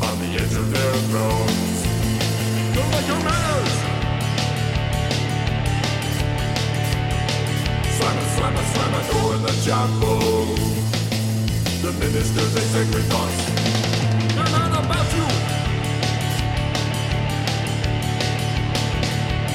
on 0.00 0.18
the 0.20 0.30
edge 0.40 0.54
of 0.56 0.72
their 0.72 0.94
thrones. 1.12 1.82
Don't 2.72 2.90
like 2.92 3.06
your 3.08 3.20
manners! 3.20 3.74
Slam 7.92 8.16
a, 8.16 8.24
slam 8.24 8.56
a, 8.56 8.64
slam 8.72 8.94
a 8.94 9.02
door 9.12 9.34
in 9.36 9.42
the 9.42 9.52
chapel. 9.62 10.16
The 11.82 11.92
ministers, 12.00 12.54
they 12.54 12.62
sacred 12.62 13.04
thoughts. 13.04 13.44
They're 14.32 14.44
not 14.48 14.72
about 14.72 15.12
you! 15.12 15.26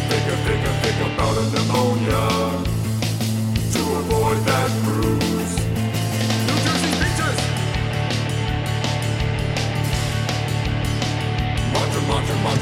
Think, 0.05 0.25
a, 0.27 0.37
think, 0.45 0.61
a, 0.67 0.73
think 0.85 0.97
about 1.13 1.35
a 1.35 1.45
pneumonia 1.49 2.25
to 3.73 3.81
avoid 4.01 4.37
that 4.45 4.69
bruise. 4.83 5.16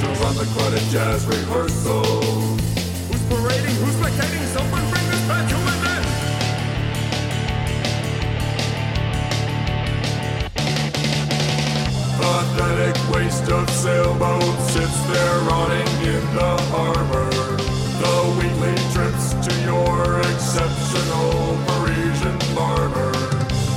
Mantras 0.06 0.26
on 0.26 0.36
the 0.36 0.46
credit 0.54 0.84
jazz 0.92 1.26
rehearsal. 1.26 2.04
Who's 2.04 3.24
parading? 3.30 3.76
Who's 3.76 3.96
spectating? 3.96 4.46
Someone 4.54 4.82
bring 4.90 5.08
this 5.10 5.28
back 5.28 5.50
to 5.50 5.56
an 5.56 5.88
end! 5.94 6.06
Pathetic 12.18 12.98
waste 13.14 13.50
of 13.52 13.70
sailboat 13.70 14.60
sits 14.70 15.02
there 15.08 15.40
rotting 15.50 15.88
in 16.04 16.24
the 16.36 16.58
harbor. 16.72 17.30
The 18.02 18.16
weekly 18.38 18.76
trips 18.94 19.34
to 19.48 19.54
your 19.64 20.20
exceptional 20.22 21.58
Parisian 21.68 22.38
barber. 22.56 23.12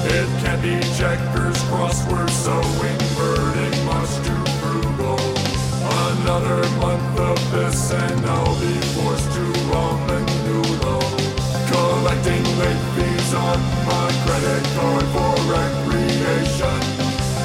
It 0.04 0.28
can 0.42 0.60
be 0.62 0.80
checkers, 0.96 1.58
crossword, 1.68 2.30
sewing, 2.30 2.98
birding, 3.16 3.84
much 3.84 4.26
too. 4.26 4.47
Another 6.28 6.60
month 6.76 7.20
of 7.20 7.38
this 7.52 7.90
and 7.90 8.26
I'll 8.26 8.60
be 8.60 8.76
forced 8.92 9.32
to 9.32 9.44
ramen 9.72 10.26
noodle. 10.44 11.00
Collecting 11.72 12.44
late 12.60 12.84
fees 12.92 13.32
on 13.32 13.58
my 13.88 14.08
credit 14.28 14.62
card 14.76 15.06
for 15.16 15.32
recreation. 15.48 16.80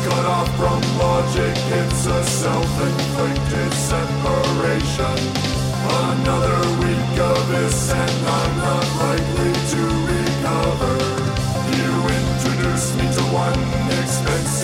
Cut 0.03 0.25
off 0.25 0.49
from 0.59 0.81
logic, 0.99 1.55
it's 1.79 2.05
a 2.07 2.23
self-inflicted 2.25 3.71
separation. 3.71 5.17
Another 6.11 6.59
week 6.83 7.19
of 7.23 7.39
this 7.55 7.89
and 7.89 8.27
I'm 8.27 8.57
not 8.67 8.85
likely 8.99 9.53
to 9.71 9.81
recover. 10.11 10.95
You 11.79 11.91
introduce 12.19 12.93
me 12.97 13.07
to 13.15 13.23
one 13.31 13.63
expensive 14.03 14.62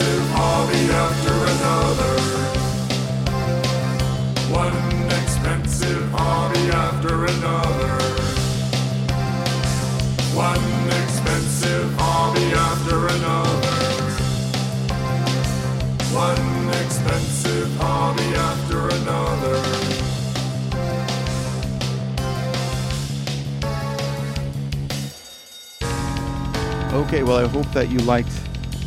well, 27.29 27.45
I 27.45 27.47
hope 27.47 27.71
that 27.73 27.91
you 27.91 27.99
liked 27.99 28.31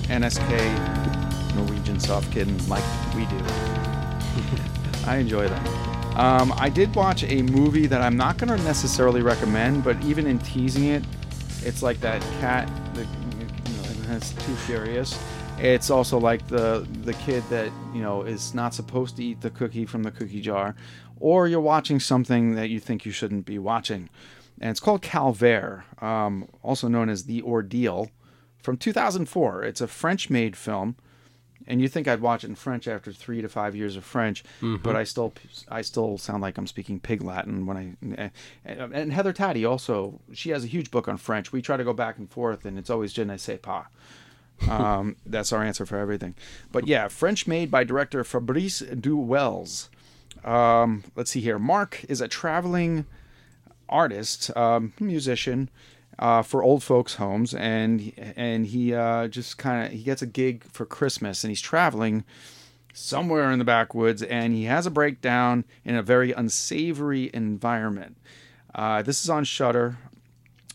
NSK 0.09 1.55
Norwegian 1.55 2.01
Soft 2.01 2.33
Kitten 2.33 2.59
like 2.67 2.83
we 3.15 3.25
do. 3.27 3.39
I 5.07 5.19
enjoy 5.19 5.47
them. 5.47 5.67
Um, 6.17 6.53
I 6.57 6.69
did 6.69 6.93
watch 6.97 7.23
a 7.23 7.43
movie 7.43 7.87
that 7.87 8.03
I'm 8.03 8.17
not 8.17 8.39
going 8.39 8.49
to 8.49 8.65
necessarily 8.65 9.23
recommend, 9.23 9.85
but 9.85 10.03
even 10.03 10.27
in 10.27 10.41
teasing 10.41 10.89
it, 10.89 11.05
it's 11.63 11.85
like 11.85 12.01
that 12.01 12.21
cat 12.41 12.69
that 12.95 13.07
you 13.07 13.77
know, 13.77 14.09
that's 14.09 14.33
too 14.33 14.57
furious. 14.57 15.17
It's 15.59 15.89
also 15.89 16.19
like 16.19 16.45
the 16.49 16.85
the 17.03 17.13
kid 17.13 17.45
that 17.49 17.71
you 17.95 18.03
know 18.03 18.23
is 18.23 18.55
not 18.55 18.75
supposed 18.75 19.15
to 19.19 19.25
eat 19.25 19.41
the 19.41 19.51
cookie 19.51 19.87
from 19.87 20.03
the 20.03 20.11
cookie 20.11 20.41
jar, 20.41 20.75
or 21.21 21.47
you're 21.47 21.61
watching 21.61 22.01
something 22.01 22.57
that 22.57 22.71
you 22.71 22.81
think 22.81 23.07
you 23.07 23.13
shouldn't 23.13 23.47
be 23.47 23.61
watching, 23.61 24.11
and 24.61 24.71
it's 24.73 24.81
called 24.81 25.01
Calvaire, 25.01 25.85
um, 26.03 26.49
also 26.65 26.89
known 26.89 27.09
as 27.09 27.23
The 27.23 27.41
Ordeal, 27.43 28.11
from 28.63 28.77
2004. 28.77 29.63
It's 29.65 29.81
a 29.81 29.87
French-made 29.89 30.57
film 30.57 30.97
and 31.65 31.81
you 31.81 31.87
think 31.87 32.09
I'd 32.09 32.21
watch 32.21 32.43
it 32.43 32.49
in 32.49 32.57
French 32.57 32.89
after 32.89 33.13
three 33.13 33.41
to 33.41 33.49
five 33.49 33.77
years 33.77 33.97
of 33.97 34.03
French, 34.05 34.43
Mhm. 34.61 34.83
but 34.83 34.97
I 34.97 35.05
still 35.05 35.33
I 35.69 35.83
still 35.83 36.19
sound 36.19 36.43
like 36.43 36.59
I'm 36.59 36.67
speaking 36.67 36.99
Pig 36.99 37.23
Latin 37.23 37.67
when 37.67 37.77
I. 37.77 38.31
And 38.65 38.93
and 38.93 39.13
Heather 39.13 39.33
Taddy 39.33 39.65
also 39.65 40.21
she 40.33 40.51
has 40.51 40.65
a 40.65 40.67
huge 40.67 40.91
book 40.91 41.07
on 41.07 41.19
French. 41.19 41.53
We 41.53 41.63
try 41.63 41.77
to 41.77 41.85
go 41.85 41.93
back 41.93 42.19
and 42.19 42.29
forth, 42.29 42.65
and 42.65 42.79
it's 42.81 42.91
always 42.91 43.13
je 43.13 43.25
ne 43.25 43.37
sais 43.37 43.61
pas. 43.63 43.85
Um, 44.69 45.15
that's 45.27 45.53
our 45.53 45.63
answer 45.63 45.87
for 45.87 45.99
everything. 45.99 46.35
But 46.73 46.89
yeah, 46.89 47.07
French 47.07 47.47
made 47.47 47.71
by 47.71 47.85
director 47.85 48.25
Fabrice 48.25 48.81
Du 48.81 49.17
Welz. 49.17 49.89
Um, 50.45 51.05
let's 51.15 51.31
see 51.31 51.41
here. 51.41 51.61
Mark 51.61 52.05
is 52.09 52.21
a 52.21 52.27
traveling 52.27 53.07
artist, 53.89 54.51
um, 54.57 54.93
musician 54.99 55.69
uh, 56.19 56.43
for 56.43 56.63
old 56.63 56.83
folks' 56.83 57.15
homes, 57.15 57.55
and 57.55 58.13
and 58.37 58.67
he 58.67 58.95
uh, 58.95 59.29
just 59.29 59.59
kind 59.59 59.87
of 59.87 59.93
he 59.93 60.03
gets 60.03 60.23
a 60.23 60.27
gig 60.27 60.65
for 60.65 60.87
Christmas, 60.87 61.45
and 61.45 61.51
he's 61.51 61.61
traveling 61.61 62.25
somewhere 62.93 63.51
in 63.51 63.59
the 63.59 63.65
backwoods, 63.65 64.23
and 64.23 64.53
he 64.53 64.65
has 64.65 64.87
a 64.87 64.91
breakdown 64.91 65.65
in 65.85 65.95
a 65.95 66.03
very 66.03 66.33
unsavory 66.33 67.31
environment. 67.33 68.19
Uh, 68.75 69.03
this 69.03 69.23
is 69.23 69.31
on 69.31 69.45
Shudder. 69.45 69.99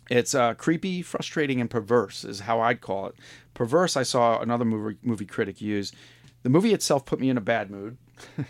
It's 0.09 0.33
uh, 0.33 0.53
creepy, 0.53 1.01
frustrating, 1.01 1.59
and 1.59 1.69
perverse 1.69 2.23
is 2.23 2.41
how 2.41 2.61
I'd 2.61 2.81
call 2.81 3.07
it. 3.07 3.15
Perverse, 3.53 3.97
I 3.97 4.03
saw 4.03 4.39
another 4.39 4.65
movie 4.65 4.97
movie 5.03 5.25
critic 5.25 5.61
use. 5.61 5.91
The 6.43 6.49
movie 6.49 6.73
itself 6.73 7.05
put 7.05 7.19
me 7.19 7.29
in 7.29 7.37
a 7.37 7.41
bad 7.41 7.69
mood. 7.69 7.97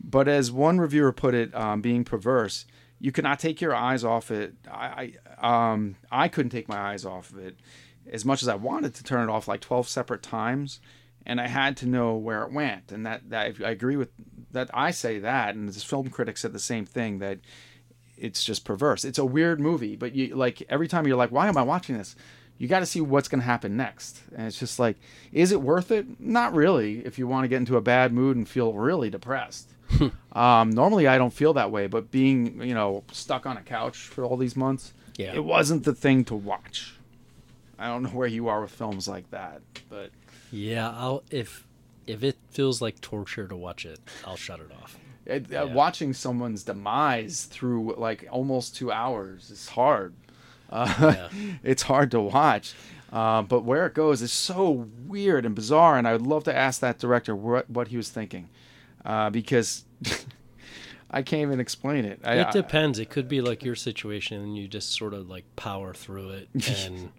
but 0.00 0.28
as 0.28 0.52
one 0.52 0.78
reviewer 0.78 1.12
put 1.12 1.34
it, 1.34 1.54
um, 1.54 1.80
being 1.80 2.04
perverse, 2.04 2.66
you 3.00 3.10
cannot 3.10 3.40
take 3.40 3.60
your 3.60 3.74
eyes 3.74 4.04
off 4.04 4.30
it. 4.30 4.54
I, 4.70 5.14
um, 5.40 5.96
I 6.10 6.28
couldn't 6.28 6.50
take 6.50 6.68
my 6.68 6.78
eyes 6.78 7.04
off 7.04 7.30
of 7.30 7.38
it 7.38 7.56
as 8.10 8.24
much 8.24 8.42
as 8.42 8.48
I 8.48 8.54
wanted 8.54 8.94
to 8.94 9.04
turn 9.04 9.28
it 9.28 9.32
off 9.32 9.48
like 9.48 9.60
12 9.60 9.88
separate 9.88 10.22
times. 10.22 10.80
And 11.28 11.40
I 11.40 11.48
had 11.48 11.76
to 11.78 11.86
know 11.86 12.14
where 12.14 12.44
it 12.44 12.52
went. 12.52 12.92
And 12.92 13.04
that, 13.04 13.30
that 13.30 13.56
I 13.64 13.70
agree 13.70 13.96
with 13.96 14.10
that. 14.52 14.70
I 14.72 14.92
say 14.92 15.18
that. 15.18 15.56
And 15.56 15.68
this 15.68 15.82
film 15.82 16.08
critic 16.08 16.36
said 16.36 16.52
the 16.52 16.60
same 16.60 16.86
thing 16.86 17.18
that 17.18 17.40
it's 18.16 18.44
just 18.44 18.64
perverse. 18.64 19.04
It's 19.04 19.18
a 19.18 19.24
weird 19.24 19.60
movie, 19.60 19.96
but 19.96 20.14
you 20.14 20.36
like 20.36 20.62
every 20.68 20.86
time 20.86 21.06
you're 21.06 21.16
like, 21.16 21.32
why 21.32 21.48
am 21.48 21.56
I 21.56 21.62
watching 21.62 21.98
this? 21.98 22.14
You 22.58 22.68
got 22.68 22.80
to 22.80 22.86
see 22.86 23.00
what's 23.00 23.28
going 23.28 23.40
to 23.40 23.46
happen 23.46 23.76
next. 23.76 24.22
And 24.34 24.46
it's 24.46 24.58
just 24.58 24.78
like, 24.78 24.96
is 25.32 25.52
it 25.52 25.60
worth 25.60 25.90
it? 25.90 26.20
Not 26.20 26.54
really. 26.54 27.04
If 27.04 27.18
you 27.18 27.26
want 27.26 27.44
to 27.44 27.48
get 27.48 27.56
into 27.56 27.76
a 27.76 27.82
bad 27.82 28.12
mood 28.12 28.36
and 28.36 28.48
feel 28.48 28.72
really 28.72 29.10
depressed. 29.10 29.70
um, 30.32 30.70
normally 30.70 31.06
I 31.06 31.18
don't 31.18 31.32
feel 31.32 31.52
that 31.54 31.70
way, 31.70 31.86
but 31.86 32.10
being, 32.10 32.62
you 32.62 32.74
know, 32.74 33.04
stuck 33.12 33.46
on 33.46 33.56
a 33.56 33.62
couch 33.62 33.98
for 33.98 34.24
all 34.24 34.36
these 34.36 34.56
months, 34.56 34.94
Yeah. 35.16 35.34
it 35.34 35.44
wasn't 35.44 35.84
the 35.84 35.94
thing 35.94 36.24
to 36.26 36.34
watch. 36.34 36.94
I 37.78 37.88
don't 37.88 38.02
know 38.04 38.10
where 38.10 38.26
you 38.28 38.48
are 38.48 38.60
with 38.62 38.70
films 38.70 39.06
like 39.08 39.30
that, 39.30 39.60
but 39.88 40.10
Yeah, 40.50 40.90
I'll 40.90 41.22
if 41.30 41.66
if 42.06 42.22
it 42.22 42.36
feels 42.50 42.80
like 42.80 43.00
torture 43.00 43.46
to 43.48 43.56
watch 43.56 43.84
it, 43.84 43.98
I'll 44.26 44.36
shut 44.36 44.60
it 44.60 44.70
off. 44.82 44.96
it, 45.26 45.52
uh, 45.52 45.66
watching 45.72 46.12
someone's 46.14 46.62
demise 46.62 47.44
through 47.44 47.94
like 47.98 48.26
almost 48.30 48.76
two 48.76 48.90
hours 48.92 49.50
is 49.50 49.68
hard. 49.70 50.14
Uh, 50.70 51.28
It's 51.62 51.82
hard 51.82 52.10
to 52.12 52.20
watch. 52.20 52.74
Uh, 53.12 53.42
but 53.42 53.62
where 53.64 53.86
it 53.86 53.94
goes 53.94 54.20
is 54.20 54.32
so 54.32 54.88
weird 55.06 55.46
and 55.46 55.54
bizarre, 55.54 55.96
and 55.96 56.08
I 56.08 56.12
would 56.12 56.26
love 56.26 56.44
to 56.44 56.54
ask 56.56 56.80
that 56.80 56.98
director 56.98 57.36
what, 57.36 57.70
what 57.70 57.88
he 57.88 57.96
was 57.96 58.08
thinking, 58.10 58.48
uh, 59.04 59.30
because 59.30 59.84
I 61.10 61.22
can't 61.22 61.42
even 61.42 61.60
explain 61.60 62.04
it. 62.04 62.20
I, 62.24 62.34
it 62.36 62.46
I- 62.48 62.50
depends. 62.52 62.98
It 62.98 63.10
could 63.10 63.28
be 63.28 63.40
like 63.40 63.62
your 63.64 63.76
situation, 63.76 64.42
and 64.42 64.56
you 64.56 64.66
just 64.68 64.92
sort 64.94 65.14
of 65.14 65.28
like 65.28 65.44
power 65.56 65.94
through 65.94 66.30
it, 66.30 66.48
and 66.84 67.10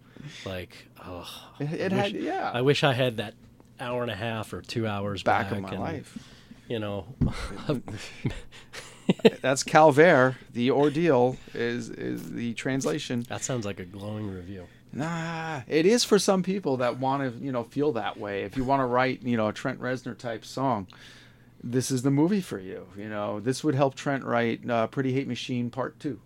like, 0.45 0.87
oh, 1.05 1.27
It- 1.59 1.69
I 1.69 1.73
it 1.73 1.91
had- 1.91 2.13
wish- 2.13 2.21
yeah. 2.23 2.51
I 2.53 2.61
wish 2.61 2.83
I 2.83 2.93
had 2.93 3.17
that 3.17 3.33
hour 3.79 4.01
and 4.01 4.11
a 4.11 4.15
half 4.15 4.51
or 4.53 4.61
two 4.61 4.87
hours 4.87 5.23
Back 5.23 5.49
back, 5.49 5.57
of 5.57 5.61
my 5.63 5.69
and, 5.69 5.79
life. 5.79 6.17
You 6.67 6.79
know, 6.79 7.05
that's 9.41 9.63
Calvaire. 9.63 10.35
The 10.53 10.71
ordeal 10.71 11.37
is 11.53 11.89
is 11.89 12.31
the 12.33 12.53
translation. 12.55 13.25
That 13.29 13.41
sounds 13.41 13.65
like 13.65 13.79
a 13.79 13.85
glowing 13.85 14.29
review. 14.29 14.67
Nah, 14.93 15.61
it 15.67 15.85
is 15.85 16.03
for 16.03 16.17
some 16.17 16.43
people 16.43 16.77
that 16.77 16.97
want 16.97 17.21
to, 17.21 17.43
you 17.43 17.51
know, 17.51 17.63
feel 17.63 17.91
that 17.93 18.17
way. 18.17 18.43
If 18.43 18.57
you 18.57 18.63
want 18.63 18.79
to 18.81 18.85
write, 18.85 19.21
you 19.21 19.37
know, 19.37 19.47
a 19.49 19.53
Trent 19.53 19.79
Reznor 19.79 20.17
type 20.17 20.43
song, 20.43 20.87
this 21.71 21.91
is 21.91 22.01
the 22.01 22.11
movie 22.11 22.41
for 22.41 22.59
you. 22.59 22.87
You 22.97 23.09
know, 23.09 23.39
this 23.39 23.63
would 23.63 23.75
help 23.75 23.95
Trent 23.95 24.23
write 24.23 24.67
uh, 24.69 24.87
Pretty 24.87 25.13
Hate 25.13 25.27
Machine 25.27 25.69
Part 25.69 25.99
Two. 25.99 26.19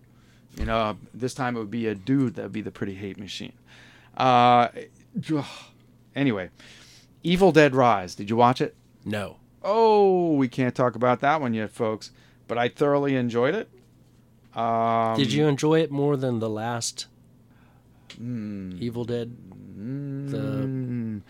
You 0.57 0.65
know, 0.65 0.97
this 1.13 1.33
time 1.33 1.55
it 1.55 1.59
would 1.59 1.71
be 1.71 1.87
a 1.87 1.95
dude 1.95 2.35
that 2.35 2.43
would 2.43 2.51
be 2.51 2.61
the 2.61 2.71
Pretty 2.71 2.95
Hate 2.95 3.17
Machine. 3.17 3.53
Uh, 4.17 4.67
anyway, 6.15 6.49
Evil 7.23 7.51
Dead 7.51 7.73
Rise. 7.75 8.15
Did 8.15 8.29
you 8.29 8.35
watch 8.35 8.61
it? 8.61 8.75
No. 9.05 9.37
Oh, 9.63 10.33
we 10.33 10.47
can't 10.47 10.75
talk 10.75 10.95
about 10.95 11.19
that 11.21 11.39
one 11.39 11.53
yet, 11.53 11.71
folks. 11.71 12.11
But 12.47 12.57
I 12.57 12.67
thoroughly 12.67 13.15
enjoyed 13.15 13.55
it. 13.55 13.69
Um, 14.57 15.15
Did 15.15 15.31
you 15.31 15.47
enjoy 15.47 15.79
it 15.79 15.91
more 15.91 16.17
than 16.17 16.39
the 16.39 16.49
last 16.49 17.07
Hmm. 18.17 18.73
Evil 18.79 19.05
Dead? 19.05 19.31
The 19.77 20.37
Mm, 20.37 21.21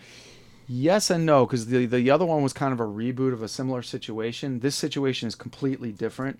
yes 0.66 1.10
and 1.10 1.24
no, 1.26 1.46
because 1.46 1.66
the 1.66 1.86
the 1.86 2.10
other 2.10 2.24
one 2.24 2.42
was 2.42 2.52
kind 2.52 2.72
of 2.72 2.80
a 2.80 2.84
reboot 2.86 3.32
of 3.32 3.42
a 3.42 3.48
similar 3.48 3.82
situation. 3.82 4.60
This 4.60 4.74
situation 4.76 5.28
is 5.28 5.34
completely 5.34 5.92
different, 5.92 6.38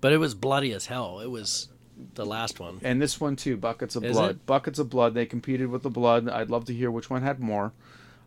but 0.00 0.12
it 0.12 0.18
was 0.18 0.34
bloody 0.34 0.72
as 0.72 0.86
hell. 0.86 1.20
It 1.20 1.30
was 1.30 1.68
the 2.14 2.26
last 2.26 2.58
one. 2.58 2.80
and 2.82 3.00
this 3.00 3.20
one 3.20 3.36
too. 3.36 3.56
Buckets 3.56 3.94
of 3.96 4.04
Is 4.04 4.12
blood. 4.16 4.30
it? 4.32 4.46
Buckets 4.46 4.78
of 4.78 4.90
blood. 4.90 5.14
They 5.14 5.26
competed 5.26 5.68
with 5.68 5.82
the 5.82 5.90
blood. 5.90 6.28
I'd 6.28 6.50
love 6.50 6.64
to 6.66 6.74
hear 6.74 6.90
which 6.90 7.08
one 7.10 7.22
had 7.22 7.38
more. 7.40 7.72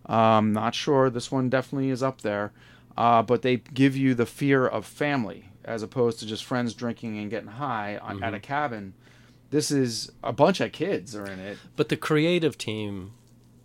Um, 0.06 0.54
not 0.54 0.74
sure. 0.74 1.10
This 1.10 1.32
one 1.32 1.50
definitely 1.50 1.90
is 1.90 2.02
up 2.02 2.22
there, 2.22 2.54
uh, 2.98 3.22
but 3.24 3.42
they 3.42 3.58
give 3.58 3.96
you 3.98 4.14
the 4.16 4.26
fear 4.26 4.66
of 4.66 4.86
family 4.86 5.50
as 5.66 5.84
opposed 5.84 6.20
to 6.20 6.26
just 6.26 6.46
friends 6.46 6.74
drinking 6.74 7.18
and 7.20 7.30
getting 7.30 7.50
high 7.50 7.98
on, 7.98 8.24
at 8.24 8.32
Mhm. 8.32 8.38
a 8.38 8.40
cabin. 8.40 8.94
This 9.50 9.70
is 9.70 10.12
a 10.24 10.32
bunch 10.32 10.62
of 10.62 10.72
kids 10.72 11.14
are 11.14 11.26
in 11.26 11.40
it. 11.40 11.58
But 11.76 11.90
the 11.90 11.98
creative 11.98 12.58
team, 12.58 13.12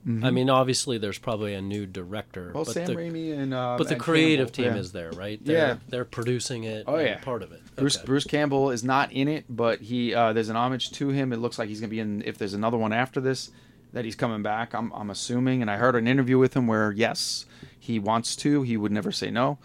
I 0.05 0.09
Mhm. 0.09 0.35
mean, 0.35 0.51
obviously 0.51 0.99
there's 0.99 1.19
probably 1.19 1.55
a 1.55 1.63
new 1.63 1.87
director. 1.87 2.51
Well, 2.53 2.65
but 2.65 2.75
Sam 2.75 2.87
the, 2.87 2.95
Raimi 2.97 3.39
and 3.39 3.55
uh, 3.55 3.77
but 3.79 3.87
the 3.87 3.95
and 3.95 4.03
creative 4.03 4.49
Campbell, 4.53 4.65
team 4.65 4.75
yeah. 4.75 4.81
is 4.81 4.93
there, 4.93 5.11
right? 5.13 5.41
Yeah. 5.45 5.55
They're, 5.55 5.81
they're 5.89 6.05
producing 6.05 6.65
it. 6.65 6.85
Oh 6.89 6.99
yeah, 6.99 7.19
part 7.19 7.43
of 7.43 7.53
it. 7.53 7.61
Bruce 7.77 7.97
Okay. 7.99 8.07
Bruce 8.07 8.25
Campbell 8.25 8.71
is 8.71 8.83
not 8.83 9.13
in 9.13 9.29
it, 9.29 9.45
but 9.49 9.81
he 9.81 10.13
uh, 10.13 10.33
there's 10.33 10.49
an 10.49 10.57
homage 10.57 10.91
to 10.93 11.11
him. 11.11 11.33
It 11.33 11.37
looks 11.37 11.57
like 11.59 11.69
he's 11.69 11.79
gonna 11.81 11.91
be 11.91 12.01
in. 12.01 12.23
If 12.27 12.37
there's 12.37 12.55
another 12.55 12.77
one 12.79 12.93
after 12.93 13.21
this, 13.21 13.53
that 13.93 14.05
he's 14.05 14.17
coming 14.17 14.43
back. 14.43 14.75
I'm 14.75 14.91
I'm 14.93 15.09
assuming, 15.11 15.63
and 15.63 15.71
I 15.71 15.77
heard 15.77 15.95
an 15.95 16.09
interview 16.09 16.37
with 16.37 16.55
him 16.57 16.67
where 16.67 16.91
yes, 16.91 17.47
he 17.79 18.01
wants 18.01 18.35
to. 18.37 18.63
He 18.63 18.77
would 18.77 18.91
never 18.93 19.13
say 19.13 19.31
no. 19.31 19.59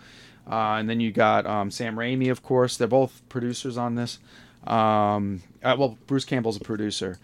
Uh, 0.49 0.75
and 0.79 0.87
then 0.87 0.99
you 0.99 1.11
got 1.11 1.45
um, 1.47 1.71
Sam 1.71 1.95
Raimi, 1.97 2.29
of 2.29 2.43
course. 2.43 2.77
They're 2.77 2.87
both 2.87 3.21
producers 3.27 3.75
on 3.75 3.95
this. 3.95 4.19
Um, 4.65 5.41
uh, 5.63 5.75
well, 5.77 5.97
Bruce 6.07 6.25
Campbell's 6.25 6.57
a 6.57 6.61
producer. 6.61 7.17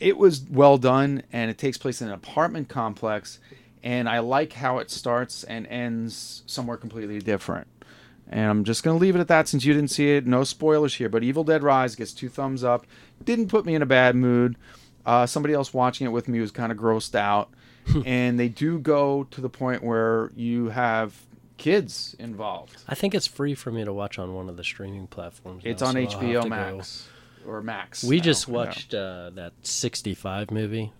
It 0.00 0.16
was 0.16 0.44
well 0.50 0.78
done, 0.78 1.22
and 1.32 1.50
it 1.50 1.58
takes 1.58 1.78
place 1.78 2.00
in 2.00 2.08
an 2.08 2.14
apartment 2.14 2.68
complex. 2.68 3.38
And 3.82 4.08
I 4.08 4.18
like 4.18 4.54
how 4.54 4.78
it 4.78 4.90
starts 4.90 5.44
and 5.44 5.66
ends 5.68 6.42
somewhere 6.46 6.76
completely 6.76 7.20
different. 7.20 7.68
And 8.28 8.50
I'm 8.50 8.64
just 8.64 8.82
going 8.82 8.96
to 8.98 9.00
leave 9.00 9.16
it 9.16 9.20
at 9.20 9.28
that 9.28 9.48
since 9.48 9.64
you 9.64 9.72
didn't 9.72 9.90
see 9.90 10.16
it. 10.16 10.26
No 10.26 10.44
spoilers 10.44 10.94
here, 10.94 11.08
but 11.08 11.22
Evil 11.22 11.44
Dead 11.44 11.62
Rise 11.62 11.94
gets 11.94 12.12
two 12.12 12.28
thumbs 12.28 12.62
up. 12.62 12.86
Didn't 13.24 13.48
put 13.48 13.64
me 13.64 13.74
in 13.74 13.82
a 13.82 13.86
bad 13.86 14.16
mood. 14.16 14.56
Uh, 15.06 15.24
somebody 15.26 15.54
else 15.54 15.72
watching 15.72 16.06
it 16.06 16.10
with 16.10 16.28
me 16.28 16.40
was 16.40 16.50
kind 16.50 16.70
of 16.70 16.76
grossed 16.76 17.14
out. 17.14 17.50
and 18.04 18.38
they 18.38 18.48
do 18.48 18.78
go 18.78 19.24
to 19.24 19.40
the 19.40 19.48
point 19.48 19.82
where 19.82 20.30
you 20.36 20.68
have 20.68 21.14
kids 21.56 22.14
involved. 22.18 22.76
I 22.88 22.94
think 22.94 23.14
it's 23.14 23.26
free 23.26 23.54
for 23.54 23.70
me 23.70 23.84
to 23.84 23.92
watch 23.92 24.18
on 24.18 24.34
one 24.34 24.48
of 24.48 24.56
the 24.56 24.64
streaming 24.64 25.06
platforms. 25.06 25.62
It's 25.64 25.80
now, 25.80 25.88
on 25.88 25.94
so 25.94 26.00
HBO 26.00 26.48
Max. 26.48 27.08
Or 27.48 27.62
Max. 27.62 28.04
We 28.04 28.20
just 28.20 28.46
yeah. 28.46 28.54
watched 28.54 28.94
uh, 28.94 29.30
that 29.34 29.52
65 29.62 30.50
movie. 30.50 30.92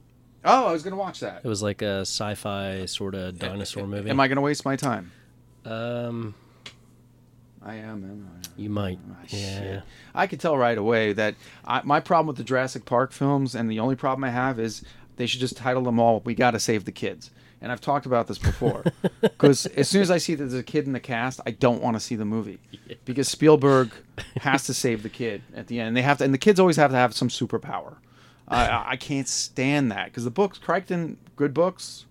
Oh, 0.45 0.67
I 0.67 0.73
was 0.73 0.83
gonna 0.83 0.97
watch 0.97 1.21
that. 1.21 1.43
It 1.45 1.49
was 1.49 1.63
like 1.63 1.83
a 1.83 2.01
sci-fi 2.01 2.87
sort 2.87 3.15
of 3.15 3.39
dinosaur 3.39 3.87
movie. 3.87 4.09
Am 4.09 4.21
I 4.21 4.29
gonna 4.29 4.41
waste 4.41 4.65
my 4.65 4.77
time? 4.77 5.13
Um, 5.65 6.35
I 7.63 7.75
am. 7.75 8.05
am 8.05 8.31
I? 8.33 8.49
you 8.57 8.71
might. 8.71 8.99
yeah. 9.09 9.15
Ah, 9.15 9.27
Shit. 9.27 9.83
I 10.15 10.27
could 10.27 10.41
tell 10.41 10.57
right 10.57 10.79
away 10.79 11.13
that 11.13 11.35
I, 11.65 11.83
my 11.85 12.01
problem 12.01 12.29
with 12.29 12.37
the 12.37 12.45
Jurassic 12.45 12.85
Park 12.85 13.13
films, 13.13 13.55
and 13.55 13.71
the 13.71 13.81
only 13.81 13.97
problem 13.97 14.25
I 14.25 14.31
have 14.31 14.59
is 14.59 14.83
they 15.17 15.27
should 15.27 15.41
just 15.41 15.57
title 15.57 15.83
them 15.83 15.99
all 15.99 16.21
"We 16.25 16.35
Got 16.35 16.53
to 16.53 16.61
Save 16.61 16.85
the 16.85 16.93
Kids." 16.93 17.31
And 17.61 17.73
I've 17.73 17.81
talked 17.81 18.07
about 18.07 18.29
this 18.29 18.39
before, 18.39 18.85
because 19.21 19.67
as 19.67 19.89
soon 19.89 20.01
as 20.03 20.11
I 20.11 20.19
see 20.19 20.35
that 20.37 20.45
there's 20.45 20.61
a 20.61 20.63
kid 20.63 20.87
in 20.87 20.93
the 20.93 21.01
cast, 21.01 21.41
I 21.45 21.51
don't 21.51 21.83
want 21.83 21.97
to 21.97 22.01
see 22.01 22.15
the 22.15 22.25
movie, 22.25 22.61
because 23.05 23.29
Spielberg 23.29 23.91
has 24.41 24.65
to 24.67 24.75
save 24.75 25.03
the 25.03 25.09
kid 25.09 25.43
at 25.55 25.67
the 25.67 25.81
end. 25.81 25.97
They 25.97 26.03
have 26.03 26.19
to, 26.19 26.25
and 26.25 26.33
the 26.33 26.39
kids 26.39 26.61
always 26.61 26.77
have 26.77 26.93
to 26.93 26.97
have 26.97 27.15
some 27.15 27.29
superpower. 27.29 27.97
I 28.47 28.67
I, 28.67 28.91
I 28.91 28.97
can't 28.97 29.29
stand 29.29 29.91
that 29.91 30.07
because 30.07 30.25
the 30.25 30.31
books, 30.31 30.59
Crichton, 30.59 31.19
good 31.37 31.53
books. 31.53 32.07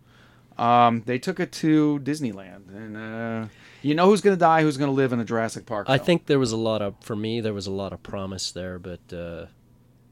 Um, 0.58 1.04
they 1.06 1.20
took 1.20 1.39
it 1.39 1.52
to 1.54 2.00
Disneyland, 2.04 2.76
and 2.76 2.98
uh, 2.98 3.48
you 3.84 3.93
know 3.93 4.08
who's 4.08 4.22
going 4.22 4.36
to 4.36 4.39
die, 4.39 4.64
who's 4.64 4.78
going 4.78 4.89
to 4.89 4.95
live 4.95 5.14
in 5.14 5.20
a 5.20 5.26
Jurassic 5.26 5.66
Park. 5.66 5.88
I 5.88 5.98
film. 5.98 6.06
think 6.06 6.26
there 6.26 6.39
was 6.39 6.52
a 6.52 6.58
lot 6.58 6.82
of, 6.82 6.95
for 7.02 7.16
me, 7.16 7.41
there 7.41 7.54
was 7.54 7.68
a 7.68 7.72
lot 7.72 7.93
of 7.93 8.02
promise 8.02 8.52
there, 8.52 8.80
but 8.80 9.14
uh, 9.14 9.45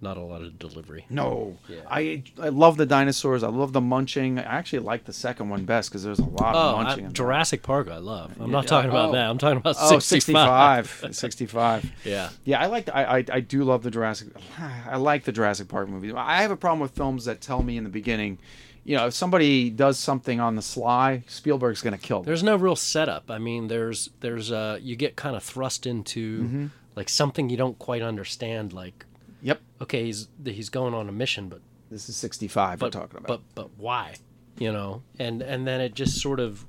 not 0.02 0.18
a 0.18 0.22
lot 0.22 0.42
of 0.42 0.60
delivery. 0.60 1.06
No, 1.10 1.58
I 1.90 2.22
I 2.40 2.50
love 2.50 2.78
the 2.78 2.86
dinosaurs. 2.86 3.44
I 3.44 3.48
love 3.48 3.74
the 3.74 3.82
munching. 3.82 4.38
I 4.40 4.44
actually 4.44 4.80
like 4.80 5.06
the 5.06 5.14
second 5.14 5.50
one 5.50 5.66
best 5.66 5.90
because 5.90 6.04
there's 6.04 6.20
a 6.20 6.24
lot 6.26 6.56
Oh, 6.56 6.60
of 6.60 6.76
I- 6.76 6.84
munching. 6.84 6.98
in 7.00 7.04
there. 7.06 7.14
Jurassic 7.14 7.64
Park, 7.64 7.90
I 7.90 7.98
love. 7.98 8.32
I'm 8.40 8.48
Yeah, 8.48 8.52
not 8.52 8.68
talking 8.68 8.90
about 8.90 9.10
oh. 9.10 9.12
that. 9.14 9.30
I'm 9.30 9.38
talking 9.38 9.58
about 9.58 9.76
Oh, 9.80 10.00
65. 10.00 10.88
65. 10.88 11.16
65. 11.16 11.92
Yeah. 12.04 12.30
Yeah, 12.44 12.62
I 12.62 12.66
like. 12.68 12.90
I, 12.94 13.18
I 13.20 13.26
I 13.32 13.40
do 13.40 13.64
love 13.64 13.84
the 13.84 13.92
Jurassic. 13.92 14.30
I 14.60 14.98
like 14.98 15.24
the 15.24 15.32
Jurassic 15.32 15.68
Park 15.70 15.90
movies. 15.90 16.14
I 16.16 16.42
have 16.42 16.52
a 16.52 16.58
problem 16.58 16.80
with 16.82 16.92
films 16.92 17.26
that 17.26 17.42
tell 17.42 17.64
me 17.64 17.78
in 17.78 17.84
the 17.84 17.90
beginning, 17.90 18.38
you 18.84 18.96
know, 18.98 19.08
if 19.08 19.14
somebody 19.14 19.70
does 19.72 19.98
something 19.98 20.40
on 20.40 20.56
the 20.56 20.62
sly, 20.62 21.24
Spielberg's 21.28 21.82
going 21.82 21.94
to 21.98 22.00
kill 22.00 22.20
them. 22.20 22.26
There's 22.28 22.44
no 22.44 22.56
real 22.56 22.76
setup. 22.76 23.32
I 23.32 23.40
mean, 23.40 23.68
there's 23.68 24.10
there's 24.20 24.52
uh 24.52 24.78
you 24.82 24.96
get 24.96 25.16
kind 25.16 25.36
of 25.36 25.44
thrust 25.44 25.88
into 25.88 26.44
Mhm. 26.44 26.70
like 26.96 27.10
something 27.10 27.50
you 27.50 27.58
don't 27.58 27.80
quite 27.80 28.02
understand. 28.04 28.74
Like, 28.74 29.06
yep, 29.46 29.62
okay, 29.80 30.04
he's 30.06 30.28
he's 30.44 30.70
going 30.70 30.94
on 30.94 31.08
a 31.08 31.12
mission, 31.12 31.48
but 31.50 31.62
this 31.92 32.10
is 32.10 32.16
65 32.18 32.80
but, 32.80 32.86
we're 32.88 33.00
talking 33.02 33.18
about. 33.18 33.28
But 33.28 33.42
but 33.54 33.70
why? 33.78 34.16
You 34.58 34.72
know, 34.74 35.04
and 35.20 35.42
and 35.42 35.66
then 35.68 35.80
it 35.82 35.94
just 35.94 36.20
sort 36.20 36.40
of, 36.40 36.66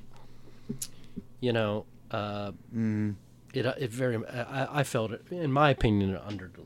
you 1.40 1.52
know, 1.52 1.86
uh, 2.10 2.52
Mm. 2.74 3.14
it 3.54 3.66
it 3.66 3.90
very 3.90 4.24
I, 4.26 4.80
I 4.80 4.82
felt 4.84 5.10
it 5.12 5.22
in 5.30 5.52
my 5.52 5.70
opinion 5.70 6.14
underdelivered. 6.14 6.62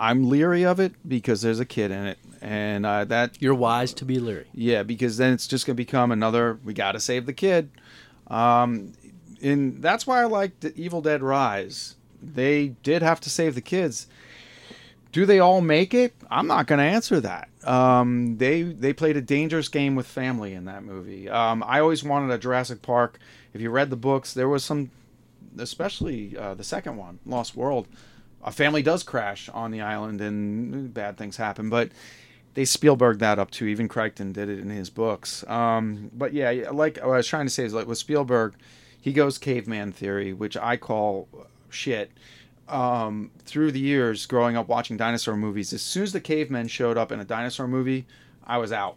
I'm 0.00 0.28
leery 0.28 0.64
of 0.64 0.80
it 0.80 0.92
because 1.06 1.42
there's 1.42 1.60
a 1.60 1.64
kid 1.64 1.90
in 1.90 2.06
it, 2.06 2.18
and 2.40 2.86
uh, 2.86 3.04
that 3.04 3.40
you're 3.40 3.54
wise 3.54 3.92
to 3.94 4.04
be 4.04 4.18
leery. 4.18 4.46
Yeah, 4.54 4.82
because 4.82 5.16
then 5.16 5.32
it's 5.32 5.46
just 5.46 5.66
going 5.66 5.76
to 5.76 5.82
become 5.82 6.10
another. 6.10 6.58
We 6.64 6.74
got 6.74 6.92
to 6.92 7.00
save 7.00 7.26
the 7.26 7.32
kid, 7.32 7.70
um, 8.28 8.92
and 9.42 9.82
that's 9.82 10.06
why 10.06 10.22
I 10.22 10.24
like 10.24 10.60
the 10.60 10.74
Evil 10.74 11.00
Dead 11.02 11.22
Rise. 11.22 11.96
They 12.22 12.68
did 12.82 13.02
have 13.02 13.20
to 13.20 13.30
save 13.30 13.54
the 13.54 13.60
kids. 13.60 14.06
Do 15.14 15.26
they 15.26 15.38
all 15.38 15.60
make 15.60 15.94
it? 15.94 16.12
I'm 16.28 16.48
not 16.48 16.66
going 16.66 16.80
to 16.80 16.84
answer 16.84 17.20
that. 17.20 17.48
Um, 17.62 18.36
they 18.38 18.62
they 18.62 18.92
played 18.92 19.16
a 19.16 19.20
dangerous 19.20 19.68
game 19.68 19.94
with 19.94 20.08
family 20.08 20.54
in 20.54 20.64
that 20.64 20.82
movie. 20.82 21.30
Um, 21.30 21.62
I 21.64 21.78
always 21.78 22.02
wanted 22.02 22.34
a 22.34 22.38
Jurassic 22.38 22.82
Park. 22.82 23.20
If 23.52 23.60
you 23.60 23.70
read 23.70 23.90
the 23.90 23.96
books, 23.96 24.34
there 24.34 24.48
was 24.48 24.64
some, 24.64 24.90
especially 25.56 26.36
uh, 26.36 26.54
the 26.54 26.64
second 26.64 26.96
one, 26.96 27.20
Lost 27.24 27.54
World. 27.54 27.86
A 28.42 28.50
family 28.50 28.82
does 28.82 29.04
crash 29.04 29.48
on 29.50 29.70
the 29.70 29.82
island 29.82 30.20
and 30.20 30.92
bad 30.92 31.16
things 31.16 31.36
happen, 31.36 31.70
but 31.70 31.92
they 32.54 32.64
Spielberg 32.64 33.20
that 33.20 33.38
up 33.38 33.52
too. 33.52 33.66
Even 33.66 33.86
Crichton 33.86 34.32
did 34.32 34.48
it 34.48 34.58
in 34.58 34.68
his 34.68 34.90
books. 34.90 35.48
Um, 35.48 36.10
but 36.12 36.32
yeah, 36.32 36.50
like 36.72 36.96
what 36.96 37.14
I 37.14 37.16
was 37.18 37.28
trying 37.28 37.46
to 37.46 37.52
say 37.52 37.64
is 37.64 37.72
like 37.72 37.86
with 37.86 37.98
Spielberg, 37.98 38.56
he 39.00 39.12
goes 39.12 39.38
caveman 39.38 39.92
theory, 39.92 40.32
which 40.32 40.56
I 40.56 40.76
call 40.76 41.28
shit. 41.70 42.10
Um, 42.66 43.30
through 43.44 43.72
the 43.72 43.80
years, 43.80 44.24
growing 44.24 44.56
up 44.56 44.68
watching 44.68 44.96
dinosaur 44.96 45.36
movies, 45.36 45.72
as 45.72 45.82
soon 45.82 46.02
as 46.02 46.12
the 46.12 46.20
cavemen 46.20 46.68
showed 46.68 46.96
up 46.96 47.12
in 47.12 47.20
a 47.20 47.24
dinosaur 47.24 47.68
movie, 47.68 48.06
I 48.46 48.56
was 48.58 48.72
out. 48.72 48.96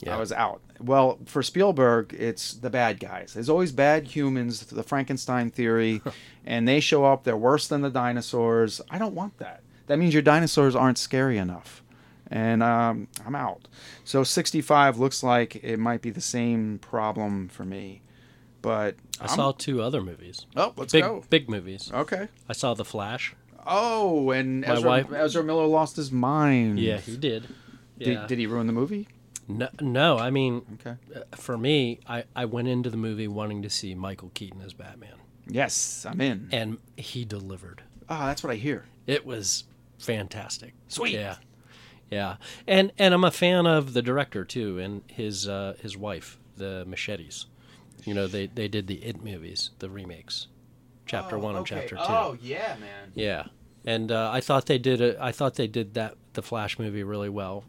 Yeah. 0.00 0.16
I 0.16 0.20
was 0.20 0.32
out. 0.32 0.60
Well, 0.80 1.18
for 1.24 1.42
Spielberg, 1.42 2.14
it's 2.18 2.52
the 2.52 2.70
bad 2.70 3.00
guys. 3.00 3.32
There's 3.34 3.48
always 3.48 3.72
bad 3.72 4.08
humans, 4.08 4.66
the 4.66 4.82
Frankenstein 4.82 5.50
theory, 5.50 6.02
and 6.46 6.68
they 6.68 6.80
show 6.80 7.04
up. 7.04 7.24
They're 7.24 7.36
worse 7.36 7.66
than 7.68 7.80
the 7.80 7.90
dinosaurs. 7.90 8.80
I 8.90 8.98
don't 8.98 9.14
want 9.14 9.38
that. 9.38 9.62
That 9.86 9.98
means 9.98 10.12
your 10.12 10.22
dinosaurs 10.22 10.76
aren't 10.76 10.98
scary 10.98 11.38
enough. 11.38 11.82
And 12.28 12.62
um, 12.62 13.08
I'm 13.24 13.36
out. 13.36 13.68
So 14.04 14.24
65 14.24 14.98
looks 14.98 15.22
like 15.22 15.56
it 15.56 15.78
might 15.78 16.02
be 16.02 16.10
the 16.10 16.20
same 16.20 16.78
problem 16.80 17.48
for 17.48 17.64
me. 17.64 18.02
But 18.66 18.96
I 19.20 19.26
I'm- 19.26 19.36
saw 19.36 19.52
two 19.52 19.80
other 19.80 20.02
movies. 20.02 20.44
Oh, 20.56 20.72
let's 20.76 20.92
big, 20.92 21.04
go. 21.04 21.22
Big 21.30 21.48
movies. 21.48 21.88
Okay. 21.94 22.26
I 22.48 22.52
saw 22.52 22.74
The 22.74 22.84
Flash. 22.84 23.32
Oh, 23.64 24.30
and 24.32 24.62
My 24.62 24.72
Ezra, 24.74 24.88
wife- 24.88 25.12
Ezra 25.12 25.44
Miller 25.44 25.66
lost 25.66 25.94
his 25.94 26.10
mind. 26.10 26.80
Yeah, 26.80 26.98
he 26.98 27.16
did. 27.16 27.46
Did, 27.96 28.08
Yeah. 28.08 28.26
did 28.26 28.40
he 28.40 28.46
ruin 28.48 28.66
the 28.66 28.72
movie? 28.72 29.06
No, 29.46 29.68
no. 29.80 30.18
I 30.18 30.30
mean, 30.30 30.62
Okay. 30.84 30.96
uh, 31.14 31.36
for 31.36 31.56
me, 31.56 32.00
I, 32.08 32.24
I 32.34 32.44
went 32.46 32.66
into 32.66 32.90
the 32.90 32.96
movie 32.96 33.28
wanting 33.28 33.62
to 33.62 33.70
see 33.70 33.94
Michael 33.94 34.32
Keaton 34.34 34.60
as 34.62 34.72
Batman, 34.72 35.14
Yes, 35.46 36.04
I'm 36.04 36.20
in. 36.20 36.48
and 36.50 36.78
he 36.96 37.24
delivered. 37.24 37.82
Ah, 38.08 38.26
that's 38.26 38.42
what 38.42 38.52
I 38.52 38.56
hear. 38.56 38.86
It 39.06 39.24
was 39.24 39.62
fantastic. 39.98 40.74
Sweet. 40.88 41.14
Yeah, 41.14 41.36
yeah. 42.10 42.36
And 42.66 42.90
and 42.98 43.14
I'm 43.14 43.22
a 43.22 43.30
fan 43.30 43.64
of 43.66 43.92
the 43.94 44.02
director 44.02 44.44
too, 44.44 44.80
and 44.80 45.02
his 45.06 45.46
uh, 45.46 45.76
his 45.80 45.96
wife, 45.96 46.38
the 46.56 46.84
Muschiettis. 46.88 47.46
You 48.06 48.14
know, 48.14 48.26
they 48.26 48.46
they 48.46 48.68
did 48.68 48.86
the 48.86 49.04
It 49.04 49.22
movies, 49.22 49.70
the 49.80 49.90
remakes, 49.90 50.46
chapter 51.04 51.36
Oh, 51.36 51.40
one 51.40 51.56
and 51.56 51.66
chapter 51.66 51.96
two. 51.96 52.02
Oh, 52.02 52.38
yeah, 52.40 52.76
man. 52.80 53.12
Yeah, 53.14 53.46
and 53.84 54.10
uh, 54.10 54.30
I 54.32 54.40
thought 54.40 54.66
they 54.66 54.78
did 54.78 55.00
it. 55.00 55.18
I 55.20 55.32
thought 55.32 55.56
they 55.56 55.66
did 55.66 55.94
that 55.94 56.14
the 56.32 56.42
Flash 56.42 56.78
movie 56.78 57.02
really 57.02 57.28
well. 57.28 57.64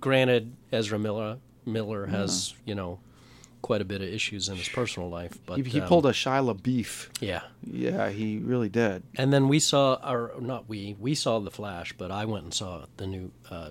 Granted, 0.00 0.54
Ezra 0.70 0.98
Miller 0.98 1.38
Miller 1.64 2.06
has 2.06 2.54
you 2.64 2.74
know 2.74 3.00
quite 3.62 3.80
a 3.80 3.84
bit 3.84 4.00
of 4.00 4.08
issues 4.08 4.48
in 4.48 4.56
his 4.56 4.68
personal 4.68 5.08
life, 5.08 5.36
but 5.44 5.58
he, 5.58 5.64
he 5.64 5.80
um, 5.80 5.88
pulled 5.88 6.06
a 6.06 6.12
Shia 6.12 6.54
LaBeouf. 6.54 7.08
yeah. 7.20 7.40
Yeah, 7.64 8.08
he 8.10 8.38
really 8.38 8.68
did. 8.68 9.02
And 9.16 9.32
then 9.32 9.48
we 9.48 9.58
saw, 9.58 9.94
or 10.08 10.40
not 10.40 10.68
we, 10.68 10.94
we 10.98 11.14
saw 11.16 11.40
the 11.40 11.50
Flash, 11.50 11.92
but 11.98 12.12
I 12.12 12.24
went 12.24 12.44
and 12.44 12.54
saw 12.54 12.86
the 12.98 13.06
new 13.06 13.32
uh, 13.50 13.70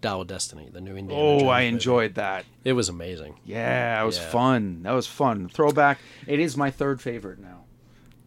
Dial 0.00 0.20
of 0.20 0.28
Destiny, 0.28 0.68
the 0.72 0.80
new 0.80 0.96
Indiana 0.96 1.20
Oh, 1.22 1.38
Jones 1.40 1.50
I 1.50 1.60
movie. 1.62 1.68
enjoyed 1.74 2.14
that. 2.14 2.44
It 2.64 2.72
was 2.74 2.88
amazing. 2.88 3.34
Yeah, 3.44 4.00
it 4.02 4.06
was 4.06 4.18
Yeah. 4.18 4.30
fun. 4.30 4.82
That 4.84 4.92
was 4.92 5.06
fun. 5.06 5.48
Throwback. 5.48 5.98
It 6.26 6.38
is 6.40 6.56
my 6.56 6.70
third 6.70 7.00
favorite 7.00 7.38
now. 7.40 7.64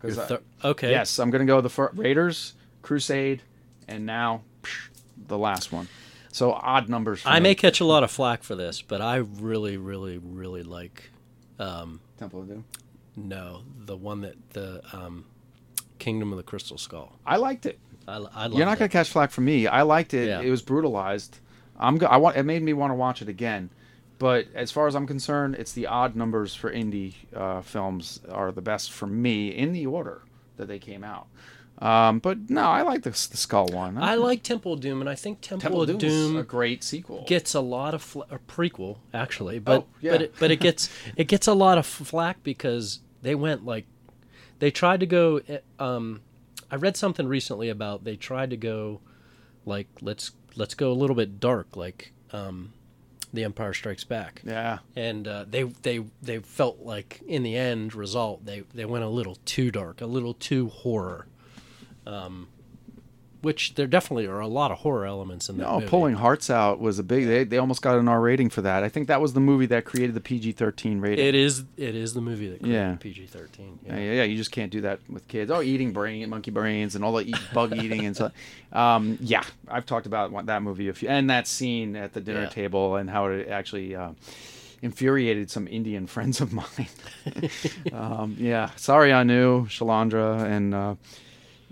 I- 0.03 0.39
okay. 0.69 0.89
Yes, 0.91 1.19
I'm 1.19 1.29
gonna 1.29 1.45
go 1.45 1.55
with 1.57 1.63
the 1.63 1.69
fir- 1.69 1.91
Raiders, 1.93 2.53
Crusade, 2.81 3.41
and 3.87 4.05
now 4.05 4.41
psh, 4.63 4.89
the 5.27 5.37
last 5.37 5.71
one. 5.71 5.87
So 6.31 6.53
odd 6.53 6.89
numbers. 6.89 7.21
For 7.21 7.29
I 7.29 7.35
me. 7.39 7.43
may 7.43 7.55
catch 7.55 7.79
a 7.81 7.85
lot 7.85 8.03
of 8.03 8.09
flack 8.11 8.41
for 8.43 8.55
this, 8.55 8.81
but 8.81 8.99
I 9.01 9.17
really, 9.17 9.77
really, 9.77 10.17
really 10.17 10.63
like. 10.63 11.11
Um, 11.59 11.99
Temple 12.17 12.41
of 12.41 12.47
Doom. 12.47 12.65
No, 13.15 13.61
the 13.85 13.95
one 13.95 14.21
that 14.21 14.35
the 14.51 14.81
um, 14.93 15.25
Kingdom 15.99 16.31
of 16.31 16.37
the 16.37 16.43
Crystal 16.43 16.77
Skull. 16.77 17.19
I 17.25 17.35
liked 17.37 17.65
it. 17.65 17.77
I, 18.07 18.17
I 18.33 18.47
You're 18.47 18.65
not 18.65 18.79
gonna 18.79 18.89
catch 18.89 19.09
flack 19.09 19.29
from 19.31 19.45
me. 19.45 19.67
I 19.67 19.83
liked 19.83 20.13
it. 20.15 20.27
Yeah. 20.27 20.41
It 20.41 20.49
was 20.49 20.61
brutalized. 20.63 21.39
I'm. 21.81 21.97
Go- 21.97 22.07
I 22.07 22.17
want. 22.17 22.37
It 22.37 22.43
made 22.43 22.61
me 22.63 22.73
want 22.73 22.91
to 22.91 22.95
watch 22.95 23.21
it 23.21 23.27
again. 23.29 23.69
But 24.19 24.45
as 24.53 24.71
far 24.71 24.85
as 24.87 24.95
I'm 24.95 25.07
concerned, 25.07 25.55
it's 25.55 25.71
the 25.73 25.87
odd 25.87 26.15
numbers 26.15 26.53
for 26.53 26.71
indie 26.71 27.15
uh, 27.35 27.61
films 27.61 28.19
are 28.29 28.51
the 28.51 28.61
best 28.61 28.91
for 28.91 29.07
me 29.07 29.49
in 29.49 29.73
the 29.73 29.87
order 29.87 30.21
that 30.57 30.67
they 30.67 30.77
came 30.77 31.03
out. 31.03 31.25
Um, 31.79 32.19
but 32.19 32.47
no, 32.51 32.61
I 32.61 32.83
like 32.83 33.01
the, 33.01 33.09
the 33.09 33.37
Skull 33.37 33.65
one. 33.69 33.97
I 33.97 34.13
like 34.13 34.43
Temple 34.43 34.73
of 34.73 34.81
Doom, 34.81 35.01
and 35.01 35.09
I 35.09 35.15
think 35.15 35.41
Temple, 35.41 35.61
Temple 35.61 35.81
of 35.81 35.89
of 35.89 35.97
Doom 35.97 36.09
Doom's 36.33 36.39
a 36.39 36.43
great 36.43 36.83
sequel. 36.83 37.25
Gets 37.27 37.55
a 37.55 37.59
lot 37.61 37.95
of 37.95 38.03
fl- 38.03 38.21
a 38.29 38.37
prequel 38.37 38.97
actually, 39.11 39.57
but 39.57 39.81
Oh, 39.81 39.85
yeah. 39.99 40.11
but 40.11 40.21
it, 40.21 40.33
but 40.39 40.51
it 40.51 40.59
gets 40.59 40.89
it 41.15 41.23
gets 41.27 41.47
a 41.47 41.53
lot 41.55 41.79
of 41.79 41.87
flack 41.87 42.43
because 42.43 42.99
they 43.23 43.33
went 43.33 43.65
like 43.65 43.85
they 44.59 44.69
tried 44.69 44.99
to 44.99 45.07
go. 45.07 45.41
eh, 45.47 45.57
Um, 45.79 46.21
I 46.69 46.75
read 46.75 46.95
something 46.95 47.27
recently 47.27 47.69
about 47.69 48.03
they 48.03 48.15
tried 48.15 48.51
to 48.51 48.57
go 48.57 49.01
like 49.65 49.87
let's 50.01 50.31
let's 50.55 50.73
go 50.73 50.91
a 50.91 50.93
little 50.93 51.15
bit 51.15 51.39
dark, 51.39 51.75
like 51.75 52.11
um, 52.33 52.73
The 53.33 53.43
Empire 53.43 53.73
Strikes 53.73 54.03
Back. 54.03 54.41
Yeah. 54.45 54.79
and 54.95 55.27
uh, 55.27 55.45
they 55.49 55.63
they 55.63 56.03
they 56.21 56.39
felt 56.39 56.79
like 56.79 57.21
in 57.27 57.43
the 57.43 57.55
end 57.55 57.93
result 57.95 58.45
they 58.45 58.63
they 58.73 58.85
went 58.85 59.03
a 59.03 59.09
little 59.09 59.35
too 59.45 59.71
dark, 59.71 60.01
a 60.01 60.05
little 60.05 60.33
too 60.33 60.69
horror. 60.69 61.27
Um, 62.05 62.47
which 63.41 63.75
there 63.75 63.87
definitely 63.87 64.27
are 64.27 64.39
a 64.39 64.47
lot 64.47 64.71
of 64.71 64.79
horror 64.79 65.05
elements 65.05 65.49
in 65.49 65.57
that 65.57 65.63
No, 65.63 65.75
movie. 65.75 65.87
pulling 65.87 66.15
hearts 66.15 66.49
out 66.49 66.79
was 66.79 66.99
a 66.99 67.03
big. 67.03 67.25
They, 67.25 67.43
they 67.43 67.57
almost 67.57 67.81
got 67.81 67.97
an 67.97 68.07
R 68.07 68.21
rating 68.21 68.49
for 68.49 68.61
that. 68.61 68.83
I 68.83 68.89
think 68.89 69.07
that 69.07 69.19
was 69.21 69.33
the 69.33 69.39
movie 69.39 69.65
that 69.67 69.85
created 69.85 70.13
the 70.15 70.21
PG 70.21 70.53
thirteen 70.53 71.01
rating. 71.01 71.25
It 71.25 71.35
is. 71.35 71.63
It 71.77 71.95
is 71.95 72.13
the 72.13 72.21
movie 72.21 72.49
that 72.49 72.59
created 72.61 72.75
Yeah. 72.77 72.95
PG 72.99 73.25
thirteen. 73.27 73.79
Yeah. 73.85 73.97
yeah, 73.97 74.11
yeah, 74.13 74.23
you 74.23 74.37
just 74.37 74.51
can't 74.51 74.71
do 74.71 74.81
that 74.81 74.99
with 75.09 75.27
kids. 75.27 75.49
Oh, 75.51 75.61
eating 75.61 75.91
brain, 75.93 76.29
monkey 76.29 76.51
brains, 76.51 76.95
and 76.95 77.03
all 77.03 77.13
the 77.13 77.25
eat, 77.27 77.39
bug 77.53 77.75
eating 77.75 78.05
and 78.05 78.15
stuff. 78.15 78.31
Um, 78.71 79.17
yeah, 79.21 79.43
I've 79.67 79.85
talked 79.85 80.05
about 80.05 80.45
that 80.45 80.61
movie 80.63 80.87
a 80.89 80.93
few, 80.93 81.09
and 81.09 81.29
that 81.29 81.47
scene 81.47 81.95
at 81.95 82.13
the 82.13 82.21
dinner 82.21 82.43
Yeah. 82.43 82.49
table, 82.49 82.95
and 82.95 83.09
how 83.09 83.25
it 83.27 83.47
actually 83.49 83.95
uh, 83.95 84.11
infuriated 84.81 85.51
some 85.51 85.67
Indian 85.67 86.07
friends 86.07 86.41
of 86.41 86.53
mine. 86.53 86.87
um, 87.93 88.35
yeah, 88.39 88.69
sorry, 88.75 89.11
knew 89.23 89.65
Shalandra, 89.65 90.43
and 90.43 90.73
uh, 90.73 90.95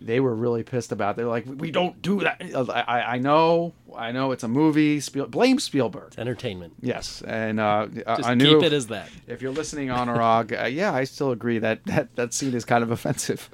they 0.02 0.20
were 0.20 0.34
really 0.34 0.64
pissed 0.64 0.92
about. 0.92 1.12
It. 1.12 1.18
They're 1.18 1.28
like, 1.28 1.46
we 1.48 1.72
don't 1.72 2.02
do 2.02 2.22
that. 2.22 2.42
I, 2.70 3.02
I, 3.02 3.18
know, 3.18 3.74
I 3.96 4.12
know, 4.12 4.32
it's 4.32 4.44
a 4.44 4.48
movie. 4.48 5.00
Spiel, 5.00 5.28
blame 5.28 5.60
Spielberg. 5.60 6.08
It's 6.08 6.18
entertainment. 6.18 6.74
Yes, 6.82 7.22
and 7.22 7.60
uh, 7.60 7.88
I- 8.08 8.16
Just 8.16 8.30
I 8.30 8.34
knew 8.34 8.60
keep 8.60 8.68
it 8.68 8.74
as 8.74 8.88
that. 8.88 9.10
If 9.28 9.42
you're 9.42 9.52
listening, 9.52 9.90
Honorog, 9.90 10.60
uh, 10.64 10.68
yeah, 10.68 10.94
I 10.94 11.04
still 11.04 11.32
agree 11.32 11.60
that, 11.60 11.86
that 11.86 12.16
that 12.16 12.34
scene 12.34 12.54
is 12.54 12.66
kind 12.66 12.84
of 12.84 12.92
offensive. 12.98 13.50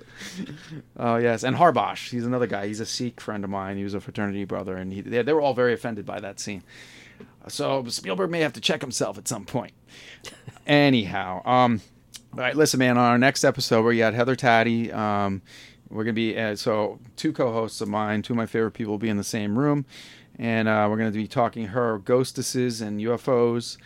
Oh 0.97 1.17
yes, 1.17 1.43
and 1.43 1.55
Harbash, 1.57 2.09
he's 2.11 2.25
another 2.25 2.47
guy. 2.47 2.67
He's 2.67 2.79
a 2.79 2.85
Sikh 2.85 3.19
friend 3.19 3.43
of 3.43 3.49
mine. 3.49 3.77
He 3.77 3.83
was 3.83 3.93
a 3.93 4.01
fraternity 4.01 4.45
brother, 4.45 4.75
and 4.77 4.93
he, 4.93 5.01
they, 5.01 5.21
they 5.21 5.33
were 5.33 5.41
all 5.41 5.53
very 5.53 5.73
offended 5.73 6.05
by 6.05 6.19
that 6.19 6.39
scene. 6.39 6.63
So 7.47 7.83
Spielberg 7.87 8.31
may 8.31 8.39
have 8.41 8.53
to 8.53 8.61
check 8.61 8.81
himself 8.81 9.17
at 9.17 9.27
some 9.27 9.45
point. 9.45 9.73
Anyhow, 10.65 11.41
um, 11.45 11.81
all 12.33 12.39
right, 12.39 12.55
listen, 12.55 12.79
man. 12.79 12.97
On 12.97 13.03
our 13.03 13.17
next 13.17 13.43
episode, 13.43 13.83
we 13.85 13.99
got 13.99 14.13
Heather 14.13 14.35
Taddy. 14.35 14.91
Um, 14.91 15.41
we're 15.89 16.03
gonna 16.03 16.13
be 16.13 16.37
uh, 16.37 16.55
so 16.55 16.99
two 17.15 17.31
co-hosts 17.33 17.81
of 17.81 17.87
mine, 17.87 18.21
two 18.21 18.33
of 18.33 18.37
my 18.37 18.45
favorite 18.45 18.71
people, 18.71 18.93
will 18.93 18.99
be 18.99 19.09
in 19.09 19.17
the 19.17 19.23
same 19.23 19.57
room, 19.57 19.85
and 20.37 20.67
uh, 20.67 20.87
we're 20.89 20.97
gonna 20.97 21.11
be 21.11 21.27
talking 21.27 21.67
her 21.67 21.99
ghostesses 21.99 22.81
and 22.81 22.99
UFOs. 22.99 23.77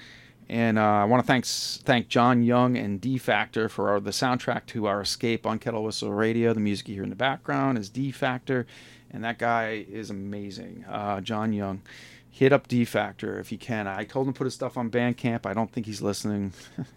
And 0.51 0.79
uh, 0.79 0.81
I 0.81 1.03
want 1.05 1.23
to 1.23 1.27
thanks 1.27 1.79
thank 1.83 2.07
John 2.07 2.41
Young 2.41 2.75
and 2.75 2.99
D 2.99 3.19
Factor 3.19 3.69
for 3.69 3.89
our, 3.89 3.99
the 3.99 4.09
soundtrack 4.09 4.65
to 4.67 4.87
our 4.87 5.01
escape 5.01 5.45
on 5.45 5.59
Kettle 5.59 5.83
Whistle 5.83 6.11
Radio. 6.11 6.53
The 6.53 6.59
music 6.59 6.89
you 6.89 6.95
hear 6.95 7.03
in 7.03 7.11
the 7.11 7.15
background 7.15 7.77
is 7.77 7.87
D 7.87 8.11
Factor, 8.11 8.65
and 9.11 9.23
that 9.23 9.37
guy 9.37 9.85
is 9.87 10.09
amazing. 10.09 10.85
Uh, 10.89 11.21
John 11.21 11.53
Young, 11.53 11.83
hit 12.31 12.51
up 12.51 12.67
D 12.67 12.83
Factor 12.83 13.39
if 13.39 13.51
you 13.51 13.59
can. 13.59 13.87
I 13.87 14.05
told 14.05 14.25
him 14.25 14.33
to 14.33 14.37
put 14.37 14.45
his 14.45 14.55
stuff 14.55 14.75
on 14.75 14.89
Bandcamp. 14.89 15.45
I 15.45 15.53
don't 15.53 15.71
think 15.71 15.85
he's 15.85 16.01
listening, 16.01 16.53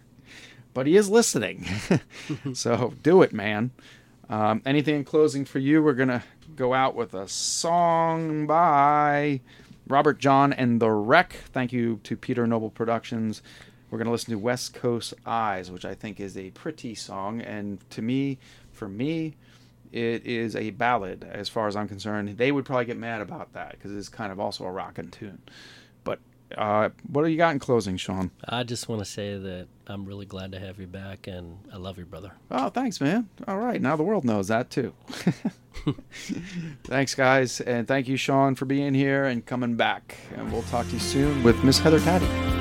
but 0.73 0.87
he 0.87 0.97
is 0.97 1.09
listening. 1.09 1.67
so 2.53 2.95
do 3.03 3.21
it, 3.21 3.33
man. 3.33 3.69
Um, 4.29 4.61
anything 4.65 4.95
in 4.95 5.03
closing 5.03 5.45
for 5.45 5.59
you? 5.59 5.83
We're 5.83 5.93
gonna 5.93 6.23
go 6.55 6.73
out 6.73 6.95
with 6.95 7.13
a 7.13 7.27
song 7.27 8.47
by 8.47 9.41
Robert 9.87 10.19
John 10.19 10.53
and 10.53 10.81
the 10.81 10.89
Wreck. 10.89 11.33
Thank 11.51 11.73
you 11.73 11.99
to 12.03 12.15
Peter 12.15 12.47
Noble 12.47 12.69
Productions. 12.69 13.41
We're 13.89 13.97
gonna 13.97 14.11
listen 14.11 14.31
to 14.31 14.39
West 14.39 14.73
Coast 14.73 15.13
Eyes, 15.25 15.69
which 15.69 15.85
I 15.85 15.93
think 15.93 16.19
is 16.19 16.37
a 16.37 16.51
pretty 16.51 16.95
song, 16.95 17.41
and 17.41 17.79
to 17.91 18.01
me, 18.01 18.39
for 18.71 18.87
me, 18.87 19.35
it 19.91 20.25
is 20.25 20.55
a 20.55 20.71
ballad 20.71 21.23
as 21.29 21.49
far 21.49 21.67
as 21.67 21.75
I'm 21.75 21.87
concerned. 21.87 22.37
They 22.37 22.51
would 22.51 22.65
probably 22.65 22.85
get 22.85 22.97
mad 22.97 23.21
about 23.21 23.53
that 23.53 23.71
because 23.71 23.95
it's 23.95 24.09
kind 24.09 24.31
of 24.31 24.39
also 24.39 24.65
a 24.65 24.71
rockin' 24.71 25.11
tune. 25.11 25.39
Uh, 26.57 26.89
what 27.11 27.23
do 27.23 27.29
you 27.29 27.37
got 27.37 27.53
in 27.53 27.59
closing, 27.59 27.97
Shaun? 27.97 28.31
I 28.47 28.63
just 28.63 28.87
want 28.87 28.99
to 28.99 29.05
say 29.05 29.37
that 29.37 29.67
I'm 29.87 30.05
really 30.05 30.25
glad 30.25 30.51
to 30.53 30.59
have 30.59 30.79
you 30.79 30.87
back, 30.87 31.27
and 31.27 31.57
I 31.71 31.77
love 31.77 31.97
you, 31.97 32.05
brother. 32.05 32.31
Oh, 32.51 32.69
thanks, 32.69 33.01
man. 33.01 33.29
All 33.47 33.57
right, 33.57 33.81
now 33.81 33.95
the 33.95 34.03
world 34.03 34.23
knows 34.25 34.47
that 34.47 34.69
too. 34.69 34.93
thanks, 36.85 37.15
guys, 37.15 37.59
and 37.61 37.87
thank 37.87 38.07
you, 38.07 38.17
Shaun, 38.17 38.55
for 38.55 38.65
being 38.65 38.93
here 38.93 39.25
and 39.25 39.45
coming 39.45 39.75
back. 39.75 40.17
And 40.35 40.51
we'll 40.51 40.63
talk 40.63 40.87
to 40.87 40.93
you 40.93 40.99
soon 40.99 41.43
with 41.43 41.63
Miss 41.63 41.79
Heather 41.79 41.99
Taddy. 41.99 42.52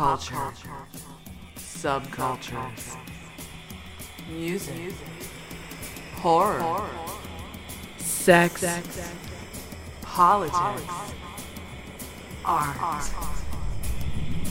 Culture, 0.00 0.54
subcultures, 1.56 2.96
music, 4.30 4.94
horror, 6.14 6.88
sex, 7.98 8.64
politics, 10.00 10.56
art, 12.46 13.10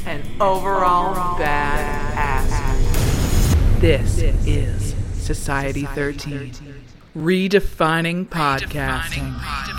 and 0.05 0.23
overall 0.39 1.39
bad 1.39 1.79
ass. 2.15 3.81
This 3.81 4.19
is 4.45 4.93
Society 5.15 5.85
13, 5.85 6.53
redefining 7.17 8.27
podcasting. 8.27 9.78